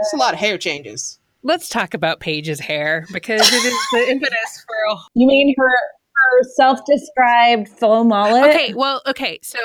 It's 0.00 0.12
a 0.12 0.16
lot 0.16 0.34
of 0.34 0.40
hair 0.40 0.58
changes. 0.58 1.20
Let's 1.44 1.68
talk 1.68 1.94
about 1.94 2.18
Paige's 2.18 2.58
hair 2.58 3.06
because 3.12 3.40
it 3.40 3.64
is 3.64 3.78
the 3.92 4.06
impetus 4.10 4.64
for 4.66 4.98
You 5.14 5.28
mean 5.28 5.54
her 5.56 5.68
her 5.68 6.42
self-described 6.56 7.68
faux 7.68 8.04
mullet? 8.04 8.50
Okay, 8.50 8.74
well, 8.74 9.00
okay, 9.06 9.38
so 9.44 9.60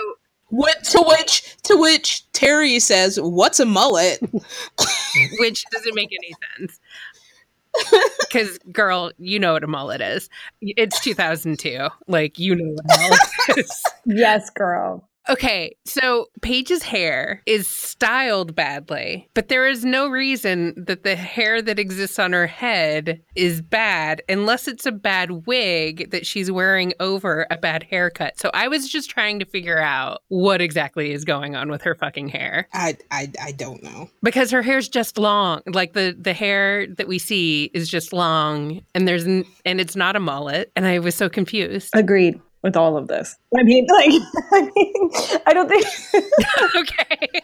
What 0.50 0.84
to 0.86 1.04
which 1.06 1.58
to 1.64 1.76
which 1.78 2.24
Terri 2.34 2.82
says, 2.82 3.20
"What's 3.22 3.60
a 3.60 3.66
mullet?" 3.66 4.20
which 5.40 5.64
doesn't 5.72 5.96
make 5.96 6.12
any 6.12 6.34
sense. 6.58 6.80
Because, 8.22 8.58
girl, 8.72 9.12
you 9.18 9.40
know 9.40 9.54
what 9.54 9.64
a 9.64 9.68
mullet 9.68 10.02
is. 10.02 10.30
It's 10.62 11.00
2002. 11.02 11.88
Like, 12.08 12.40
you 12.40 12.56
know 12.56 12.74
what 12.74 12.86
a 12.86 13.02
mullet 13.02 13.20
is. 13.58 13.84
Yes, 14.06 14.50
girl. 14.50 15.08
Okay, 15.28 15.76
so 15.86 16.28
Paige's 16.42 16.84
hair 16.84 17.42
is 17.46 17.68
styled 17.68 18.56
badly, 18.56 19.28
but 19.34 19.48
there 19.48 19.68
is 19.68 19.84
no 19.84 20.08
reason 20.08 20.74
that 20.78 21.04
the 21.04 21.16
hair 21.16 21.62
that 21.62 21.80
exists 21.80 22.20
on 22.20 22.34
her 22.34 22.48
head 22.48 23.22
is 23.36 23.62
bad 23.62 24.22
unless 24.30 24.68
it's 24.68 24.86
a 24.86 24.92
bad 24.92 25.48
wig 25.48 26.12
that 26.12 26.26
she's 26.28 26.52
wearing 26.52 26.94
over 27.00 27.48
a 27.50 27.58
bad 27.58 27.84
haircut. 27.84 28.40
So 28.40 28.52
I 28.54 28.68
was 28.68 28.88
just 28.90 29.10
trying 29.10 29.40
to 29.40 29.46
figure 29.46 29.80
out 29.80 30.22
what 30.28 30.62
exactly 30.62 31.12
is 31.12 31.26
going 31.26 31.56
on 31.56 31.70
with 31.72 31.82
her 31.82 31.96
fucking 31.96 32.28
hair 32.30 32.68
I 32.74 32.98
I 33.12 33.32
I 33.42 33.52
don't 33.54 33.82
know. 33.84 34.10
because 34.22 34.52
her 34.52 34.62
hair's 34.62 34.88
just 34.88 35.18
long. 35.18 35.62
Like 35.66 35.94
the 35.94 36.16
the 36.20 36.34
hair 36.34 36.86
that 36.88 37.08
we 37.08 37.18
see 37.20 37.72
is 37.74 37.90
just 37.90 38.14
long 38.14 38.82
and 38.94 39.08
there's 39.08 39.26
n- 39.26 39.46
and 39.66 39.82
it's 39.82 39.96
not 39.96 40.16
a 40.16 40.20
mullet 40.20 40.72
and 40.76 40.86
I 40.86 41.00
was 41.00 41.16
so 41.16 41.30
confused. 41.30 41.90
Agreed 41.96 42.40
with 42.66 42.76
all 42.76 42.98
of 42.98 43.08
this. 43.08 43.38
I 43.56 43.62
mean, 43.62 43.86
like, 43.94 44.22
I 44.52 44.62
mean, 44.76 45.10
I 45.46 45.54
don't 45.54 45.70
think. 45.70 45.86
okay. 46.76 47.42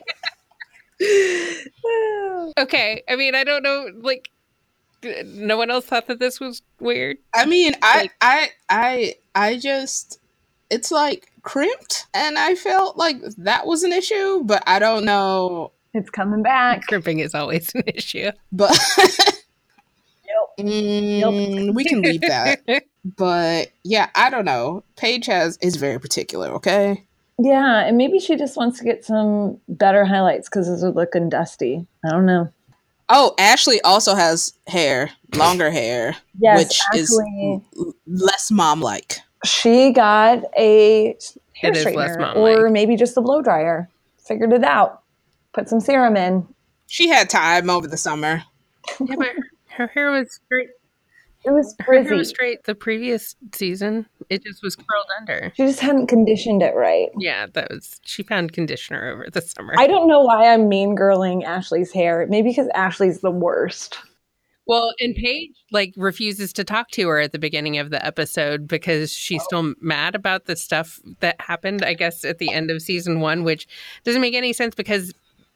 Okay. 2.60 3.02
I 3.10 3.16
mean, 3.16 3.34
I 3.34 3.44
don't 3.44 3.64
know. 3.64 3.90
Like, 4.02 4.30
no 5.26 5.58
one 5.58 5.72
else 5.72 5.86
thought 5.86 6.06
that 6.08 6.20
this 6.20 6.40
was 6.40 6.62
weird. 6.80 7.18
I 7.34 7.46
mean, 7.46 7.74
I 7.82 8.02
Like- 8.02 8.12
I 8.22 8.50
I 8.70 9.16
I 9.34 9.58
just 9.58 10.20
it's 10.70 10.92
like 10.92 11.32
crimped, 11.42 12.06
and 12.14 12.38
I 12.38 12.54
felt 12.56 12.98
like 12.98 13.18
that 13.38 13.66
was 13.66 13.82
an 13.84 13.94
issue, 13.94 14.44
but 14.44 14.62
I 14.68 14.78
don't 14.80 15.04
know. 15.06 15.72
it's 15.96 16.10
coming 16.12 16.44
back. 16.44 16.86
Crimping 16.88 17.18
is 17.20 17.34
always 17.34 17.74
an 17.74 17.84
issue. 17.88 18.30
But 18.52 18.78
Mm, 20.60 21.74
we 21.74 21.84
can 21.84 22.02
leave 22.02 22.22
that. 22.22 22.62
But 23.04 23.70
yeah, 23.84 24.10
I 24.16 24.30
don't 24.30 24.46
know. 24.46 24.84
Paige 24.96 25.26
has 25.28 25.58
is 25.62 25.76
very 25.78 26.00
particular. 26.00 26.50
Okay. 26.50 27.04
Yeah, 27.40 27.80
and 27.86 27.98
maybe 27.98 28.20
she 28.20 28.36
just 28.36 28.56
wants 28.56 28.78
to 28.80 28.86
get 28.86 29.04
some 29.04 29.60
better 29.68 30.06
highlights 30.06 30.48
because 30.48 30.70
it's 30.70 30.84
looking 30.96 31.28
dusty. 31.30 31.88
I 32.06 32.10
don't 32.12 32.26
know. 32.28 32.52
Oh, 33.10 33.34
Ashley 33.40 33.82
also 33.82 34.14
has 34.16 34.54
hair, 34.68 35.10
longer 35.36 35.72
hair, 35.72 36.16
Yes, 36.40 36.58
which 36.60 36.80
is 37.02 37.20
actually, 37.20 37.62
l- 37.78 37.94
less 38.08 38.52
mom 38.52 38.80
like. 38.80 39.18
she 39.44 39.92
got 39.92 40.44
a 40.58 41.18
hair 41.54 41.72
It 41.72 41.78
is 41.78 41.86
less 41.86 42.16
straightener 42.16 42.36
or 42.36 42.70
maybe 42.70 42.96
just 42.96 43.18
a 43.18 43.22
blow 43.22 43.42
dryer. 43.42 43.90
Figured 44.28 44.54
it 44.54 44.64
out. 44.64 45.02
Put 45.54 45.68
some 45.68 45.80
serum 45.82 46.16
in. 46.16 46.48
She 46.88 47.10
had 47.10 47.30
time 47.30 47.70
over 47.70 47.88
the 47.88 47.98
summer. 47.98 48.44
Yeah, 49.00 49.16
but 49.18 49.30
her 49.76 49.88
hair 49.88 50.12
was 50.12 50.32
straight. 50.46 50.70
It 51.44 51.52
was 51.52 51.76
Her 51.80 52.04
hair 52.04 52.16
was 52.16 52.30
straight 52.30 52.66
the 52.66 52.76
previous 52.76 53.36
season. 53.54 54.06
It 54.30 54.44
just 54.44 54.62
was 54.62 54.76
curled 54.76 55.08
under. 55.20 55.52
She 55.56 55.66
just 55.66 55.80
hadn't 55.80 56.08
conditioned 56.08 56.62
it 56.62 56.76
right. 56.76 57.10
Yeah, 57.18 57.48
that 57.54 57.70
was. 57.72 58.00
She 58.06 58.22
found 58.24 58.54
conditioner 58.54 59.12
over 59.12 59.28
the 59.32 59.42
summer. 59.42 59.74
I 59.78 59.88
don't 59.88 60.08
know 60.08 60.22
why 60.22 60.54
I'm 60.54 60.70
mean 60.70 60.96
girling 60.96 61.44
Ashley's 61.44 61.92
hair. 61.92 62.28
Maybe 62.30 62.50
because 62.50 62.70
Ashley's 62.76 63.22
the 63.22 63.32
worst. 63.32 63.98
Well, 64.68 64.94
and 65.00 65.16
Paige 65.16 65.52
like 65.72 65.94
refuses 65.98 66.54
to 66.54 66.64
talk 66.64 66.92
to 66.92 67.08
her 67.10 67.20
at 67.20 67.32
the 67.32 67.40
beginning 67.40 67.80
of 67.80 67.90
the 67.90 68.06
episode 68.06 68.68
because 68.68 69.12
she's 69.12 69.44
still 69.44 69.74
mad 69.82 70.16
about 70.16 70.46
the 70.46 70.56
stuff 70.56 71.00
that 71.20 71.42
happened, 71.42 71.84
I 71.84 71.96
guess, 71.96 72.24
at 72.24 72.38
the 72.38 72.54
end 72.54 72.70
of 72.70 72.82
season 72.82 73.20
one, 73.20 73.44
which 73.44 73.68
doesn't 74.04 74.22
make 74.22 74.36
any 74.36 74.54
sense 74.54 74.76
because 74.76 75.14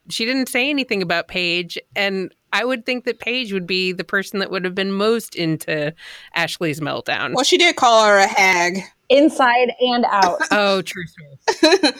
she 0.09 0.25
didn't 0.25 0.49
say 0.49 0.69
anything 0.69 1.01
about 1.01 1.27
Paige. 1.27 1.77
And 1.95 2.33
I 2.56 2.64
would 2.66 2.86
think 2.86 3.03
that 3.06 3.20
Paige 3.20 3.51
would 3.53 3.68
be 3.68 3.91
the 3.91 4.03
person 4.03 4.39
that 4.39 4.49
would 4.51 4.64
have 4.64 4.76
been 4.76 4.91
most 4.93 5.36
into 5.36 5.93
Ashley's 6.34 6.80
meltdown. 6.80 7.34
Well, 7.34 7.43
she 7.43 7.58
did 7.58 7.76
call 7.76 8.06
her 8.06 8.18
a 8.18 8.28
hag. 8.28 8.80
Inside 9.10 9.72
and 9.80 10.06
out. 10.06 10.39
Oh, 10.51 10.82
true 10.82 11.03
source. 11.06 11.91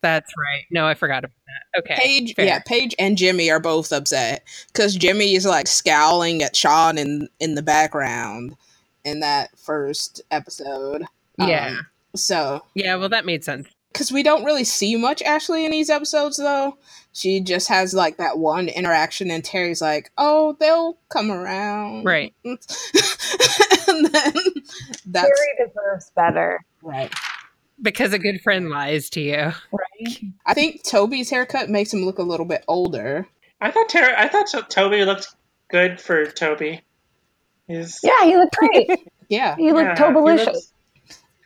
That's 0.00 0.32
right. 0.38 0.64
No, 0.70 0.86
I 0.86 0.94
forgot 0.94 1.24
about 1.24 1.32
that. 1.46 1.80
Okay. 1.80 1.96
Paige, 2.00 2.34
fair. 2.34 2.44
yeah, 2.46 2.60
Paige 2.66 2.94
and 2.98 3.16
Jimmy 3.16 3.50
are 3.50 3.58
both 3.60 3.92
upset 3.92 4.44
because 4.72 4.94
Jimmy 4.94 5.34
is 5.34 5.44
like 5.44 5.66
scowling 5.66 6.42
at 6.42 6.54
Sean 6.54 6.98
in 6.98 7.28
in 7.40 7.54
the 7.56 7.62
background 7.62 8.56
in 9.04 9.20
that 9.20 9.50
first 9.58 10.20
episode. 10.30 11.04
Yeah. 11.38 11.68
Um, 11.78 11.86
so, 12.14 12.64
Yeah, 12.74 12.94
well, 12.96 13.08
that 13.08 13.26
made 13.26 13.42
sense. 13.44 13.68
because 13.92 14.12
we 14.12 14.22
don't 14.22 14.44
really 14.44 14.64
see 14.64 14.96
much 14.96 15.20
Ashley 15.22 15.64
in 15.64 15.70
these 15.72 15.90
episodes, 15.90 16.36
though, 16.36 16.78
she 17.18 17.40
just 17.40 17.68
has 17.68 17.94
like 17.94 18.16
that 18.18 18.38
one 18.38 18.68
interaction, 18.68 19.30
and 19.30 19.42
Terri's 19.42 19.80
like, 19.80 20.10
"Oh, 20.16 20.56
they'll 20.60 20.98
come 21.08 21.30
around," 21.30 22.04
Right. 22.04 22.34
and 22.44 22.58
then 24.06 24.32
that's 25.06 25.28
Terri 25.28 25.66
deserves 25.66 26.10
better. 26.14 26.60
right. 26.82 27.12
Because 27.80 28.12
a 28.12 28.18
good 28.18 28.40
friend 28.40 28.70
lies 28.70 29.08
to 29.10 29.20
you. 29.20 29.52
Right? 29.70 30.20
I 30.46 30.52
think 30.54 30.82
Toby's 30.82 31.30
haircut 31.30 31.68
makes 31.70 31.92
him 31.94 32.04
look 32.04 32.18
a 32.18 32.22
little 32.24 32.46
bit 32.46 32.64
older. 32.66 33.28
I 33.60 33.70
thought 33.70 33.88
terri 33.88 34.14
I 34.16 34.26
thought 34.28 34.46
Toby 34.68 35.04
looked 35.04 35.28
good 35.70 36.00
for 36.00 36.26
Toby. 36.26 36.80
He's 37.68 38.00
Yeah, 38.02 38.24
he 38.24 38.36
looked 38.36 38.56
great. 38.56 38.90
Yeah, 39.28 39.56
He 39.56 39.72
looked 39.72 39.98
yeah, 39.98 40.10
tobalicious. 40.10 40.46
looks- 40.46 40.72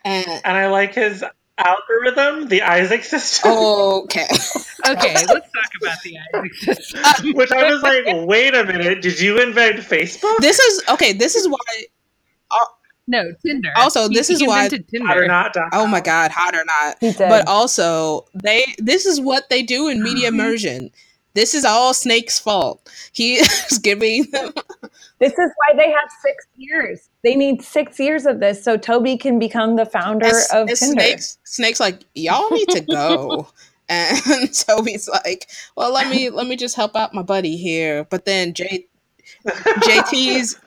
and 0.05 0.27
and 0.29 0.57
I 0.57 0.69
like 0.69 0.95
his 0.95 1.25
algorithm, 1.67 2.49
the 2.49 2.63
Isaac 2.63 3.05
system, 3.05 3.53
okay. 3.53 4.27
Okay, 4.85 5.15
let's 5.15 5.27
talk 5.27 5.71
about 5.81 5.99
the 6.03 6.17
Isaac 6.35 6.55
system. 6.55 7.01
Uh, 7.05 7.15
which 7.35 7.53
I 7.53 7.71
was 7.73 7.83
like, 7.83 8.05
wait 8.27 8.53
a 8.55 8.65
minute, 8.65 9.01
did 9.01 9.21
you 9.21 9.41
invent 9.41 9.77
Facebook? 9.77 10.37
this 10.39 10.59
is 10.59 10.83
okay. 10.89 11.13
This 11.13 11.37
is 11.37 11.47
why. 11.49 11.85
Uh, 12.51 12.57
no, 13.07 13.33
Tinder. 13.47 13.69
Also, 13.77 14.09
He- 14.09 14.15
this 14.17 14.29
he 14.29 14.35
is 14.35 14.43
why- 14.47 14.65
invented 14.65 15.03
Hot 15.07 15.17
or 15.17 15.27
not? 15.27 15.53
dot 15.53 15.69
Oh 15.73 15.87
my 15.87 16.01
god, 16.01 16.33
hot 16.35 16.55
or 16.57 16.65
not? 16.65 17.17
But 17.19 17.47
also, 17.47 18.27
they 18.35 18.65
this 18.79 19.07
is 19.07 19.21
what 19.21 19.49
they 19.51 19.63
do 19.63 19.89
in 19.89 20.03
media 20.03 20.29
immersion. 20.35 20.91
This 21.35 21.55
is 21.55 21.65
all 21.65 21.95
Snake's 21.95 22.39
fault. 22.39 22.91
He 23.13 23.37
is 23.37 23.79
giving 23.79 24.25
them. 24.33 24.53
this 25.21 25.33
is 25.33 25.51
why 25.57 25.77
they 25.77 25.91
have 25.91 26.09
six 26.23 26.47
years. 26.57 27.09
They 27.25 27.35
need 27.37 27.63
six 27.63 27.99
years 28.01 28.27
of 28.27 28.41
this 28.41 28.63
so 28.65 28.77
Toby 28.77 29.17
can 29.17 29.39
become 29.39 29.77
the 29.77 29.87
founder 29.87 30.27
and- 30.27 30.35
of 30.53 30.69
and 30.69 30.77
Tinder. 30.79 31.01
Snake's 31.03 31.39
Snake's 31.45 31.81
like, 31.81 32.01
y'all 32.15 32.51
need 32.51 32.69
to 32.71 32.81
go. 32.81 33.49
And 33.89 34.17
Toby's 34.55 35.07
like, 35.09 35.51
well, 35.77 35.93
let 35.93 36.09
me 36.09 36.31
let 36.31 36.47
me 36.47 36.57
just 36.57 36.77
help 36.77 36.97
out 36.97 37.13
my 37.13 37.21
buddy 37.21 37.57
here. 37.59 38.05
But 38.05 38.25
then 38.25 38.55
J 38.55 38.87
JT's 39.47 40.59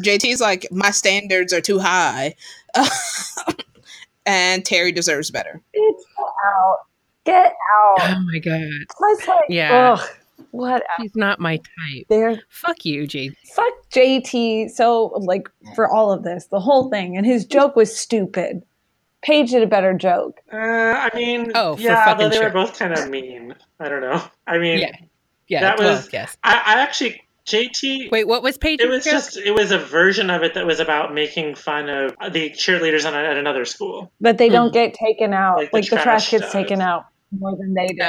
JT's 0.00 0.40
like, 0.40 0.66
my 0.70 0.90
standards 0.90 1.52
are 1.54 1.62
too 1.62 1.78
high. 1.78 2.34
and 4.26 4.64
Terri 4.64 4.94
deserves 4.94 5.30
better. 5.30 5.62
Bitch, 5.74 5.94
get 6.16 6.26
out. 6.44 6.76
Get 7.24 7.46
out. 7.46 7.96
Oh 8.00 8.22
my 8.30 8.38
god. 8.38 8.68
Plus, 8.96 9.28
like, 9.28 9.44
Yeah. 9.48 9.92
ugh, 9.98 10.08
what? 10.50 10.82
She's 11.00 11.14
not 11.14 11.40
my 11.40 11.56
type. 11.56 12.06
There. 12.08 12.40
Fuck 12.48 12.84
you, 12.84 13.06
Jade. 13.06 13.34
Fuck 13.54 13.72
JT. 13.92 14.70
So, 14.70 15.06
like, 15.16 15.48
for 15.74 15.88
all 15.88 16.12
of 16.12 16.22
this, 16.24 16.46
the 16.46 16.60
whole 16.60 16.88
thing, 16.90 17.16
and 17.16 17.24
his 17.26 17.44
joke 17.44 17.76
was 17.76 17.94
stupid. 17.96 18.62
Paige 19.22 19.50
did 19.50 19.62
a 19.62 19.66
better 19.66 19.94
joke. 19.94 20.38
Uh, 20.52 20.56
I 20.56 21.10
mean, 21.14 21.50
Oh, 21.54 21.76
yeah, 21.76 22.04
fucking 22.04 22.12
although 22.24 22.28
they 22.28 22.36
sure. 22.36 22.44
were 22.46 22.50
both 22.66 22.78
kind 22.78 22.92
of 22.92 23.08
mean. 23.10 23.54
I 23.80 23.88
don't 23.88 24.00
know. 24.00 24.22
I 24.46 24.58
mean, 24.58 24.78
Yeah. 24.78 24.92
Yeah. 25.48 25.60
That 25.62 25.78
well, 25.78 25.96
was- 25.96 26.08
yes. 26.12 26.36
I, 26.44 26.52
I 26.64 26.80
actually 26.80 27.22
JT. 27.46 28.10
Wait, 28.12 28.28
what 28.28 28.42
was 28.42 28.58
Paige? 28.58 28.80
It 28.80 28.88
was 28.90 29.04
just 29.04 29.38
it 29.38 29.52
was 29.52 29.72
a 29.72 29.78
version 29.78 30.28
of 30.30 30.42
it 30.42 30.52
that 30.54 30.66
was 30.66 30.78
about 30.80 31.14
making 31.14 31.54
fun 31.54 31.88
of 31.88 32.14
the 32.32 32.50
cheerleaders 32.50 33.06
on 33.06 33.14
a, 33.14 33.26
at 33.26 33.38
another 33.38 33.64
school. 33.64 34.12
But 34.20 34.36
they 34.38 34.48
Hmm. 34.48 34.52
don't 34.54 34.72
get 34.74 34.92
taken 34.94 35.32
out. 35.32 35.56
Like 35.56 35.72
Like, 35.72 35.84
the 35.84 35.96
the, 35.96 36.02
trash, 36.02 36.28
trash 36.28 36.30
gets 36.30 36.42
does. 36.44 36.52
taken 36.52 36.80
out 36.82 37.06
more 37.36 37.56
than 37.56 37.72
they 37.74 37.86
do. 37.88 38.04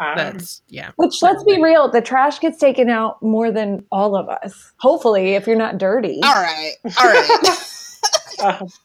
Um, 0.00 0.16
that's 0.16 0.62
yeah. 0.68 0.92
Which, 0.96 1.22
let's 1.22 1.42
be 1.44 1.60
real, 1.62 1.90
the 1.90 2.00
trash 2.00 2.38
gets 2.38 2.58
taken 2.58 2.88
out 2.88 3.22
more 3.22 3.50
than 3.50 3.84
all 3.90 4.16
of 4.16 4.28
us. 4.28 4.72
Hopefully, 4.78 5.34
if 5.34 5.46
you're 5.46 5.56
not 5.56 5.78
dirty. 5.78 6.20
All 6.22 6.34
right, 6.34 6.74
all 7.00 7.06
right. 7.06 8.60
um, 8.60 8.68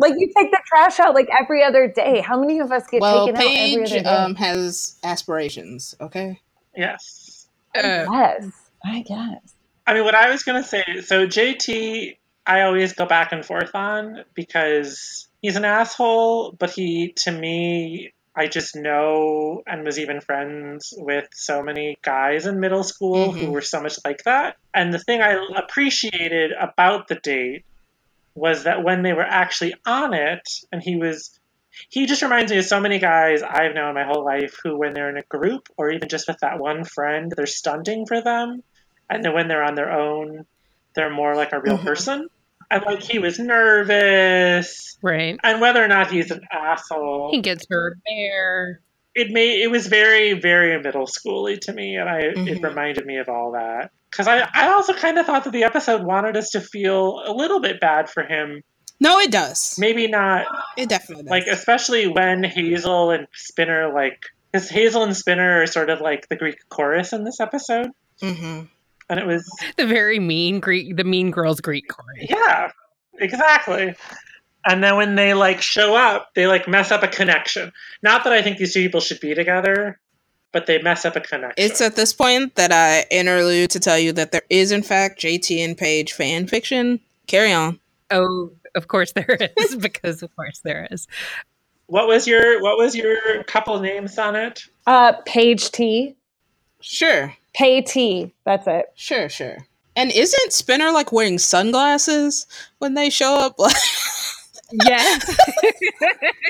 Like, 0.00 0.14
you 0.16 0.32
take 0.34 0.50
the 0.50 0.60
trash 0.66 0.98
out 0.98 1.14
like 1.14 1.28
every 1.38 1.62
other 1.62 1.86
day. 1.86 2.22
How 2.22 2.40
many 2.40 2.58
of 2.58 2.72
us 2.72 2.86
get 2.90 3.02
well, 3.02 3.26
taken 3.26 3.38
out 3.38 3.46
every 3.46 3.84
Paige 3.84 3.92
other 3.92 4.02
day? 4.02 4.08
um, 4.08 4.34
has 4.36 4.96
aspirations. 5.04 5.94
Okay. 6.00 6.40
yes. 6.74 7.48
Uh, 7.76 8.06
yes, 8.10 8.50
I 8.82 9.02
guess. 9.02 9.54
I 9.86 9.92
mean, 9.94 10.04
what 10.04 10.14
I 10.14 10.30
was 10.30 10.42
gonna 10.42 10.64
say. 10.64 11.02
So 11.02 11.26
JT, 11.26 12.16
I 12.46 12.62
always 12.62 12.94
go 12.94 13.04
back 13.04 13.32
and 13.32 13.44
forth 13.44 13.74
on 13.74 14.24
because 14.34 15.28
he's 15.42 15.56
an 15.56 15.66
asshole, 15.66 16.52
but 16.52 16.70
he 16.70 17.12
to 17.18 17.30
me. 17.30 18.14
I 18.36 18.46
just 18.46 18.76
know 18.76 19.62
and 19.66 19.84
was 19.84 19.98
even 19.98 20.20
friends 20.20 20.92
with 20.96 21.26
so 21.34 21.62
many 21.62 21.96
guys 22.02 22.46
in 22.46 22.60
middle 22.60 22.84
school 22.84 23.32
who 23.32 23.46
Mhm. 23.46 23.52
were 23.52 23.60
so 23.60 23.82
much 23.82 23.98
like 24.04 24.22
that. 24.24 24.56
And 24.72 24.92
the 24.92 25.00
thing 25.00 25.20
I 25.20 25.36
appreciated 25.56 26.52
about 26.52 27.08
the 27.08 27.16
date 27.16 27.64
was 28.36 28.64
that 28.64 28.84
when 28.84 29.02
they 29.02 29.12
were 29.12 29.26
actually 29.26 29.74
on 29.84 30.14
it, 30.14 30.42
and 30.70 30.80
he 30.82 30.96
was, 30.96 31.38
he 31.90 32.06
just 32.06 32.22
reminds 32.22 32.52
me 32.52 32.58
of 32.58 32.64
so 32.64 32.80
many 32.80 32.98
guys 32.98 33.42
I've 33.42 33.74
known 33.74 33.94
my 33.94 34.04
whole 34.04 34.24
life 34.24 34.54
who, 34.62 34.78
when 34.78 34.94
they're 34.94 35.10
in 35.10 35.18
a 35.18 35.24
group 35.36 35.68
or 35.76 35.90
even 35.90 36.08
just 36.08 36.28
with 36.28 36.38
that 36.40 36.60
one 36.60 36.84
friend, 36.84 37.32
they're 37.36 37.46
stunting 37.46 38.06
for 38.06 38.22
them. 38.22 38.62
And 39.10 39.24
then 39.24 39.34
when 39.34 39.48
they're 39.48 39.64
on 39.64 39.74
their 39.74 39.90
own, 39.90 40.46
they're 40.94 41.12
more 41.12 41.34
like 41.34 41.52
a 41.52 41.60
real 41.60 41.78
Mhm. 41.78 41.84
person. 41.84 42.28
And 42.70 42.84
like 42.86 43.02
he 43.02 43.18
was 43.18 43.38
nervous, 43.38 44.96
right. 45.02 45.38
and 45.42 45.60
whether 45.60 45.82
or 45.82 45.88
not 45.88 46.10
he's 46.10 46.30
an 46.30 46.40
asshole, 46.52 47.30
He 47.32 47.40
gets 47.40 47.66
her 47.70 47.96
there. 48.06 48.80
it 49.14 49.28
made 49.30 49.60
it 49.62 49.70
was 49.70 49.88
very 49.88 50.34
very 50.34 50.80
middle 50.80 51.06
schooly 51.06 51.58
to 51.58 51.72
me 51.72 51.96
and 51.96 52.08
i 52.08 52.18
it 52.20 52.36
Mhm. 52.36 52.62
reminded 52.62 53.04
me 53.06 53.16
of 53.18 53.28
all 53.28 53.50
that 53.52 53.90
because 54.08 54.28
I, 54.28 54.48
I 54.54 54.68
also 54.70 54.92
kind 54.94 55.18
of 55.18 55.26
thought 55.26 55.42
that 55.44 55.52
the 55.52 55.64
episode 55.64 56.04
wanted 56.04 56.36
us 56.36 56.50
to 56.50 56.60
feel 56.60 57.20
a 57.26 57.32
little 57.32 57.58
bit 57.60 57.80
bad 57.80 58.08
for 58.08 58.22
him 58.22 58.62
No, 59.00 59.18
it 59.18 59.32
does. 59.32 59.74
maybe 59.78 60.06
not 60.06 60.46
It 60.76 60.88
definitely 60.88 61.24
does. 61.24 61.30
like 61.30 61.46
especially 61.48 62.06
when 62.06 62.44
hazel 62.44 63.10
and 63.10 63.26
spinner 63.34 63.92
like 63.92 64.22
because 64.52 64.68
hazel 64.68 65.02
and 65.02 65.16
spinner 65.16 65.62
are 65.62 65.66
sort 65.66 65.90
of 65.90 66.00
like 66.00 66.28
the 66.28 66.36
greek 66.36 66.58
chorus 66.68 67.12
in 67.12 67.24
this 67.24 67.40
episode 67.40 67.90
hmm 68.22 68.60
and 69.10 69.20
it 69.20 69.26
was 69.26 69.44
The 69.76 69.86
very 69.86 70.18
mean 70.18 70.60
Greek, 70.60 70.96
the 70.96 71.04
mean 71.04 71.30
girls 71.30 71.60
Greek 71.60 71.88
chorus. 71.88 72.26
yeah 72.30 72.70
exactly 73.18 73.94
and 74.64 74.82
then 74.82 74.96
when 74.96 75.14
they 75.14 75.34
like 75.34 75.60
show 75.60 75.94
up 75.94 76.30
they 76.34 76.46
like 76.46 76.66
mess 76.66 76.90
up 76.90 77.02
a 77.02 77.08
connection 77.08 77.70
not 78.02 78.24
that 78.24 78.32
i 78.32 78.40
think 78.40 78.56
these 78.56 78.72
two 78.72 78.80
people 78.82 79.00
should 79.00 79.20
be 79.20 79.34
together 79.34 79.98
but 80.52 80.66
they 80.66 80.80
mess 80.82 81.04
up 81.04 81.14
a 81.16 81.20
connection 81.20 81.54
It's 81.64 81.80
at 81.80 81.94
this 81.96 82.12
point 82.12 82.56
that 82.56 82.72
I 82.72 83.06
interlude 83.10 83.70
to 83.70 83.78
tell 83.78 83.96
you 83.96 84.10
that 84.14 84.32
there 84.32 84.42
is, 84.50 84.72
in 84.72 84.82
fact, 84.82 85.20
JT 85.20 85.64
and 85.64 85.78
Paige 85.78 86.12
fan 86.12 86.48
fiction. 86.48 86.98
Carry 87.28 87.52
on. 87.52 87.78
Oh, 88.10 88.50
of 88.74 88.88
course 88.88 89.12
there 89.12 89.38
is, 89.56 89.76
because 89.76 90.24
of 90.24 90.34
course 90.34 90.58
there 90.64 90.88
is. 90.90 91.06
What 91.86 92.08
was 92.08 92.26
your 92.26 92.60
what 92.62 92.76
was 92.78 92.96
your 92.96 93.44
couple 93.44 93.78
names 93.78 94.18
on 94.18 94.34
it? 94.34 94.64
Uh, 94.88 95.12
Page 95.24 95.70
T. 95.70 96.16
Sure, 96.80 97.32
Pay 97.54 97.82
T. 97.82 98.32
That's 98.44 98.66
it. 98.66 98.86
sure, 98.94 99.28
sure. 99.28 99.58
And 99.96 100.10
isn't 100.12 100.52
Spinner 100.52 100.92
like 100.92 101.12
wearing 101.12 101.38
sunglasses 101.38 102.46
when 102.78 102.94
they 102.94 103.10
show 103.10 103.34
up? 103.34 103.56
Like, 104.72 104.86
Yes. 104.88 105.36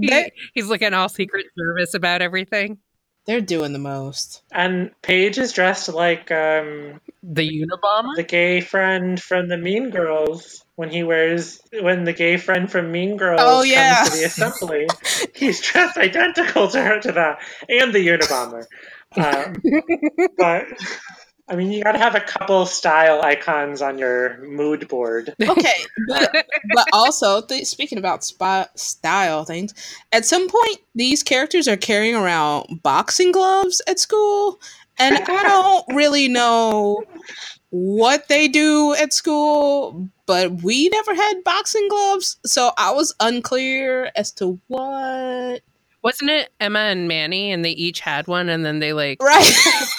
He- 0.00 0.32
he's 0.54 0.66
looking 0.68 0.92
all 0.92 1.08
Secret 1.08 1.46
Service 1.56 1.94
about 1.94 2.20
everything. 2.20 2.78
they're 3.26 3.40
doing 3.40 3.72
the 3.72 3.78
most. 3.78 4.42
And 4.50 4.90
Paige 5.02 5.38
is 5.38 5.52
dressed 5.52 5.88
like 5.88 6.30
um, 6.32 7.00
The 7.22 7.48
Unabomber. 7.66 8.16
the 8.16 8.24
gay 8.24 8.60
friend 8.60 9.20
from 9.22 9.48
the 9.48 9.56
Mean 9.56 9.90
Girls 9.90 10.64
when 10.74 10.90
he 10.90 11.04
wears 11.04 11.60
when 11.80 12.02
the 12.04 12.12
gay 12.12 12.36
friend 12.36 12.70
from 12.70 12.90
Mean 12.90 13.16
Girls 13.16 13.40
Oh, 13.42 13.62
comes 13.62 14.10
to 14.10 14.16
the 14.18 14.24
assembly. 14.24 14.88
He's 15.34 15.60
dressed 15.62 15.96
identical 15.96 16.68
to 16.68 16.82
her 16.82 17.00
to 17.00 17.12
that 17.12 17.38
and 17.68 17.92
the 17.94 18.06
Unabomber. 18.08 18.66
Um, 19.16 19.56
but 20.38 20.66
I 21.48 21.56
mean, 21.56 21.72
you 21.72 21.82
got 21.82 21.92
to 21.92 21.98
have 21.98 22.14
a 22.14 22.20
couple 22.20 22.64
style 22.66 23.20
icons 23.22 23.82
on 23.82 23.98
your 23.98 24.38
mood 24.38 24.88
board. 24.88 25.34
Okay, 25.40 25.74
but, 26.08 26.46
but 26.72 26.88
also 26.92 27.42
th- 27.42 27.66
speaking 27.66 27.98
about 27.98 28.24
spy- 28.24 28.68
style 28.74 29.44
things, 29.44 29.74
at 30.12 30.24
some 30.24 30.48
point 30.48 30.78
these 30.94 31.22
characters 31.22 31.68
are 31.68 31.76
carrying 31.76 32.14
around 32.14 32.80
boxing 32.82 33.32
gloves 33.32 33.82
at 33.86 33.98
school, 33.98 34.60
and 34.98 35.16
I 35.16 35.42
don't 35.42 35.96
really 35.96 36.28
know 36.28 37.02
what 37.70 38.28
they 38.28 38.48
do 38.48 38.94
at 38.94 39.12
school, 39.12 40.08
but 40.26 40.62
we 40.62 40.88
never 40.90 41.14
had 41.14 41.44
boxing 41.44 41.88
gloves, 41.88 42.38
so 42.46 42.70
I 42.78 42.92
was 42.92 43.14
unclear 43.18 44.10
as 44.14 44.30
to 44.32 44.60
what. 44.68 45.62
Wasn't 46.02 46.30
it 46.30 46.50
Emma 46.60 46.80
and 46.80 47.06
Manny, 47.08 47.52
and 47.52 47.64
they 47.64 47.70
each 47.70 48.00
had 48.00 48.26
one, 48.26 48.48
and 48.48 48.64
then 48.64 48.80
they 48.80 48.92
like 48.92 49.22
Right? 49.22 49.48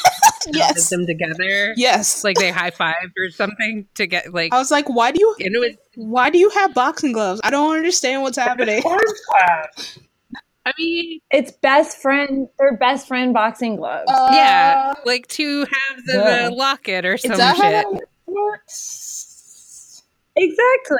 yes. 0.53 0.89
them 0.89 1.05
together? 1.07 1.73
Yes. 1.77 2.23
Like 2.25 2.37
they 2.37 2.51
high 2.51 2.71
fived 2.71 3.13
or 3.17 3.29
something 3.31 3.87
to 3.95 4.05
get 4.07 4.33
like. 4.33 4.53
I 4.53 4.57
was 4.57 4.71
like, 4.71 4.89
why 4.89 5.11
do 5.11 5.19
you 5.21 5.33
And 5.39 5.55
it 5.55 5.59
was, 5.59 5.75
why 5.95 6.29
do 6.29 6.37
you 6.37 6.49
have 6.49 6.73
boxing 6.73 7.13
gloves? 7.13 7.39
I 7.43 7.49
don't 7.49 7.75
understand 7.75 8.21
what's 8.23 8.37
happening. 8.37 8.81
Sports. 8.81 9.99
I 10.65 10.71
mean, 10.77 11.19
It's 11.31 11.51
best 11.51 11.97
friend. 12.01 12.47
Their 12.59 12.75
best 12.77 13.07
friend 13.07 13.33
boxing 13.33 13.75
gloves. 13.77 14.05
yeah, 14.09 14.93
Uh, 14.95 14.99
like 15.05 15.27
two 15.27 15.59
halves 15.61 16.09
of 16.09 16.15
Yeah. 16.15 16.47
a 16.47 16.51
locket 16.51 17.05
or 17.05 17.13
is 17.15 17.21
some 17.21 17.37
that 17.37 17.55
shit. 17.55 17.85
that 17.85 18.01
exactly. 20.35 20.97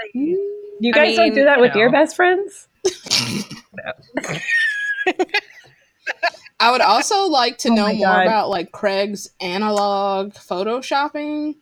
You 0.80 0.92
I 0.94 0.98
guys 0.98 1.16
don't 1.16 1.34
do 1.36 1.44
that 1.46 1.58
you 1.58 1.62
with 1.62 1.76
your 1.76 1.92
best 1.92 2.16
friends. 2.16 2.68
I 6.60 6.72
would 6.72 6.82
also 6.82 7.26
like 7.26 7.58
to 7.60 7.70
Oh 7.70 7.76
know 7.76 7.94
more 7.94 8.08
God. 8.08 8.22
about 8.22 8.50
like 8.50 8.72
Craig's 8.72 9.30
analog 9.42 10.34
photoshopping 10.34 11.56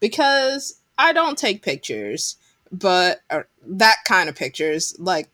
because 0.00 0.80
I 0.96 1.12
don't 1.12 1.36
take 1.36 1.62
pictures, 1.62 2.36
but 2.70 3.20
or 3.30 3.48
that 3.66 3.96
kind 4.04 4.28
of 4.28 4.36
pictures. 4.36 4.94
Like 4.98 5.28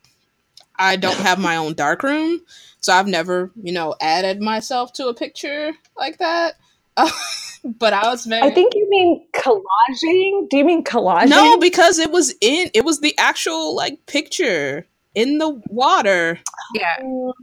I 0.79 0.97
don't 0.97 1.19
have 1.19 1.39
my 1.39 1.57
own 1.57 1.75
darkroom, 1.75 2.41
so 2.81 2.93
I've 2.93 3.09
never, 3.09 3.51
you 3.63 3.73
know, 3.73 3.95
added 4.01 4.41
myself 4.41 4.93
to 4.95 5.09
a 5.09 5.15
picture 5.15 5.73
like 5.99 6.19
that. 6.19 6.55
but 7.65 7.93
I 7.93 8.09
was 8.09 8.25
very 8.25 8.51
I 8.51 8.55
think 8.55 8.75
you 8.75 8.89
mean 8.89 9.27
collaging. 9.35 10.49
Do 10.49 10.57
you 10.57 10.65
mean 10.65 10.83
collaging? 10.83 11.29
no, 11.29 11.59
because 11.59 11.99
it 11.99 12.11
was 12.11 12.35
in 12.41 12.71
it 12.75 12.85
was 12.85 13.01
the 13.01 13.17
actual 13.19 13.77
like 13.77 14.07
picture 14.07 14.87
in 15.15 15.39
the 15.39 15.51
water. 15.69 16.39
Yeah, 16.75 16.97
Oh, 17.03 17.35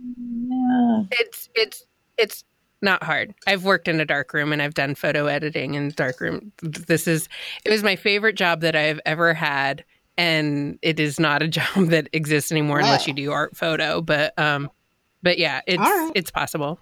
yeah. 0.49 1.03
it's 1.19 1.49
it's 1.55 1.85
it's 2.17 2.43
not 2.81 3.03
hard. 3.03 3.33
I've 3.47 3.63
worked 3.63 3.87
in 3.87 3.99
a 3.99 4.05
dark 4.05 4.33
room 4.33 4.53
and 4.53 4.61
I've 4.61 4.73
done 4.75 4.93
photo 4.95 5.25
editing 5.25 5.73
in 5.75 5.89
dark 5.91 6.21
room. 6.21 6.51
This 6.61 7.07
is 7.07 7.27
it 7.65 7.69
was 7.71 7.83
my 7.83 7.95
favorite 7.95 8.35
job 8.35 8.61
that 8.61 8.75
I've 8.75 8.99
ever 9.05 9.33
had 9.33 9.83
and 10.17 10.77
it 10.81 10.99
is 10.99 11.19
not 11.19 11.41
a 11.41 11.47
job 11.59 11.87
that 11.87 12.07
exists 12.13 12.51
anymore 12.51 12.79
unless 12.79 13.07
you 13.07 13.13
do 13.13 13.31
art 13.31 13.55
photo, 13.57 14.01
but 14.01 14.37
um 14.37 14.69
but 15.23 15.37
yeah, 15.39 15.61
it's 15.67 15.81
All 15.81 15.85
right. 15.89 16.11
it's 16.15 16.31
possible. 16.31 16.79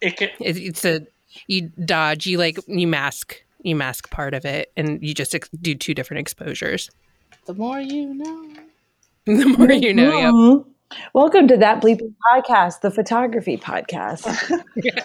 It 0.00 0.16
can, 0.16 0.28
It, 0.38 0.56
it's 0.56 0.84
a 0.84 1.00
you 1.48 1.72
dodge, 1.84 2.24
you 2.24 2.38
like 2.38 2.58
you 2.68 2.86
mask 2.86 3.42
you 3.62 3.74
mask 3.74 4.08
part 4.10 4.32
of 4.32 4.44
it 4.44 4.70
and 4.76 5.02
you 5.02 5.12
just 5.12 5.34
ex- 5.34 5.48
do 5.60 5.74
two 5.74 5.92
different 5.92 6.20
exposures. 6.20 6.88
The 7.48 7.54
more 7.54 7.80
you 7.80 8.12
know. 8.12 8.46
The 9.24 9.46
more 9.46 9.72
you 9.72 9.94
know, 9.94 10.18
yep. 10.18 10.34
Mhm. 10.34 10.64
Welcome 11.14 11.48
to 11.48 11.56
that 11.56 11.80
bleeping 11.80 12.12
podcast, 12.22 12.82
the 12.82 12.90
photography 12.90 13.56
podcast. 13.56 14.26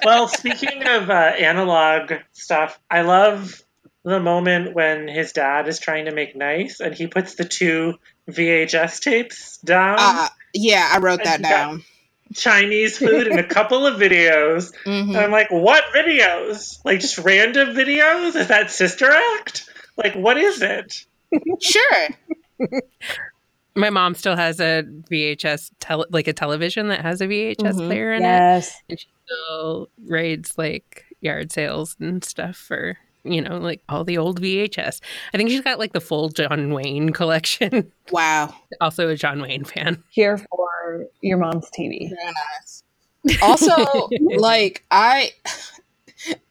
well, 0.03 0.27
speaking 0.27 0.85
of 0.85 1.09
uh, 1.09 1.13
analog 1.13 2.11
stuff, 2.33 2.77
I 2.91 3.03
love 3.03 3.63
the 4.03 4.19
moment 4.19 4.73
when 4.73 5.07
his 5.07 5.31
dad 5.31 5.69
is 5.69 5.79
trying 5.79 6.03
to 6.05 6.11
make 6.11 6.35
nice 6.35 6.81
and 6.81 6.93
he 6.93 7.07
puts 7.07 7.35
the 7.35 7.45
two 7.45 7.93
VHS 8.29 8.99
tapes 8.99 9.59
down. 9.59 9.95
Uh, 9.97 10.27
yeah, 10.53 10.91
I 10.93 10.97
wrote 10.99 11.23
that 11.23 11.41
down. 11.41 11.85
Chinese 12.33 12.97
food 12.97 13.27
and 13.27 13.39
a 13.39 13.47
couple 13.47 13.87
of 13.87 13.97
videos. 13.97 14.73
Mhm. 14.85 15.07
And 15.07 15.17
I'm 15.17 15.31
like, 15.31 15.49
what 15.49 15.85
videos? 15.95 16.79
Like 16.83 16.99
just 16.99 17.19
random 17.19 17.69
videos? 17.69 18.35
Is 18.35 18.49
that 18.49 18.69
Sister 18.69 19.09
Act? 19.09 19.69
Like, 19.95 20.15
what 20.15 20.37
is 20.37 20.61
it? 20.61 21.05
Sure. 21.61 22.09
My 23.75 23.89
mom 23.89 24.13
still 24.13 24.35
has 24.35 24.59
a 24.59 24.83
VHS, 25.09 25.71
tele- 25.79 26.05
like 26.11 26.27
a 26.27 26.33
television 26.33 26.89
that 26.89 27.01
has 27.01 27.21
a 27.21 27.27
VHS 27.27 27.75
Mhm. 27.75 27.87
player 27.87 28.13
in 28.13 28.23
it. 28.23 28.71
And 28.89 28.99
she 28.99 29.07
still 29.25 29.89
raids 30.05 30.57
like 30.57 31.05
yard 31.21 31.51
sales 31.51 31.95
and 31.99 32.23
stuff 32.23 32.55
for, 32.55 32.97
you 33.23 33.41
know, 33.41 33.57
like 33.57 33.81
all 33.89 34.03
the 34.03 34.17
old 34.17 34.39
VHS. 34.39 34.99
I 35.33 35.37
think 35.37 35.49
she's 35.49 35.61
got 35.61 35.79
like 35.79 35.93
the 35.93 36.01
full 36.01 36.29
John 36.29 36.71
Wayne 36.73 37.09
collection. 37.11 37.91
Wow. 38.11 38.53
also 38.81 39.09
a 39.09 39.15
John 39.15 39.41
Wayne 39.41 39.63
fan. 39.63 40.03
Here 40.11 40.37
for 40.37 41.07
your 41.21 41.37
mom's 41.39 41.67
TV. 41.71 42.09
Very 42.09 42.33
nice. 42.59 42.83
Also, 43.41 44.09
like 44.37 44.83
I, 44.91 45.31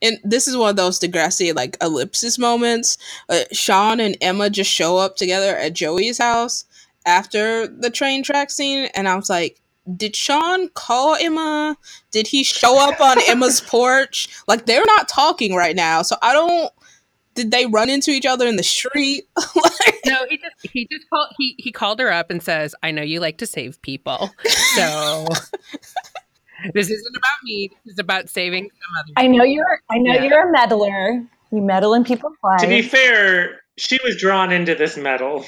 and 0.01 0.19
this 0.25 0.49
is 0.49 0.57
one 0.57 0.71
of 0.71 0.77
those 0.77 0.99
Degrassi 0.99 1.55
like 1.55 1.77
ellipsis 1.81 2.39
moments. 2.39 2.99
Uh, 3.29 3.41
Sean 3.53 4.01
and 4.01 4.17
Emma 4.21 4.51
just 4.51 4.71
show 4.71 4.97
up 4.97 5.17
together 5.17 5.57
at 5.57 5.75
Joey's 5.75 6.19
house 6.19 6.65
after 7.07 7.67
the 7.67 7.91
train 7.91 8.23
track 8.23 8.51
scene, 8.51 8.89
and 8.95 9.09
I 9.09 9.17
was 9.17 9.29
like, 9.29 9.61
did 9.97 10.15
Sean 10.15 10.69
call 10.71 11.17
Emma? 11.17 11.77
Did 12.11 12.27
he 12.27 12.45
show 12.45 12.79
up 12.79 13.01
on 13.01 13.19
Emma's 13.29 13.61
porch? 13.61 14.29
Like 14.47 14.67
they're 14.67 14.85
not 14.87 15.09
talking 15.09 15.55
right 15.55 15.77
now, 15.77 16.03
so 16.03 16.17
I 16.23 16.33
don't. 16.33 16.71
Did 17.35 17.51
they 17.51 17.65
run 17.65 17.89
into 17.89 18.11
each 18.11 18.27
other 18.27 18.47
in 18.47 18.57
the 18.57 18.63
street? 18.63 19.25
like, 19.57 20.01
No, 20.05 20.27
he 20.29 20.37
just 20.37 20.55
he 20.73 20.87
just 20.91 21.09
called 21.09 21.29
he 21.39 21.55
he 21.59 21.73
called 21.73 21.99
her 21.99 22.13
up 22.13 22.31
and 22.31 22.43
says, 22.43 22.75
"I 22.83 22.91
know 22.91 23.03
you 23.03 23.21
like 23.21 23.39
to 23.39 23.47
save 23.47 23.81
people, 23.83 24.31
so 24.77 25.27
this 26.75 26.91
isn't 26.91 27.17
about 27.17 27.31
me. 27.45 27.71
This 27.85 27.95
is 27.95 27.99
about 27.99 28.29
saving 28.29 28.65
some 28.65 29.01
other." 29.01 29.13
I 29.17 29.27
know 29.29 29.45
you're. 29.45 29.81
I 29.91 29.99
know 29.99 30.15
Yeah. 30.15 30.25
you're 30.25 30.49
a 30.49 30.53
meddler. 30.53 31.25
You 31.51 31.61
meddle 31.61 31.95
in 31.95 32.05
people's 32.05 32.37
lives. 32.43 32.63
To 32.63 32.69
be 32.69 32.83
fair, 32.83 33.61
she 33.77 33.99
was 34.05 34.17
drawn 34.19 34.53
into 34.53 34.75
this 34.75 34.97
metal. 34.97 35.45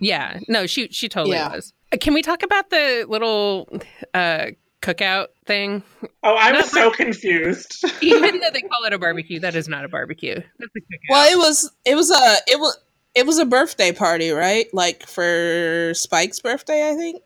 Yeah, 0.00 0.38
no, 0.48 0.66
she 0.66 0.88
she 0.88 1.08
totally 1.08 1.36
Yeah. 1.36 1.54
was. 1.54 1.72
Uh, 1.92 1.96
Can 2.00 2.14
we 2.14 2.22
talk 2.22 2.42
about 2.42 2.70
the 2.70 3.04
little 3.08 3.68
uh, 4.14 4.46
cookout 4.82 5.28
thing? 5.46 5.82
Oh, 6.22 6.34
I 6.34 6.52
was 6.52 6.70
so 6.70 6.90
confused. 6.90 7.84
Even 8.02 8.40
though 8.40 8.50
they 8.52 8.60
call 8.62 8.84
it 8.84 8.92
a 8.92 8.98
barbecue, 8.98 9.40
that 9.40 9.54
is 9.54 9.68
not 9.68 9.84
a 9.84 9.88
barbecue. 9.88 10.34
That's 10.34 10.72
a 10.76 10.80
cookout. 10.80 11.10
Well, 11.10 11.32
it 11.32 11.38
was 11.38 11.70
it 11.84 11.94
was 11.94 12.10
a 12.10 12.36
it 12.46 12.58
was 12.60 12.78
it 13.14 13.26
was 13.26 13.38
a 13.38 13.44
birthday 13.46 13.90
party, 13.92 14.30
right? 14.30 14.66
Like 14.72 15.06
for 15.06 15.92
Spike's 15.94 16.40
birthday, 16.40 16.90
I 16.90 16.94
think. 16.94 17.22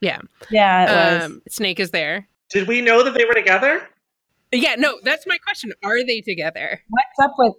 Yeah, 0.00 0.20
Yeah, 0.50 0.84
it 0.84 1.16
was. 1.20 1.24
um, 1.30 1.42
Snake 1.48 1.80
is 1.80 1.90
there. 1.90 2.28
Did 2.50 2.68
we 2.68 2.80
know 2.80 3.02
that 3.02 3.14
they 3.14 3.24
were 3.24 3.34
together? 3.34 3.86
Yeah, 4.52 4.76
no, 4.76 4.98
that's 5.02 5.26
my 5.26 5.38
question. 5.38 5.72
Are 5.84 6.04
they 6.04 6.20
together? 6.20 6.80
What's 6.88 7.18
up 7.30 7.34
with 7.38 7.54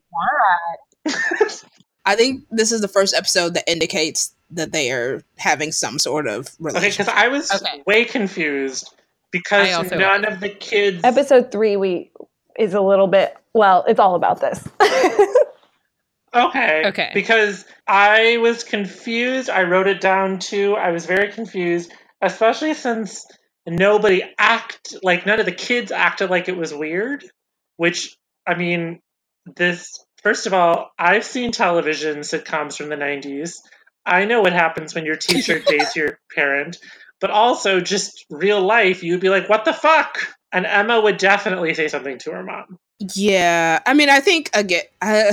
that? 1.06 1.64
I 2.06 2.16
think 2.16 2.46
this 2.50 2.72
is 2.72 2.80
the 2.82 2.88
first 2.88 3.14
episode 3.14 3.54
that 3.56 3.70
indicates 3.70 4.34
that 4.52 4.72
they 4.72 4.92
are 4.92 5.22
having 5.38 5.72
some 5.74 6.00
sort 6.00 6.26
of 6.28 6.48
Okay, 6.48 6.56
relationship. 6.60 7.06
because 7.08 7.14
I 7.24 7.28
was 7.28 7.52
Okay. 7.62 7.84
way 7.86 8.06
confused 8.06 8.94
because 9.32 9.68
I 9.68 9.74
also 9.74 9.98
none 9.98 10.24
of 10.24 10.40
the 10.40 10.48
kids. 10.50 11.02
Episode 11.04 11.52
three, 11.52 11.76
we 11.76 12.12
is 12.58 12.74
a 12.74 12.82
little 12.82 13.08
bit. 13.08 13.36
Well, 13.54 13.84
it's 13.90 14.00
all 14.00 14.16
about 14.16 14.40
this. 14.40 14.66
Okay. 16.36 16.84
Okay. 16.88 17.12
Because 17.14 17.66
I 17.88 18.38
was 18.38 18.64
confused. 18.64 19.50
I 19.50 19.64
wrote 19.64 19.88
it 19.88 20.02
down 20.02 20.40
too. 20.40 20.76
I 20.76 20.92
was 20.92 21.06
very 21.06 21.32
confused, 21.32 21.92
especially 22.22 22.74
since 22.74 23.26
nobody 23.65 24.24
act 24.38 24.95
like 25.03 25.26
none 25.26 25.39
of 25.39 25.45
the 25.45 25.51
kids 25.51 25.91
acted 25.91 26.30
like 26.30 26.49
it 26.49 26.57
was 26.57 26.74
weird. 26.74 27.26
Which 27.78 28.15
I 28.45 28.55
mean, 28.55 28.99
this 29.55 30.03
first 30.24 30.47
of 30.47 30.53
all, 30.53 30.91
I've 30.97 31.26
seen 31.26 31.51
television 31.51 32.20
sitcoms 32.20 32.78
from 32.78 32.89
the 32.89 32.95
'90s. 32.95 33.55
I 34.05 34.26
know 34.26 34.41
what 34.41 34.53
happens 34.53 34.95
when 34.95 35.05
your 35.05 35.18
teacher 35.18 35.59
dates 35.68 35.95
your 35.95 36.20
parent, 36.34 36.78
but 37.20 37.32
also 37.32 37.82
just 37.82 38.26
real 38.30 38.61
life, 38.61 39.03
you'd 39.03 39.22
be 39.22 39.30
like, 39.30 39.49
"What 39.49 39.65
the 39.65 39.74
fuck?" 39.74 40.37
And 40.52 40.66
Emma 40.66 41.02
would 41.02 41.18
definitely 41.18 41.74
say 41.74 41.88
something 41.88 42.18
to 42.20 42.32
her 42.32 42.43
mom. 42.43 42.80
yeah, 43.16 43.80
I 43.86 43.93
mean, 43.93 44.10
I 44.10 44.20
think 44.22 44.50
again, 44.54 44.84
I, 45.02 45.30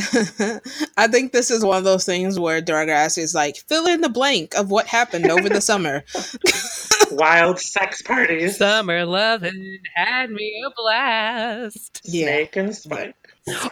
I 0.96 1.06
think 1.08 1.32
this 1.32 1.50
is 1.50 1.64
one 1.64 1.78
of 1.78 1.84
those 1.84 2.04
things 2.04 2.38
where 2.38 2.60
Degrassi 2.60 3.18
is 3.18 3.34
like 3.34 3.56
fill 3.68 3.86
in 3.86 4.00
the 4.02 4.08
blank 4.08 4.54
of 4.54 4.70
what 4.70 4.86
happened 4.86 5.30
over 5.30 5.48
the 5.48 5.60
summer. 5.60 6.04
Wild 7.10 7.60
sex 7.60 8.02
parties. 8.02 8.58
Summer 8.58 9.04
loving 9.06 9.78
had 9.94 10.30
me 10.30 10.62
a 10.66 10.70
blast. 10.76 12.00
Yeah. 12.04 12.26
Snake 12.26 12.56
and 12.56 12.74
Spike. 12.74 13.16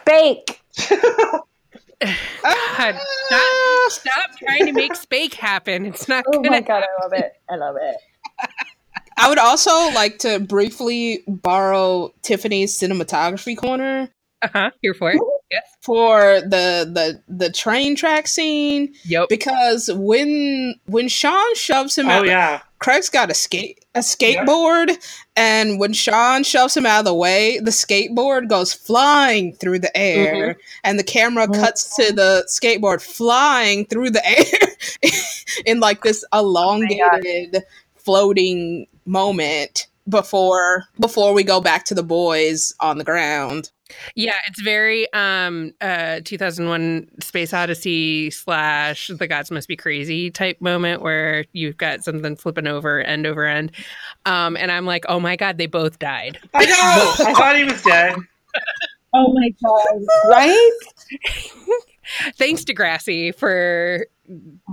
Bake. 0.05 0.61
God, 2.43 2.99
stop, 3.25 3.91
stop 3.91 4.37
trying 4.39 4.65
to 4.67 4.73
make 4.73 4.95
Spake 4.95 5.33
happen. 5.35 5.85
It's 5.85 6.07
not 6.07 6.25
Oh 6.27 6.33
gonna. 6.41 6.49
my 6.49 6.61
god, 6.61 6.83
I 6.83 7.03
love 7.03 7.13
it. 7.13 7.33
I 7.49 7.55
love 7.55 7.75
it. 7.79 7.95
I 9.17 9.29
would 9.29 9.37
also 9.39 9.71
like 9.93 10.19
to 10.19 10.39
briefly 10.39 11.23
borrow 11.27 12.13
Tiffany's 12.21 12.77
cinematography 12.77 13.57
corner. 13.57 14.09
Uh-huh, 14.41 14.71
here 14.81 14.93
for 14.93 15.11
it. 15.11 15.21
Yes. 15.49 15.63
for 15.81 16.41
the 16.41 16.89
the 16.91 17.21
the 17.27 17.49
train 17.51 17.95
track 17.95 18.27
scene. 18.27 18.93
Yep. 19.05 19.29
because 19.29 19.89
when 19.93 20.75
when 20.85 21.07
Sean 21.07 21.55
shoves 21.55 21.97
him 21.97 22.07
Oh 22.07 22.11
out, 22.11 22.25
yeah. 22.25 22.61
Craig's 22.79 23.09
got 23.09 23.29
a 23.31 23.33
skate 23.33 23.85
a 23.95 23.99
skateboard, 23.99 24.97
and 25.37 25.79
when 25.79 25.93
Sean 25.93 26.43
shoves 26.43 26.75
him 26.75 26.85
out 26.85 26.99
of 26.99 27.05
the 27.05 27.13
way, 27.13 27.59
the 27.59 27.71
skateboard 27.71 28.49
goes 28.49 28.73
flying 28.73 29.53
through 29.53 29.79
the 29.79 29.95
air, 29.95 30.57
and 30.83 30.97
the 30.99 31.03
camera 31.03 31.47
cuts 31.47 31.95
to 31.95 32.11
the 32.11 32.43
skateboard 32.49 33.01
flying 33.01 33.85
through 33.85 34.09
the 34.09 34.25
air 34.27 34.75
in 35.65 35.79
like 35.79 36.01
this 36.03 36.25
elongated 36.33 37.63
floating 37.95 38.87
moment 39.05 39.87
before 40.09 40.83
before 40.99 41.33
we 41.33 41.43
go 41.43 41.61
back 41.61 41.85
to 41.85 41.93
the 41.93 42.03
boys 42.03 42.73
on 42.79 42.97
the 42.97 43.03
ground. 43.03 43.71
Yeah, 44.15 44.35
it's 44.47 44.61
very 44.61 45.11
um 45.13 45.73
uh 45.81 46.21
2001 46.25 47.07
Space 47.21 47.53
Odyssey 47.53 48.31
slash 48.31 49.07
The 49.07 49.27
Gods 49.27 49.51
Must 49.51 49.67
Be 49.67 49.75
Crazy 49.75 50.31
type 50.31 50.59
moment 50.61 51.01
where 51.01 51.45
you've 51.53 51.77
got 51.77 52.03
something 52.03 52.35
flipping 52.35 52.67
over 52.67 53.01
end 53.01 53.25
over 53.25 53.45
end. 53.45 53.71
Um 54.25 54.57
and 54.57 54.71
I'm 54.71 54.85
like, 54.85 55.05
"Oh 55.07 55.19
my 55.19 55.35
god, 55.35 55.57
they 55.57 55.67
both 55.67 55.99
died." 55.99 56.39
I 56.53 56.65
know. 56.65 56.73
I 57.27 57.33
thought 57.33 57.55
he 57.55 57.63
was 57.63 57.81
dead. 57.83 58.15
Oh 59.13 59.31
my 59.33 59.49
god. 59.63 60.05
Right? 60.29 60.71
Thanks 62.43 62.63
Degrassi 62.65 63.33
for 63.33 64.07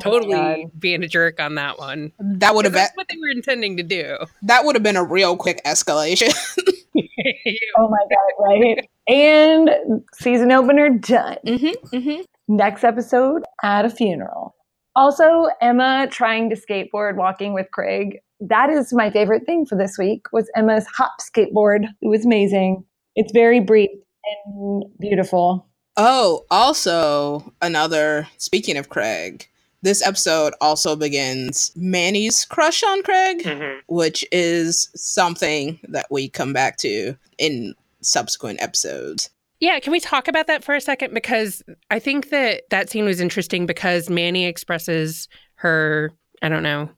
totally 0.03 0.65
God. 0.65 0.81
being 0.81 1.05
a 1.05 1.09
jerk 1.09 1.39
on 1.39 1.55
that 1.55 1.79
one. 1.79 2.13
That 2.19 2.55
would 2.55 2.65
have 2.65 2.75
been 2.75 2.89
what 2.95 3.09
they 3.09 3.17
were 3.17 3.31
intending 3.33 3.77
to 3.77 3.83
do. 3.83 4.17
that 4.43 4.65
would 4.65 4.75
have 4.75 4.83
been 4.83 4.97
a 4.97 5.05
real 5.05 5.37
quick 5.37 5.61
escalation. 5.65 6.33
Oh 7.79 7.89
my 7.89 7.99
god, 8.11 8.49
right? 8.49 8.89
And 9.07 10.03
season 10.15 10.51
opener 10.51 10.91
done. 10.91 11.37
mm-hmm, 11.47 11.97
mm-hmm. 11.97 12.23
Next 12.49 12.83
episode 12.83 13.43
at 13.63 13.85
a 13.85 13.91
funeral. 13.91 14.55
Also, 14.97 15.49
Emma 15.61 16.09
trying 16.11 16.51
to 16.51 16.57
skateboard 16.57 17.17
walking 17.17 17.55
with 17.55 17.69
Craig. 17.73 18.19
That 18.41 18.71
is 18.71 18.93
my 18.93 19.11
favorite 19.11 19.45
thing 19.47 19.67
for 19.67 19.77
this 19.79 19.97
week 19.99 20.27
was 20.33 20.51
Emma's 20.57 20.87
hop 20.87 21.13
skateboard. 21.21 21.85
It 22.03 22.09
was 22.09 22.25
amazing. 22.25 22.85
It's 23.15 23.33
very 23.33 23.61
brief 23.61 23.91
and 24.25 24.85
beautiful. 24.99 25.70
Oh, 25.97 26.45
also 26.51 27.53
another 27.61 28.29
speaking 28.39 28.77
of 28.77 28.89
Craig, 28.89 29.47
this 29.83 30.07
episode 30.07 30.55
also 30.61 30.95
begins 30.97 31.73
Manny's 31.75 32.45
crush 32.45 32.83
on 32.83 33.03
Craig, 33.03 33.43
Mhm. 33.43 33.81
which 33.89 34.25
is 34.31 34.89
something 34.95 35.79
that 35.89 36.07
we 36.11 36.29
come 36.29 36.53
back 36.53 36.77
to 36.79 37.17
in 37.39 37.75
subsequent 38.03 38.63
episodes. 38.63 39.31
Yeah, 39.59 39.79
can 39.81 39.93
we 39.93 40.01
talk 40.01 40.27
about 40.29 40.47
that 40.47 40.65
for 40.65 40.75
a 40.75 40.81
second? 40.81 41.13
Because 41.13 41.63
I 41.91 41.99
think 41.99 42.31
that 42.31 42.63
that 42.71 42.89
scene 42.89 43.05
was 43.05 43.21
interesting 43.21 43.67
because 43.67 44.09
Manny 44.09 44.47
expresses 44.47 45.29
her, 45.57 46.13
I 46.41 46.49
don't 46.49 46.63
know, 46.63 46.89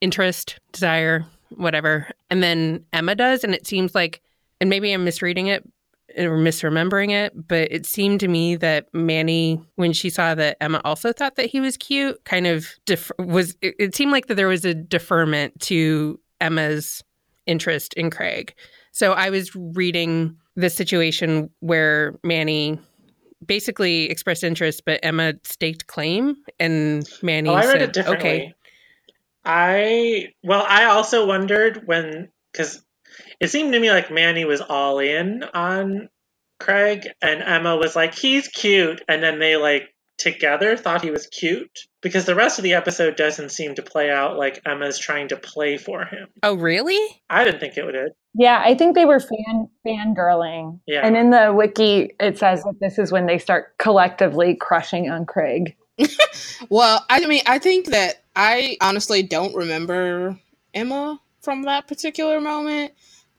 interest, 0.00 0.58
desire, 0.72 1.24
whatever. 1.50 2.08
And 2.30 2.42
then 2.42 2.84
Emma 2.92 3.14
does. 3.14 3.44
And 3.44 3.54
it 3.54 3.66
seems 3.68 3.94
like, 3.94 4.20
and 4.60 4.68
maybe 4.68 4.92
I'm 4.92 5.04
misreading 5.04 5.46
it 5.46 5.64
or 6.16 6.38
misremembering 6.38 7.10
it, 7.10 7.32
but 7.48 7.70
it 7.70 7.86
seemed 7.86 8.20
to 8.20 8.28
me 8.28 8.56
that 8.56 8.86
Manny, 8.92 9.60
when 9.76 9.92
she 9.92 10.10
saw 10.10 10.34
that 10.34 10.56
Emma 10.60 10.80
also 10.84 11.12
thought 11.12 11.36
that 11.36 11.46
he 11.46 11.60
was 11.60 11.76
cute, 11.76 12.24
kind 12.24 12.46
of 12.46 12.66
def- 12.86 13.12
was, 13.18 13.56
it, 13.60 13.74
it 13.78 13.94
seemed 13.94 14.12
like 14.12 14.26
that 14.26 14.34
there 14.34 14.48
was 14.48 14.64
a 14.64 14.74
deferment 14.74 15.58
to 15.60 16.18
Emma's 16.40 17.04
interest 17.46 17.94
in 17.94 18.10
Craig. 18.10 18.54
So 18.92 19.12
I 19.12 19.30
was 19.30 19.54
reading 19.54 20.36
the 20.56 20.70
situation 20.70 21.50
where 21.60 22.18
Manny 22.24 22.80
basically 23.44 24.10
expressed 24.10 24.42
interest, 24.42 24.82
but 24.84 25.00
Emma 25.02 25.34
staked 25.44 25.86
claim, 25.86 26.36
and 26.58 27.08
Manny 27.22 27.48
Oh, 27.48 27.54
I 27.54 27.66
read 27.66 27.72
said, 27.72 27.82
it 27.82 27.92
differently. 27.92 28.28
"Okay, 28.30 28.54
I 29.44 30.32
well, 30.42 30.64
I 30.66 30.84
also 30.84 31.26
wondered 31.26 31.86
when 31.86 32.28
because 32.52 32.82
it 33.40 33.48
seemed 33.48 33.72
to 33.72 33.80
me 33.80 33.90
like 33.90 34.10
Manny 34.10 34.44
was 34.44 34.60
all 34.60 34.98
in 34.98 35.44
on 35.54 36.08
Craig, 36.60 37.08
and 37.22 37.42
Emma 37.42 37.76
was 37.76 37.94
like, 37.94 38.14
"He's 38.14 38.48
cute," 38.48 39.02
and 39.08 39.22
then 39.22 39.38
they 39.38 39.56
like 39.56 39.94
together 40.18 40.76
thought 40.76 41.02
he 41.02 41.12
was 41.12 41.28
cute 41.28 41.86
because 42.02 42.24
the 42.24 42.34
rest 42.34 42.58
of 42.58 42.64
the 42.64 42.74
episode 42.74 43.14
doesn't 43.16 43.50
seem 43.50 43.76
to 43.76 43.82
play 43.82 44.10
out 44.10 44.36
like 44.36 44.60
Emma's 44.66 44.98
trying 44.98 45.28
to 45.28 45.36
play 45.36 45.76
for 45.76 46.04
him. 46.04 46.28
oh 46.42 46.54
really?" 46.54 46.98
I 47.30 47.44
didn't 47.44 47.60
think 47.60 47.76
it 47.76 47.84
would. 47.84 47.94
Yeah, 48.34 48.62
I 48.64 48.74
think 48.74 48.94
they 48.94 49.04
were 49.04 49.20
fan 49.20 49.68
fangirling. 49.86 50.80
Yeah. 50.86 51.06
And 51.06 51.16
in 51.16 51.30
the 51.30 51.52
wiki, 51.54 52.14
it 52.20 52.38
says 52.38 52.62
that 52.64 52.74
this 52.80 52.98
is 52.98 53.10
when 53.10 53.26
they 53.26 53.38
start 53.38 53.76
collectively 53.78 54.54
crushing 54.54 55.10
on 55.10 55.26
Craig. 55.26 55.76
Well, 56.70 57.04
I 57.08 57.24
mean, 57.26 57.42
I 57.46 57.58
think 57.58 57.86
that 57.86 58.24
I 58.34 58.76
honestly 58.80 59.22
don't 59.22 59.54
remember 59.54 60.38
Emma 60.74 61.20
from 61.48 61.62
that 61.62 61.86
particular 61.88 62.42
moment, 62.42 62.92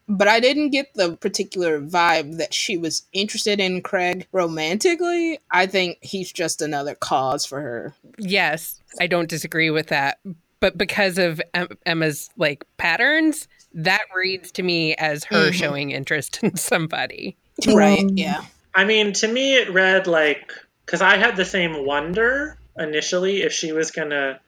but 0.08 0.28
I 0.28 0.40
didn't 0.40 0.72
get 0.72 0.96
the 0.96 1.16
particular 1.18 1.80
vibe 1.80 2.38
that 2.38 2.56
she 2.56 2.76
was 2.76 3.04
interested 3.14 3.60
in 3.60 3.84
Craig 3.84 4.26
romantically. 4.32 5.38
I 5.52 5.68
think 5.68 6.00
he's 6.02 6.32
just 6.32 6.60
another 6.64 6.96
cause 6.96 7.46
for 7.46 7.62
her. 7.62 7.94
Yes, 8.18 8.82
I 9.00 9.06
don't 9.06 9.30
disagree 9.30 9.70
with 9.70 9.90
that. 9.90 10.18
But 10.60 10.76
because 10.76 11.20
of 11.20 11.40
em- 11.54 11.78
Emma's 11.86 12.32
like 12.36 12.66
patterns, 12.78 13.48
that 13.76 14.02
reads 14.16 14.52
to 14.54 14.64
me 14.64 14.96
as 14.96 15.26
her 15.26 15.52
Mhm. 15.52 15.54
showing 15.54 15.92
interest 15.92 16.40
in 16.42 16.56
somebody. 16.58 17.38
Right? 17.68 18.00
Um, 18.00 18.18
Yeah. 18.18 18.44
I 18.74 18.86
mean, 18.86 19.14
to 19.14 19.28
me, 19.28 19.54
it 19.54 19.70
read 19.72 20.08
like 20.08 20.52
because 20.84 21.04
I 21.04 21.18
had 21.18 21.36
the 21.36 21.46
same 21.46 21.86
wonder 21.86 22.58
initially 22.76 23.44
if 23.44 23.54
she 23.54 23.72
was 23.72 23.92
gonna 23.92 24.40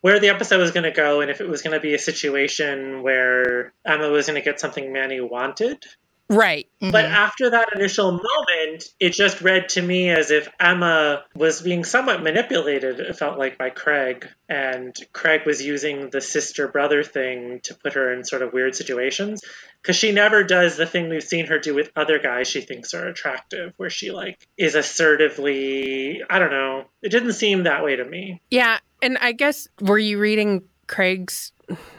where 0.00 0.20
the 0.20 0.28
episode 0.28 0.60
was 0.60 0.70
gonna 0.70 0.92
go 0.92 1.20
and 1.20 1.30
if 1.30 1.40
it 1.40 1.48
was 1.48 1.62
gonna 1.62 1.80
be 1.80 1.94
a 1.94 1.98
situation 1.98 3.02
where 3.02 3.72
Emma 3.86 4.08
was 4.08 4.26
gonna 4.26 4.40
get 4.40 4.60
something 4.60 4.92
Manny 4.92 5.20
wanted. 5.20 5.84
Right. 6.30 6.68
But 6.78 7.06
Mhm. 7.06 7.10
after 7.10 7.48
that 7.50 7.70
initial 7.74 8.12
moment, 8.12 8.84
it 9.00 9.14
just 9.14 9.40
read 9.40 9.70
to 9.70 9.80
me 9.80 10.10
as 10.10 10.30
if 10.30 10.46
Emma 10.60 11.24
was 11.34 11.62
being 11.62 11.84
somewhat 11.84 12.22
manipulated, 12.22 13.00
it 13.00 13.16
felt 13.16 13.38
like, 13.38 13.56
by 13.56 13.70
Craig. 13.70 14.28
And 14.46 14.94
Craig 15.14 15.46
was 15.46 15.64
using 15.64 16.10
the 16.10 16.20
sister 16.20 16.68
brother 16.68 17.02
thing 17.02 17.60
to 17.64 17.74
put 17.74 17.94
her 17.94 18.12
in 18.12 18.24
sort 18.24 18.42
of 18.42 18.52
weird 18.52 18.76
situations. 18.76 19.40
Because 19.80 19.96
she 19.96 20.12
never 20.12 20.44
does 20.44 20.76
the 20.76 20.84
thing 20.84 21.08
we've 21.08 21.22
seen 21.22 21.46
her 21.46 21.58
do 21.58 21.74
with 21.74 21.90
other 21.96 22.18
guys 22.18 22.46
she 22.46 22.60
thinks 22.60 22.92
are 22.92 23.06
attractive, 23.08 23.72
where 23.78 23.88
she, 23.88 24.10
like, 24.10 24.46
is 24.58 24.74
assertively. 24.74 26.22
I 26.28 26.38
don't 26.38 26.50
know. 26.50 26.84
It 27.02 27.08
didn't 27.10 27.34
seem 27.34 27.62
that 27.62 27.82
way 27.84 27.96
to 27.96 28.04
me. 28.04 28.42
Yeah, 28.50 28.80
and 29.02 29.18
I 29.18 29.32
guess 29.32 29.68
were 29.80 29.98
you 29.98 30.18
reading 30.18 30.62
Craig's 30.86 31.52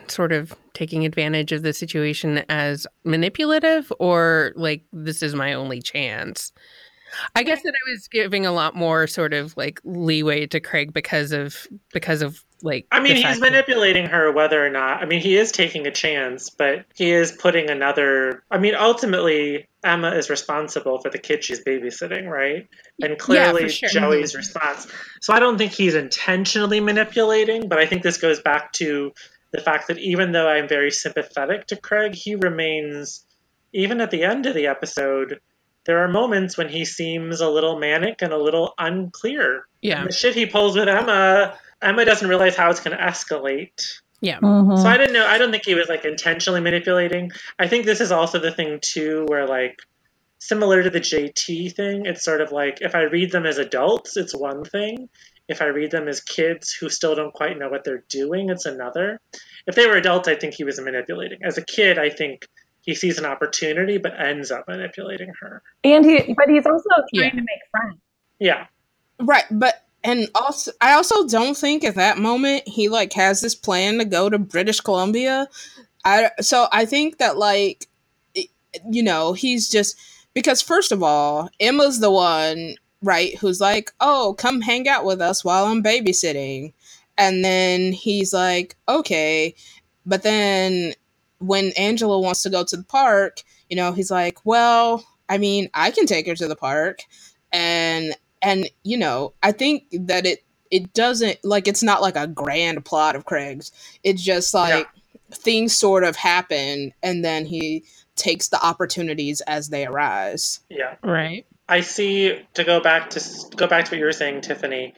sort 0.08 0.32
of 0.32 0.56
taking 0.74 1.06
advantage 1.06 1.52
of 1.52 1.62
the 1.62 1.74
situation 1.74 2.44
as 2.50 2.88
manipulative 3.04 3.92
or 4.00 4.54
like 4.56 4.84
this 4.92 5.22
is 5.22 5.36
my 5.36 5.54
only 5.54 5.82
chance? 5.82 6.52
I 7.36 7.44
guess 7.44 7.62
that 7.64 7.74
I 7.74 7.92
was 7.92 8.08
giving 8.08 8.46
a 8.46 8.52
lot 8.52 8.76
more 8.76 9.08
sort 9.08 9.34
of 9.34 9.56
like 9.58 9.82
leeway 9.84 10.46
to 10.48 10.60
Craig 10.60 10.94
because 10.94 11.32
of 11.32 11.68
because 11.92 12.22
of 12.22 12.44
like 12.62 12.88
I 12.92 13.00
mean, 13.00 13.16
he's 13.16 13.40
manipulating 13.40 14.08
her 14.08 14.32
whether 14.32 14.66
or 14.66 14.70
not. 14.70 15.02
I 15.02 15.06
mean, 15.06 15.22
he 15.22 15.38
is 15.38 15.52
taking 15.52 15.88
a 15.88 15.92
chance, 15.92 16.50
but 16.50 16.86
he 16.96 17.12
is 17.12 17.32
putting 17.32 17.70
another. 17.70 18.44
I 18.52 18.58
mean, 18.58 18.76
ultimately, 18.76 19.68
Emma 19.84 20.12
is 20.12 20.30
responsible 20.30 21.00
for 21.00 21.10
the 21.10 21.18
kid 21.18 21.44
she's 21.44 21.64
babysitting, 21.64 22.30
right? 22.30 22.68
And 23.02 23.18
clearly, 23.18 23.64
for 23.64 23.70
sure. 23.70 23.90
Joey's 23.90 24.36
response. 24.36 24.88
So 25.22 25.34
I 25.34 25.40
don't 25.40 25.58
think 25.58 25.72
he's 25.72 25.96
intentionally 25.96 26.80
manipulating, 26.80 27.70
but 27.70 27.80
I 27.80 27.86
think 27.86 28.04
this 28.04 28.18
goes 28.18 28.42
back 28.42 28.74
to 28.74 29.14
the 29.52 29.62
fact 29.62 29.88
that 29.88 29.98
even 29.98 30.32
though 30.32 30.48
I'm 30.48 30.68
very 30.68 30.92
sympathetic 30.92 31.68
to 31.68 31.76
Craig, 31.76 32.14
he 32.14 32.36
remains, 32.36 33.26
even 33.74 34.02
at 34.02 34.12
the 34.12 34.24
end 34.24 34.46
of 34.46 34.54
the 34.54 34.68
episode, 34.68 35.40
there 35.86 36.04
are 36.04 36.08
moments 36.08 36.58
when 36.58 36.70
he 36.70 36.86
seems 36.86 37.42
a 37.42 37.50
little 37.50 37.80
manic 37.80 38.22
and 38.22 38.32
a 38.32 38.38
little 38.38 38.74
unclear. 38.78 39.66
yeah. 39.82 40.06
The 40.06 40.12
shit 40.12 40.36
he 40.36 40.46
pulls 40.46 40.76
with 40.76 40.88
Emma, 40.88 41.58
Emma 41.82 42.06
doesn't 42.06 42.28
realize 42.28 42.56
how 42.56 42.70
it's 42.70 42.80
going 42.80 42.98
to 42.98 43.04
escalate. 43.04 44.00
Yeah. 44.22 44.40
Mhm. 44.40 44.82
So 44.82 44.88
I 44.88 44.98
didn't 44.98 45.14
know. 45.14 45.26
I 45.26 45.38
don't 45.38 45.50
think 45.52 45.64
he 45.66 45.76
was 45.76 45.88
like 45.88 46.04
intentionally 46.04 46.60
manipulating. 46.60 47.32
I 47.58 47.68
think 47.68 47.86
this 47.86 48.02
is 48.02 48.12
also 48.12 48.38
the 48.40 48.52
thing 48.52 48.80
too, 48.82 49.26
where 49.30 49.48
like 49.48 49.80
similar 50.40 50.84
to 50.84 50.90
the 50.90 51.00
JT 51.00 51.74
thing, 51.76 52.06
it's 52.06 52.24
sort 52.24 52.42
of 52.42 52.52
like 52.52 52.80
if 52.82 52.96
I 52.96 53.04
read 53.04 53.32
them 53.32 53.46
as 53.46 53.58
adults, 53.58 54.18
it's 54.18 54.36
one 54.36 54.64
thing. 54.66 55.08
If 55.48 55.62
I 55.62 55.66
read 55.68 55.92
them 55.92 56.08
as 56.08 56.20
kids 56.22 56.72
who 56.74 56.90
still 56.90 57.16
don't 57.16 57.34
quite 57.34 57.58
know 57.58 57.70
what 57.70 57.84
they're 57.84 58.04
doing, 58.10 58.50
it's 58.50 58.66
another. 58.66 59.20
If 59.68 59.76
they 59.76 59.88
were 59.88 59.96
adults, 59.96 60.28
I 60.28 60.36
think 60.36 60.54
he 60.54 60.64
was 60.64 60.80
manipulating. 60.80 61.40
As 61.44 61.58
a 61.58 61.64
kid, 61.64 61.98
I 61.98 62.10
think 62.10 62.46
he 62.82 62.94
sees 62.96 63.18
an 63.18 63.26
opportunity 63.26 63.98
but 63.98 64.20
ends 64.20 64.52
up 64.52 64.68
manipulating 64.68 65.32
her. 65.40 65.62
And 65.84 66.06
he, 66.06 66.34
but 66.38 66.50
he's 66.50 66.66
also 66.66 66.90
trying 67.14 67.24
Yeah. 67.26 67.30
to 67.32 67.36
make 67.38 67.62
friends. 67.72 67.98
Yeah. 68.40 68.66
Right, 69.20 69.46
but 69.52 69.84
and 70.04 70.30
also 70.36 70.72
I 70.82 70.94
also 70.94 71.28
don't 71.28 71.58
think 71.58 71.84
at 71.84 71.96
that 71.96 72.18
moment 72.18 72.68
he 72.68 72.90
like 72.90 73.14
has 73.14 73.42
this 73.42 73.56
plan 73.56 73.98
to 73.98 74.06
go 74.06 74.30
to 74.30 74.40
British 74.40 74.82
Columbia. 74.82 75.48
I 76.06 76.32
so 76.40 76.68
I 76.72 76.86
think 76.86 77.18
that 77.18 77.38
like 77.38 77.88
you 78.90 79.04
know, 79.04 79.34
he's 79.34 79.70
just 79.70 79.98
because 80.34 80.62
first 80.62 80.92
of 80.92 81.04
all, 81.04 81.50
Emma's 81.60 82.00
the 82.00 82.12
one, 82.12 82.76
right, 83.02 83.38
who's 83.38 83.60
like, 83.60 83.92
"Oh, 84.00 84.36
come 84.38 84.62
hang 84.62 84.88
out 84.88 85.06
with 85.06 85.22
us 85.22 85.44
while 85.44 85.66
I'm 85.66 85.84
babysitting." 85.84 86.74
And 87.18 87.44
then 87.44 87.92
he's 87.94 88.34
like, 88.34 88.76
"Okay." 88.88 89.56
But 90.06 90.24
then 90.24 90.94
when 91.40 91.72
Angela 91.78 92.20
wants 92.20 92.44
to 92.44 92.50
go 92.50 92.64
to 92.64 92.78
the 92.78 92.84
park, 92.84 93.44
you 93.70 93.76
know, 93.76 93.92
he's 93.92 94.12
like, 94.12 94.46
"Well, 94.46 95.06
I 95.30 95.38
mean, 95.38 95.70
I 95.74 95.92
can 95.92 96.06
take 96.06 96.28
her 96.28 96.36
to 96.36 96.48
the 96.48 96.56
park." 96.56 97.04
And 97.52 98.16
and 98.42 98.70
you 98.84 98.98
know 98.98 99.34
i 99.44 99.52
think 99.52 99.84
that 99.92 100.26
it 100.26 100.44
it 100.72 100.94
doesn't 100.94 101.38
like 101.44 101.68
it's 101.68 101.84
not 101.84 102.02
like 102.02 102.16
a 102.16 102.28
grand 102.28 102.84
plot 102.86 103.16
of 103.16 103.26
craig's 103.26 103.72
it's 104.04 104.22
just 104.22 104.54
like 104.54 104.88
things 105.32 105.76
sort 105.76 106.04
of 106.04 106.16
happen 106.16 106.92
and 107.04 107.24
then 107.24 107.46
he 107.46 107.84
takes 108.16 108.50
the 108.50 108.64
opportunities 108.66 109.42
as 109.42 109.70
they 109.70 109.86
arise 109.86 110.60
Yeah. 110.70 110.96
Right. 111.04 111.46
I 111.70 111.82
see. 111.82 112.42
To 112.56 112.64
go 112.64 112.82
back 112.82 113.12
to 113.12 113.22
go 113.56 113.68
back 113.68 113.86
to 113.86 113.92
what 113.92 114.00
you 114.00 114.06
were 114.06 114.12
saying, 114.12 114.42
Tiffany. 114.42 114.96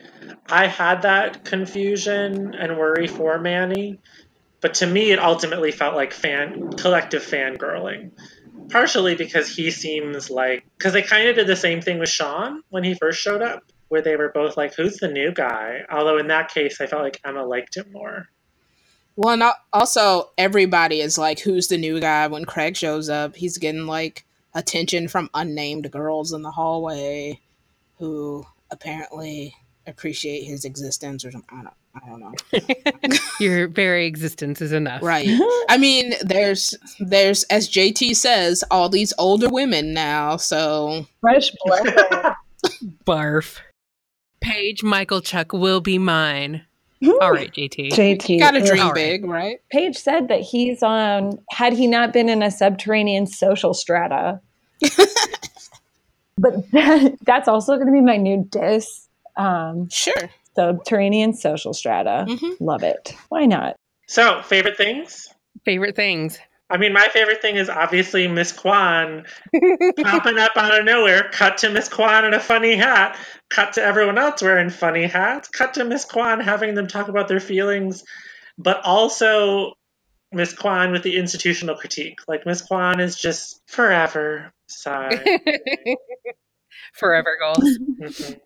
I 0.48 0.66
had 0.66 1.02
that 1.02 1.44
confusion 1.44 2.54
and 2.54 2.78
worry 2.78 3.06
for 3.06 3.38
Manny, 3.38 4.00
but 4.62 4.74
to 4.74 4.86
me, 4.86 5.12
it 5.12 5.18
ultimately 5.18 5.70
felt 5.70 5.94
like 5.94 6.14
fan 6.14 6.72
collective 6.72 7.22
fangirling. 7.22 8.12
Partially 8.72 9.14
because 9.14 9.54
he 9.54 9.70
seems 9.70 10.30
like 10.30 10.64
because 10.78 10.94
they 10.94 11.02
kind 11.02 11.28
of 11.28 11.36
did 11.36 11.46
the 11.46 11.56
same 11.56 11.80
thing 11.82 11.98
with 11.98 12.08
Sean 12.08 12.62
when 12.70 12.82
he 12.84 12.94
first 12.94 13.20
showed 13.20 13.42
up, 13.42 13.62
where 13.88 14.00
they 14.02 14.16
were 14.16 14.30
both 14.34 14.56
like, 14.56 14.74
"Who's 14.74 14.96
the 14.96 15.08
new 15.08 15.30
guy?" 15.32 15.82
Although 15.90 16.18
in 16.18 16.28
that 16.28 16.48
case, 16.52 16.80
I 16.80 16.86
felt 16.86 17.02
like 17.02 17.20
Emma 17.24 17.44
liked 17.44 17.76
him 17.76 17.92
more. 17.92 18.28
well 19.16 19.34
and 19.34 19.42
also 19.74 20.30
everybody 20.38 21.00
is 21.02 21.18
like 21.18 21.40
who's 21.40 21.68
the 21.68 21.76
new 21.76 22.00
guy 22.00 22.26
when 22.26 22.46
craig 22.46 22.74
shows 22.76 23.10
up 23.10 23.36
he's 23.36 23.58
getting 23.58 23.86
like 23.86 24.24
attention 24.54 25.06
from 25.06 25.28
unnamed 25.34 25.90
girls 25.90 26.32
in 26.32 26.40
the 26.40 26.50
hallway 26.50 27.38
who 27.98 28.46
apparently 28.70 29.54
appreciate 29.86 30.44
his 30.44 30.64
existence 30.64 31.24
or 31.26 31.30
something 31.30 31.58
i 31.58 31.62
don't, 31.62 31.74
I 31.94 32.08
don't 32.08 32.20
know 32.20 32.32
Your 33.40 33.68
very 33.68 34.06
existence 34.06 34.60
is 34.60 34.72
enough. 34.72 35.02
Right. 35.02 35.28
I 35.68 35.76
mean, 35.78 36.14
there's 36.22 36.74
there's 37.00 37.44
as 37.44 37.68
JT 37.68 38.16
says, 38.16 38.64
all 38.70 38.88
these 38.88 39.12
older 39.18 39.48
women 39.48 39.92
now, 39.92 40.36
so 40.36 41.06
Fresh 41.20 41.52
blood. 41.64 41.86
Barf. 43.04 43.58
Paige 44.40 44.82
Michalchuk 44.82 45.58
will 45.58 45.80
be 45.80 45.98
mine. 45.98 46.62
All 47.20 47.32
right, 47.32 47.52
JT. 47.52 47.90
JT. 47.90 48.38
gotta 48.38 48.64
dream 48.64 48.82
All 48.82 48.92
right. 48.92 48.94
big, 48.94 49.24
right? 49.24 49.60
Paige 49.70 49.96
said 49.96 50.28
that 50.28 50.40
he's 50.40 50.82
on, 50.82 51.38
had 51.50 51.72
he 51.72 51.88
not 51.88 52.12
been 52.12 52.28
in 52.28 52.42
a 52.42 52.50
subterranean 52.50 53.26
social 53.26 53.74
strata. 53.74 54.40
but 56.38 56.70
that, 56.70 57.16
that's 57.22 57.48
also 57.48 57.74
going 57.74 57.86
to 57.86 57.92
be 57.92 58.00
my 58.00 58.16
new 58.16 58.46
diss. 58.50 59.08
Um, 59.36 59.88
Sure. 59.90 60.30
Subterranean 60.54 61.34
social 61.34 61.72
strata. 61.74 62.26
Mhm. 62.28 62.56
Love 62.60 62.82
it. 62.82 63.14
Why 63.28 63.46
not? 63.46 63.76
So, 64.08 64.42
favorite 64.42 64.76
things. 64.76 65.28
Favorite 65.64 65.96
things. 65.96 66.38
I 66.68 66.78
mean, 66.78 66.94
my 66.94 67.06
favorite 67.12 67.42
thing 67.42 67.56
is 67.56 67.68
obviously 67.68 68.26
Miss 68.28 68.50
Kwan 68.52 69.26
popping 70.02 70.38
up 70.38 70.52
out 70.56 70.78
of 70.78 70.84
nowhere. 70.86 71.28
Cut 71.30 71.58
to 71.58 71.68
Miss 71.70 71.88
Kwan 71.90 72.24
in 72.24 72.32
a 72.32 72.40
funny 72.40 72.74
hat. 72.76 73.18
Cut 73.50 73.74
to 73.74 73.82
everyone 73.82 74.16
else 74.16 74.40
wearing 74.40 74.70
funny 74.70 75.04
hats. 75.04 75.48
Cut 75.48 75.74
to 75.74 75.84
Miss 75.84 76.06
Kwan 76.06 76.40
having 76.40 76.74
them 76.74 76.86
talk 76.86 77.08
about 77.08 77.28
their 77.28 77.40
feelings, 77.40 78.04
but 78.56 78.80
also 78.84 79.74
Miss 80.32 80.54
Kwan 80.54 80.92
with 80.92 81.02
the 81.02 81.18
institutional 81.18 81.74
critique. 81.76 82.20
Like 82.26 82.46
Miss 82.46 82.62
Kwan 82.62 83.00
is 83.00 83.16
just 83.16 83.60
forever. 83.66 84.50
Sigh. 84.66 85.10
forever 86.94 87.36
goals. 87.38 87.78
Mhm. 88.00 88.40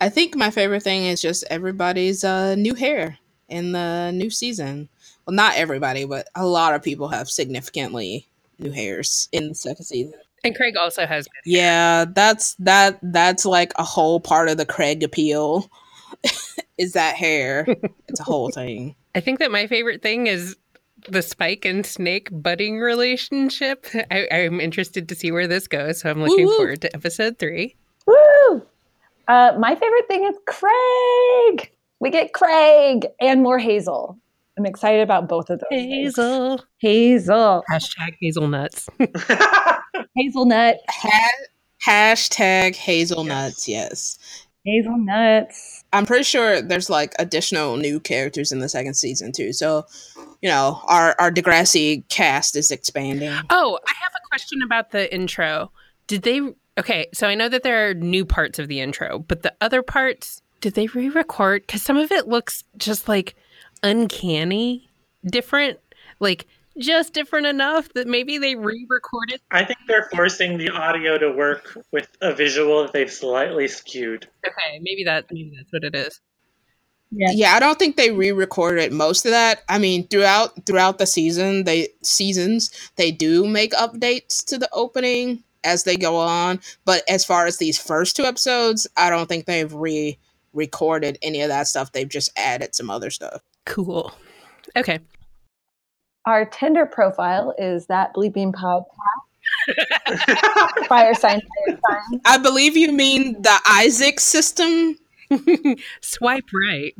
I 0.00 0.08
think 0.08 0.36
my 0.36 0.50
favorite 0.50 0.82
thing 0.82 1.06
is 1.06 1.20
just 1.20 1.44
everybody's 1.50 2.24
uh, 2.24 2.54
new 2.54 2.74
hair 2.74 3.18
in 3.48 3.72
the 3.72 4.12
new 4.12 4.30
season. 4.30 4.88
Well, 5.26 5.34
not 5.34 5.56
everybody, 5.56 6.04
but 6.04 6.28
a 6.34 6.46
lot 6.46 6.74
of 6.74 6.82
people 6.82 7.08
have 7.08 7.28
significantly 7.28 8.26
new 8.58 8.70
hairs 8.70 9.28
in 9.32 9.48
the 9.48 9.54
second 9.54 9.84
season. 9.84 10.14
And 10.44 10.54
Craig 10.54 10.76
also 10.76 11.04
has 11.04 11.26
Yeah, 11.44 12.04
that's 12.04 12.54
that 12.60 12.98
that's 13.02 13.44
like 13.44 13.72
a 13.76 13.84
whole 13.84 14.20
part 14.20 14.48
of 14.48 14.56
the 14.56 14.66
Craig 14.66 15.02
appeal. 15.02 15.68
is 16.78 16.92
that 16.92 17.16
hair? 17.16 17.66
it's 18.08 18.20
a 18.20 18.24
whole 18.24 18.50
thing. 18.54 18.94
I 19.14 19.20
think 19.20 19.40
that 19.40 19.50
my 19.50 19.66
favorite 19.66 20.00
thing 20.00 20.28
is 20.28 20.56
the 21.08 21.22
Spike 21.22 21.64
and 21.64 21.84
Snake 21.84 22.28
budding 22.30 22.78
relationship. 22.78 23.86
I, 24.10 24.28
I'm 24.30 24.60
interested 24.60 25.08
to 25.08 25.14
see 25.14 25.32
where 25.32 25.48
this 25.48 25.66
goes, 25.66 26.00
so 26.00 26.10
I'm 26.10 26.22
looking 26.22 26.46
Woo-woo. 26.46 26.56
forward 26.56 26.80
to 26.82 26.94
episode 26.94 27.38
three. 27.38 27.74
Woo! 28.06 28.62
Uh, 29.28 29.52
my 29.58 29.74
favorite 29.74 30.08
thing 30.08 30.24
is 30.24 30.36
Craig. 30.46 31.70
We 32.00 32.10
get 32.10 32.32
Craig 32.32 33.06
and 33.20 33.42
more 33.42 33.58
Hazel. 33.58 34.18
I'm 34.58 34.66
excited 34.66 35.02
about 35.02 35.28
both 35.28 35.50
of 35.50 35.60
those. 35.60 35.68
things. 35.70 36.16
Hazel. 36.16 36.60
Hazel. 36.78 37.62
Hashtag 37.70 38.16
hazelnuts. 38.20 38.88
Hazelnut. 40.16 40.76
Ha- 40.88 41.30
hashtag 41.86 42.74
hazelnuts. 42.74 43.68
Yes, 43.68 44.18
Hazelnuts. 44.64 45.84
I'm 45.92 46.04
pretty 46.06 46.24
sure 46.24 46.60
there's 46.60 46.90
like 46.90 47.14
additional 47.18 47.76
new 47.76 48.00
characters 48.00 48.50
in 48.52 48.58
the 48.58 48.68
second 48.68 48.94
season 48.94 49.32
too. 49.32 49.52
So, 49.52 49.86
you 50.42 50.48
know, 50.48 50.80
our 50.86 51.14
our 51.20 51.30
Degrassi 51.30 52.06
cast 52.08 52.56
is 52.56 52.70
expanding. 52.70 53.30
Oh, 53.50 53.78
I 53.86 53.92
have 54.02 54.12
a 54.16 54.28
question 54.28 54.60
about 54.62 54.90
the 54.90 55.12
intro. 55.14 55.70
Did 56.08 56.22
they? 56.22 56.40
Okay, 56.78 57.08
so 57.12 57.26
I 57.26 57.34
know 57.34 57.48
that 57.48 57.64
there 57.64 57.90
are 57.90 57.94
new 57.94 58.24
parts 58.24 58.58
of 58.58 58.68
the 58.68 58.80
intro, 58.80 59.18
but 59.18 59.42
the 59.42 59.52
other 59.60 59.82
parts, 59.82 60.42
did 60.60 60.74
they 60.74 60.86
re-record? 60.86 61.66
Because 61.66 61.82
some 61.82 61.96
of 61.96 62.12
it 62.12 62.28
looks 62.28 62.62
just 62.76 63.08
like 63.08 63.34
uncanny, 63.82 64.88
different, 65.24 65.80
like 66.20 66.46
just 66.78 67.12
different 67.12 67.46
enough 67.46 67.92
that 67.94 68.06
maybe 68.06 68.38
they 68.38 68.54
re-recorded. 68.54 69.40
I 69.50 69.64
think 69.64 69.80
they're 69.88 70.08
forcing 70.14 70.56
the 70.58 70.70
audio 70.70 71.18
to 71.18 71.32
work 71.32 71.76
with 71.90 72.08
a 72.20 72.32
visual 72.32 72.82
that 72.82 72.92
they've 72.92 73.10
slightly 73.10 73.66
skewed. 73.66 74.28
Okay, 74.46 74.78
maybe 74.80 75.02
that 75.04 75.26
maybe 75.32 75.54
that's 75.56 75.72
what 75.72 75.82
it 75.82 75.96
is. 75.96 76.20
Yeah. 77.10 77.30
Yeah, 77.32 77.54
I 77.54 77.60
don't 77.60 77.78
think 77.78 77.96
they 77.96 78.12
re-recorded 78.12 78.92
most 78.92 79.24
of 79.24 79.32
that. 79.32 79.62
I 79.68 79.78
mean, 79.78 80.06
throughout 80.06 80.66
throughout 80.66 80.98
the 80.98 81.06
season, 81.06 81.64
they 81.64 81.88
seasons 82.02 82.70
they 82.96 83.10
do 83.10 83.48
make 83.48 83.72
updates 83.72 84.44
to 84.44 84.58
the 84.58 84.68
opening 84.72 85.42
as 85.68 85.84
they 85.84 85.96
go 85.96 86.16
on. 86.16 86.60
But 86.84 87.02
as 87.08 87.24
far 87.24 87.46
as 87.46 87.58
these 87.58 87.78
first 87.78 88.16
two 88.16 88.24
episodes, 88.24 88.86
I 88.96 89.10
don't 89.10 89.28
think 89.28 89.44
they've 89.44 89.72
re-recorded 89.72 91.18
any 91.22 91.42
of 91.42 91.48
that 91.48 91.68
stuff. 91.68 91.92
They've 91.92 92.08
just 92.08 92.30
added 92.36 92.74
some 92.74 92.90
other 92.90 93.10
stuff. 93.10 93.42
Cool. 93.66 94.12
Okay. 94.76 94.98
Our 96.26 96.44
Tinder 96.44 96.86
profile 96.86 97.54
is 97.58 97.86
that 97.86 98.14
bleeping 98.14 98.52
pod 98.52 98.84
fire 100.88 101.14
sign 101.14 101.40
fire 101.40 101.78
sign. 101.88 102.20
I 102.26 102.36
believe 102.38 102.76
you 102.76 102.92
mean 102.92 103.40
the 103.40 103.58
Isaac 103.70 104.20
system. 104.20 104.98
Swipe 106.00 106.44
right. 106.52 106.94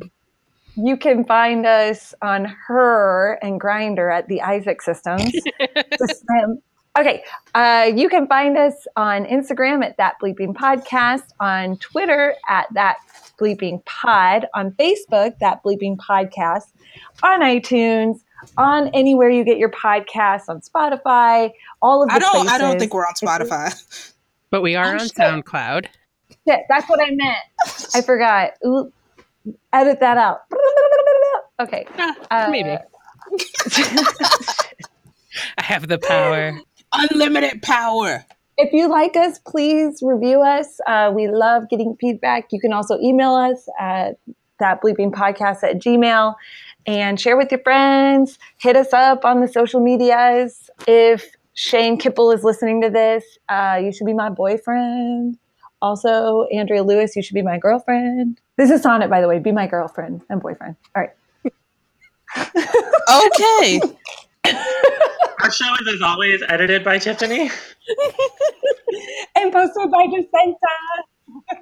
You 0.75 0.97
can 0.97 1.25
find 1.25 1.65
us 1.65 2.13
on 2.21 2.45
her 2.67 3.37
and 3.41 3.59
Grindr 3.59 4.13
at 4.13 4.27
the 4.27 4.41
Isaac 4.41 4.81
Systems. 4.81 5.31
system. 5.97 6.61
Okay, 6.97 7.23
uh, 7.55 7.89
you 7.95 8.09
can 8.09 8.27
find 8.27 8.57
us 8.57 8.73
on 8.95 9.23
Instagram 9.25 9.85
at 9.85 9.95
that 9.97 10.15
bleeping 10.21 10.53
podcast, 10.53 11.23
on 11.39 11.77
Twitter 11.77 12.35
at 12.49 12.67
that 12.73 12.97
bleeping 13.39 13.83
pod, 13.85 14.47
on 14.53 14.71
Facebook 14.71 15.37
that 15.39 15.63
bleeping 15.63 15.95
podcast, 15.97 16.71
on 17.23 17.41
iTunes, 17.41 18.19
on 18.57 18.87
anywhere 18.89 19.29
you 19.29 19.43
get 19.45 19.57
your 19.59 19.69
podcasts, 19.69 20.49
on 20.49 20.61
Spotify, 20.61 21.51
all 21.81 22.01
of 22.03 22.09
the 22.09 22.15
I 22.15 22.19
don't. 22.19 22.49
I 22.49 22.57
don't 22.57 22.79
think 22.79 22.93
we're 22.93 23.05
on 23.05 23.13
Spotify. 23.13 24.13
But 24.49 24.61
we 24.63 24.75
are 24.75 24.85
Oh, 24.85 24.89
on 24.93 24.99
shit. 24.99 25.13
SoundCloud. 25.13 25.85
Shit, 26.47 26.61
that's 26.69 26.89
what 26.89 26.99
I 26.99 27.11
meant. 27.11 27.37
I 27.93 28.01
forgot. 28.01 28.51
Ooh, 28.65 28.91
edit 29.71 29.99
that 29.99 30.17
out. 30.17 30.41
Okay. 31.59 31.85
Ah, 31.97 32.15
Uh, 32.31 32.47
maybe. 32.49 32.71
I 35.57 35.63
have 35.63 35.87
the 35.87 35.99
power. 35.99 36.59
Unlimited 36.93 37.61
power. 37.61 38.25
If 38.57 38.73
you 38.73 38.89
like 38.89 39.15
us, 39.15 39.39
please 39.39 39.99
review 40.01 40.41
us. 40.41 40.79
Uh, 40.85 41.11
we 41.15 41.27
love 41.27 41.69
getting 41.69 41.95
feedback. 41.99 42.51
You 42.51 42.59
can 42.59 42.73
also 42.73 42.99
email 42.99 43.33
us 43.35 43.69
at 43.79 44.17
that 44.59 44.81
bleeping 44.81 45.11
podcast 45.11 45.63
at 45.63 45.79
gmail 45.79 46.35
and 46.85 47.19
share 47.19 47.37
with 47.37 47.51
your 47.51 47.61
friends. 47.61 48.37
Hit 48.57 48.75
us 48.75 48.91
up 48.91 49.23
on 49.23 49.39
the 49.41 49.47
social 49.47 49.79
medias. 49.79 50.69
If 50.87 51.35
Shane 51.53 51.97
Kippel 51.97 52.33
is 52.33 52.43
listening 52.43 52.81
to 52.81 52.89
this, 52.89 53.23
uh, 53.47 53.79
you 53.81 53.93
should 53.93 54.05
be 54.05 54.13
my 54.13 54.29
boyfriend. 54.29 55.37
Also, 55.81 56.45
Andrea 56.51 56.83
Lewis, 56.83 57.15
you 57.15 57.21
should 57.23 57.35
be 57.35 57.41
my 57.41 57.57
girlfriend. 57.57 58.39
This 58.57 58.69
is 58.69 58.81
Sonnet, 58.81 59.09
by 59.09 59.21
the 59.21 59.27
way. 59.29 59.39
Be 59.39 59.53
my 59.53 59.67
girlfriend 59.67 60.21
and 60.29 60.41
boyfriend. 60.41 60.75
All 60.95 61.03
right. 61.03 61.11
Okay. 63.09 63.81
Our 65.49 65.53
show 65.53 65.73
is, 65.81 65.95
as 65.95 66.01
always, 66.03 66.43
edited 66.47 66.83
by 66.83 66.99
Tiffany. 66.99 67.49
And 69.35 69.51
posted 69.51 69.89
by 69.89 70.05
Jacinta. 70.05 70.57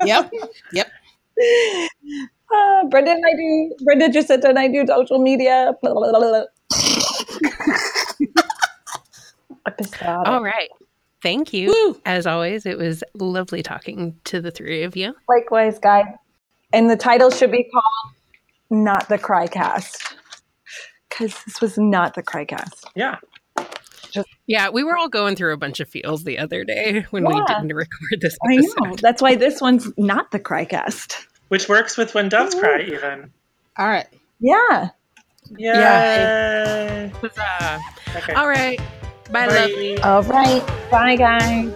yep. 0.04 0.30
Yep. 0.74 0.92
Uh, 2.50 2.86
Brenda 2.86 3.12
and 3.12 3.24
I 3.26 3.36
do. 3.36 3.76
Brenda 3.84 4.10
Jacinta 4.10 4.48
and 4.48 4.58
I 4.58 4.70
do 4.70 4.86
social 4.88 5.20
media. 5.20 5.74
Blah, 5.82 5.94
blah, 5.94 6.12
blah, 6.12 6.20
blah. 6.20 6.46
All 10.26 10.42
right. 10.42 10.70
Thank 11.22 11.52
you. 11.52 11.68
Woo. 11.68 12.02
As 12.06 12.26
always, 12.26 12.66
it 12.66 12.78
was 12.78 13.04
lovely 13.16 13.62
talking 13.62 14.18
to 14.24 14.40
the 14.40 14.50
three 14.50 14.84
of 14.84 14.96
you. 14.96 15.14
Likewise, 15.28 15.78
guys. 15.78 16.06
And 16.72 16.90
the 16.90 16.96
title 16.96 17.30
should 17.32 17.52
be 17.52 17.66
called 17.66 18.16
"Not 18.70 19.10
the 19.10 19.18
Crycast," 19.18 20.16
because 21.10 21.36
this 21.44 21.60
was 21.60 21.78
not 21.78 22.14
the 22.14 22.24
Crycast. 22.24 22.86
Yeah. 22.96 23.18
Yeah, 24.46 24.70
we 24.70 24.84
were 24.84 24.98
all 24.98 25.10
going 25.10 25.36
through 25.36 25.54
a 25.54 25.58
bunch 25.58 25.80
of 25.80 25.90
feels 25.90 26.24
the 26.24 26.38
other 26.38 26.64
day 26.64 27.06
when 27.10 27.26
we 27.26 27.44
didn't 27.48 27.68
record 27.74 28.22
this 28.22 28.38
I 28.48 28.58
know. 28.58 28.96
That's 29.02 29.22
why 29.22 29.36
this 29.36 29.62
one's 29.62 29.92
not 29.98 30.32
the 30.32 30.40
Crycast. 30.40 31.26
Which 31.50 31.70
works 31.70 31.98
with 31.98 32.14
When 32.14 32.30
Doves 32.30 32.56
Cry, 32.56 32.82
even. 32.82 33.32
All 33.78 33.88
right. 33.88 34.08
Yeah. 34.40 34.90
Yay! 35.58 37.12
Huzzah. 37.22 37.80
Okay. 38.16 38.34
All 38.34 38.48
right. 38.48 38.80
Bye, 39.32 39.48
Bye. 39.48 39.56
lovely. 39.56 39.98
All 40.00 40.24
right. 40.24 40.90
Bye, 40.92 41.16
guys. 41.16 41.74